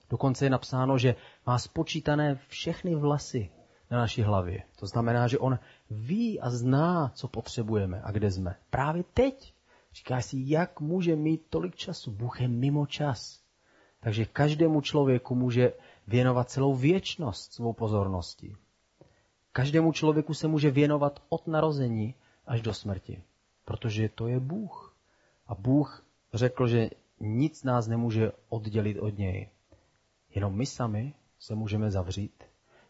Dokonce 0.09 0.45
je 0.45 0.49
napsáno, 0.49 0.97
že 0.97 1.15
má 1.47 1.59
spočítané 1.59 2.39
všechny 2.47 2.95
vlasy 2.95 3.49
na 3.91 3.97
naší 3.97 4.21
hlavě. 4.21 4.63
To 4.75 4.87
znamená, 4.87 5.27
že 5.27 5.37
on 5.37 5.59
ví 5.89 6.39
a 6.39 6.49
zná, 6.49 7.11
co 7.15 7.27
potřebujeme 7.27 8.01
a 8.03 8.11
kde 8.11 8.31
jsme. 8.31 8.55
Právě 8.69 9.03
teď. 9.13 9.53
Říkáš 9.93 10.25
si, 10.25 10.37
jak 10.39 10.81
může 10.81 11.15
mít 11.15 11.45
tolik 11.49 11.75
času? 11.75 12.11
Bůh 12.11 12.41
je 12.41 12.47
mimo 12.47 12.85
čas. 12.85 13.41
Takže 13.99 14.25
každému 14.25 14.81
člověku 14.81 15.35
může 15.35 15.73
věnovat 16.07 16.49
celou 16.49 16.75
věčnost 16.75 17.53
svou 17.53 17.73
pozorností. 17.73 18.55
Každému 19.55 19.91
člověku 19.91 20.33
se 20.33 20.47
může 20.47 20.71
věnovat 20.71 21.23
od 21.29 21.47
narození 21.47 22.15
až 22.45 22.61
do 22.61 22.73
smrti, 22.73 23.23
protože 23.65 24.09
to 24.09 24.27
je 24.27 24.39
Bůh. 24.39 24.97
A 25.47 25.55
Bůh 25.55 26.05
řekl, 26.33 26.67
že 26.67 26.89
nic 27.19 27.63
nás 27.63 27.87
nemůže 27.87 28.31
oddělit 28.49 28.99
od 28.99 29.17
něj. 29.17 29.49
Jenom 30.35 30.55
my 30.55 30.65
sami 30.65 31.13
se 31.39 31.55
můžeme 31.55 31.91
zavřít, 31.91 32.43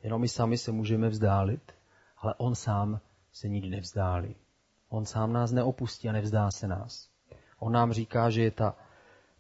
jenom 0.04 0.22
my 0.22 0.28
sami 0.28 0.58
se 0.58 0.72
můžeme 0.72 1.10
vzdálit, 1.10 1.72
ale 2.18 2.34
on 2.38 2.56
sám 2.56 3.00
se 3.32 3.48
nikdy 3.50 3.70
nevzdálí. 3.70 4.36
On 4.90 5.06
sám 5.06 5.34
nás 5.34 5.52
neopustí 5.52 6.10
a 6.10 6.12
nevzdá 6.12 6.52
se 6.52 6.68
nás. 6.68 7.10
On 7.60 7.72
nám 7.72 7.94
říká, 7.94 8.30
že 8.30 8.42
je 8.44 8.52
ta 8.52 8.78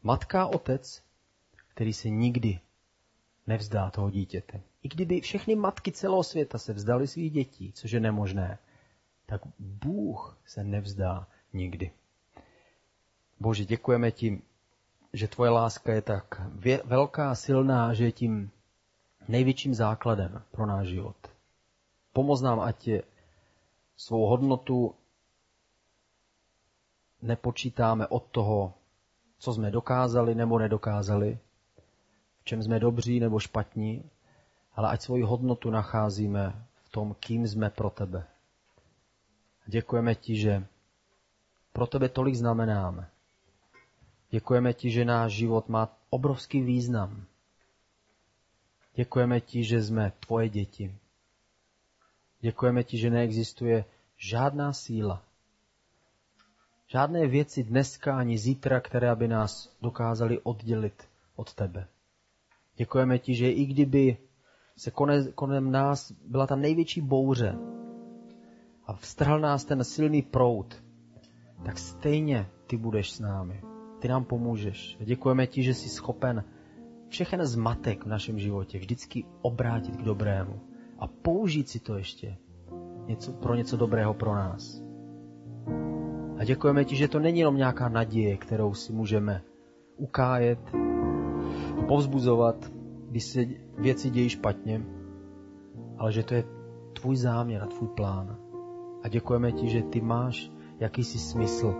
matka 0.03 0.47
otec, 0.47 1.03
který 1.67 1.93
se 1.93 2.09
nikdy 2.09 2.59
nevzdá 3.47 3.89
toho 3.89 4.09
dítěte. 4.09 4.61
I 4.83 4.87
kdyby 4.87 5.21
všechny 5.21 5.55
matky 5.55 5.91
celého 5.91 6.23
světa 6.23 6.57
se 6.57 6.73
vzdali 6.73 7.07
svých 7.07 7.31
dětí, 7.31 7.71
což 7.71 7.91
je 7.91 7.99
nemožné, 7.99 8.57
tak 9.25 9.41
Bůh 9.59 10.37
se 10.45 10.63
nevzdá 10.63 11.27
nikdy. 11.53 11.91
Bože, 13.39 13.65
děkujeme 13.65 14.11
ti, 14.11 14.41
že 15.13 15.27
tvoje 15.27 15.51
láska 15.51 15.93
je 15.93 16.01
tak 16.01 16.41
velká, 16.83 17.35
silná, 17.35 17.93
že 17.93 18.03
je 18.05 18.11
tím 18.11 18.51
největším 19.27 19.73
základem 19.75 20.41
pro 20.51 20.65
náš 20.65 20.87
život. 20.87 21.15
Pomoz 22.13 22.41
nám, 22.41 22.59
ať 22.59 22.87
je 22.87 23.03
svou 23.97 24.25
hodnotu 24.25 24.95
nepočítáme 27.21 28.07
od 28.07 28.23
toho, 28.31 28.73
co 29.37 29.53
jsme 29.53 29.71
dokázali 29.71 30.35
nebo 30.35 30.59
nedokázali, 30.59 31.39
čem 32.45 32.63
jsme 32.63 32.79
dobří 32.79 33.19
nebo 33.19 33.39
špatní, 33.39 34.09
ale 34.75 34.89
ať 34.89 35.01
svoji 35.01 35.23
hodnotu 35.23 35.69
nacházíme 35.69 36.65
v 36.83 36.89
tom, 36.89 37.15
kým 37.19 37.47
jsme 37.47 37.69
pro 37.69 37.89
tebe. 37.89 38.27
Děkujeme 39.65 40.15
ti, 40.15 40.35
že 40.37 40.65
pro 41.73 41.87
tebe 41.87 42.09
tolik 42.09 42.35
znamenáme. 42.35 43.09
Děkujeme 44.29 44.73
ti, 44.73 44.91
že 44.91 45.05
náš 45.05 45.31
život 45.33 45.69
má 45.69 45.97
obrovský 46.09 46.61
význam. 46.61 47.25
Děkujeme 48.95 49.41
ti, 49.41 49.63
že 49.63 49.83
jsme 49.83 50.11
tvoje 50.19 50.49
děti. 50.49 50.95
Děkujeme 52.39 52.83
ti, 52.83 52.97
že 52.97 53.09
neexistuje 53.09 53.85
žádná 54.17 54.73
síla, 54.73 55.23
žádné 56.87 57.27
věci 57.27 57.63
dneska 57.63 58.17
ani 58.17 58.37
zítra, 58.37 58.79
které 58.79 59.15
by 59.15 59.27
nás 59.27 59.75
dokázaly 59.81 60.39
oddělit 60.39 61.07
od 61.35 61.53
tebe. 61.53 61.87
Děkujeme 62.77 63.19
ti, 63.19 63.35
že 63.35 63.51
i 63.51 63.65
kdyby 63.65 64.17
se 64.77 64.91
konem 65.35 65.71
nás 65.71 66.11
byla 66.11 66.47
ta 66.47 66.55
největší 66.55 67.01
bouře 67.01 67.57
a 68.85 68.93
vstrhl 68.93 69.39
nás 69.39 69.65
ten 69.65 69.83
silný 69.83 70.21
prout, 70.21 70.83
tak 71.65 71.77
stejně 71.77 72.47
ty 72.67 72.77
budeš 72.77 73.11
s 73.11 73.19
námi. 73.19 73.61
Ty 73.99 74.07
nám 74.07 74.25
pomůžeš. 74.25 74.97
Děkujeme 74.99 75.47
ti, 75.47 75.63
že 75.63 75.73
jsi 75.73 75.89
schopen 75.89 76.43
všechen 77.07 77.45
zmatek 77.45 78.05
v 78.05 78.09
našem 78.09 78.39
životě 78.39 78.79
vždycky 78.79 79.25
obrátit 79.41 79.95
k 79.95 80.03
dobrému 80.03 80.59
a 80.99 81.07
použít 81.07 81.69
si 81.69 81.79
to 81.79 81.97
ještě 81.97 82.37
něco, 83.07 83.33
pro 83.33 83.55
něco 83.55 83.77
dobrého 83.77 84.13
pro 84.13 84.35
nás. 84.35 84.83
A 86.37 86.43
děkujeme 86.43 86.85
ti, 86.85 86.95
že 86.95 87.07
to 87.07 87.19
není 87.19 87.39
jenom 87.39 87.57
nějaká 87.57 87.89
naděje, 87.89 88.37
kterou 88.37 88.73
si 88.73 88.93
můžeme 88.93 89.41
ukájet, 89.97 90.59
povzbuzovat, 91.87 92.71
když 93.09 93.23
se 93.23 93.45
věci 93.77 94.09
dějí 94.09 94.29
špatně, 94.29 94.85
ale 95.97 96.11
že 96.11 96.23
to 96.23 96.33
je 96.33 96.43
tvůj 96.93 97.15
záměr 97.15 97.63
a 97.63 97.65
tvůj 97.65 97.87
plán. 97.87 98.37
A 99.03 99.07
děkujeme 99.07 99.51
ti, 99.51 99.69
že 99.69 99.81
ty 99.81 100.01
máš 100.01 100.51
jakýsi 100.79 101.17
smysl 101.17 101.73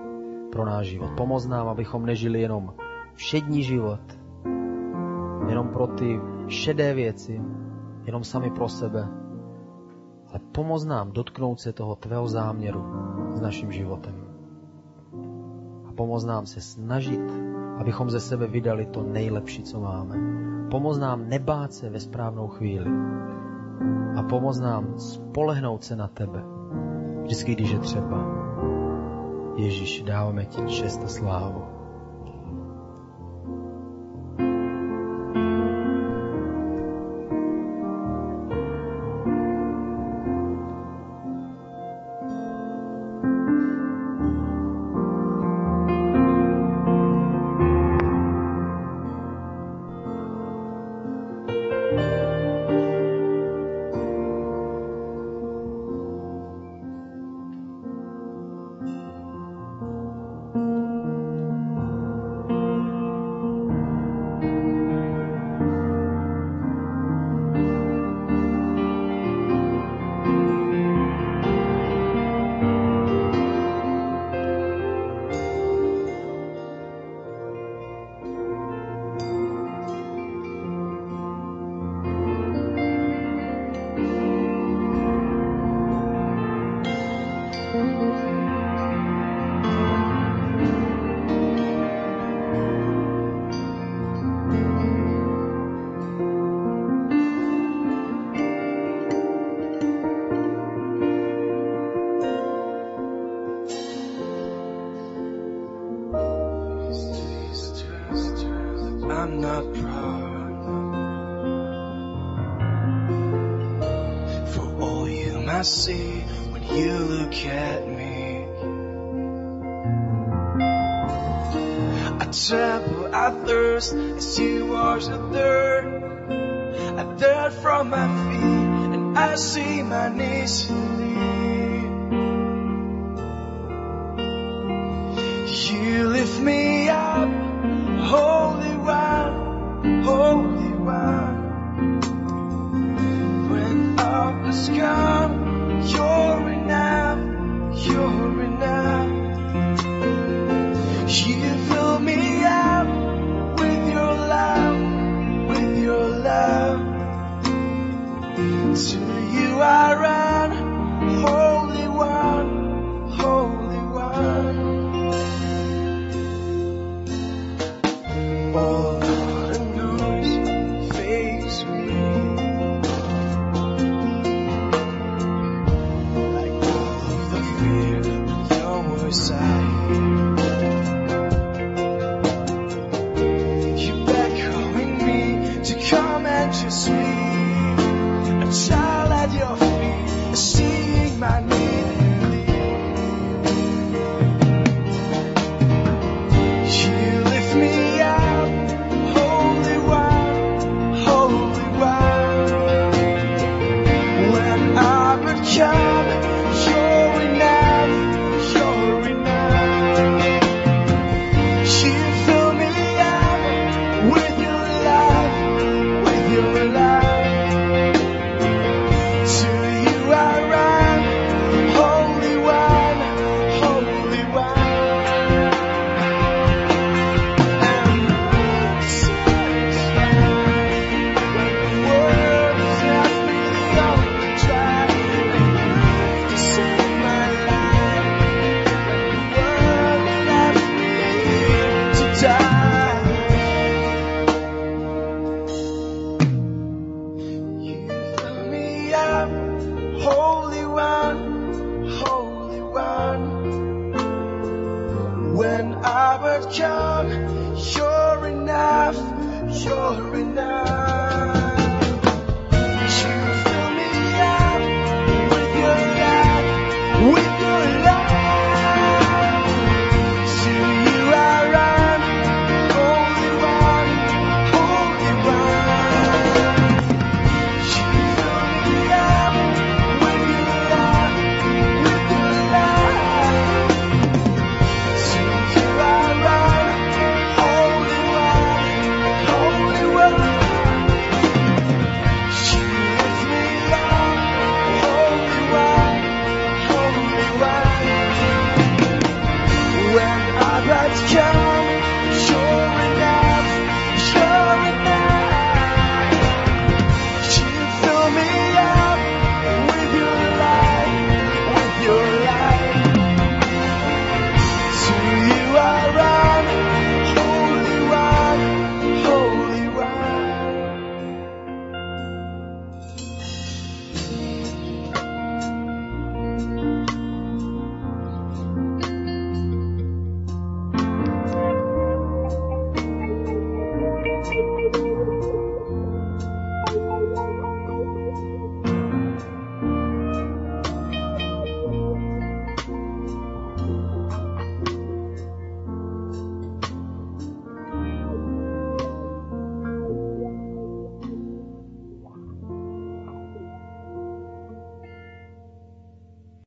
pro 0.51 0.66
náš 0.66 0.88
život. 0.88 1.10
Pomoz 1.18 1.47
nám, 1.47 1.68
abychom 1.68 2.06
nežili 2.06 2.41
jenom 2.41 2.74
všední 3.14 3.64
život, 3.64 4.20
jenom 5.49 5.68
pro 5.68 5.88
ty 5.88 6.20
šedé 6.47 6.93
věci, 6.93 7.41
jenom 8.06 8.24
sami 8.24 8.51
pro 8.51 8.70
sebe, 8.70 9.08
ale 10.30 10.39
pomoz 10.51 10.86
nám 10.86 11.12
dotknout 11.12 11.60
se 11.60 11.74
toho 11.74 11.95
tvého 11.95 12.28
záměru 12.28 12.84
s 13.34 13.41
naším 13.41 13.72
životem. 13.72 14.16
A 15.89 15.91
pomoz 15.91 16.26
nám 16.26 16.45
se 16.45 16.62
snažit, 16.62 17.55
abychom 17.78 18.09
ze 18.09 18.19
sebe 18.19 18.47
vydali 18.47 18.86
to 18.86 19.03
nejlepší, 19.03 19.63
co 19.63 19.80
máme. 19.80 20.15
Pomoz 20.71 20.97
nám 20.99 21.30
nebát 21.30 21.73
se 21.73 21.89
ve 21.89 21.99
správnou 21.99 22.47
chvíli. 22.47 22.91
A 24.17 24.23
pomoz 24.23 24.59
nám 24.59 24.99
spolehnout 24.99 25.84
se 25.84 25.95
na 25.95 26.07
tebe. 26.07 26.43
Vždycky, 27.23 27.55
když 27.55 27.71
je 27.71 27.80
třeba. 27.80 28.26
Ježíš, 29.57 30.01
dáváme 30.01 30.45
ti 30.45 30.61
čest 30.61 31.03
a 31.03 31.07
slávu. 31.07 31.74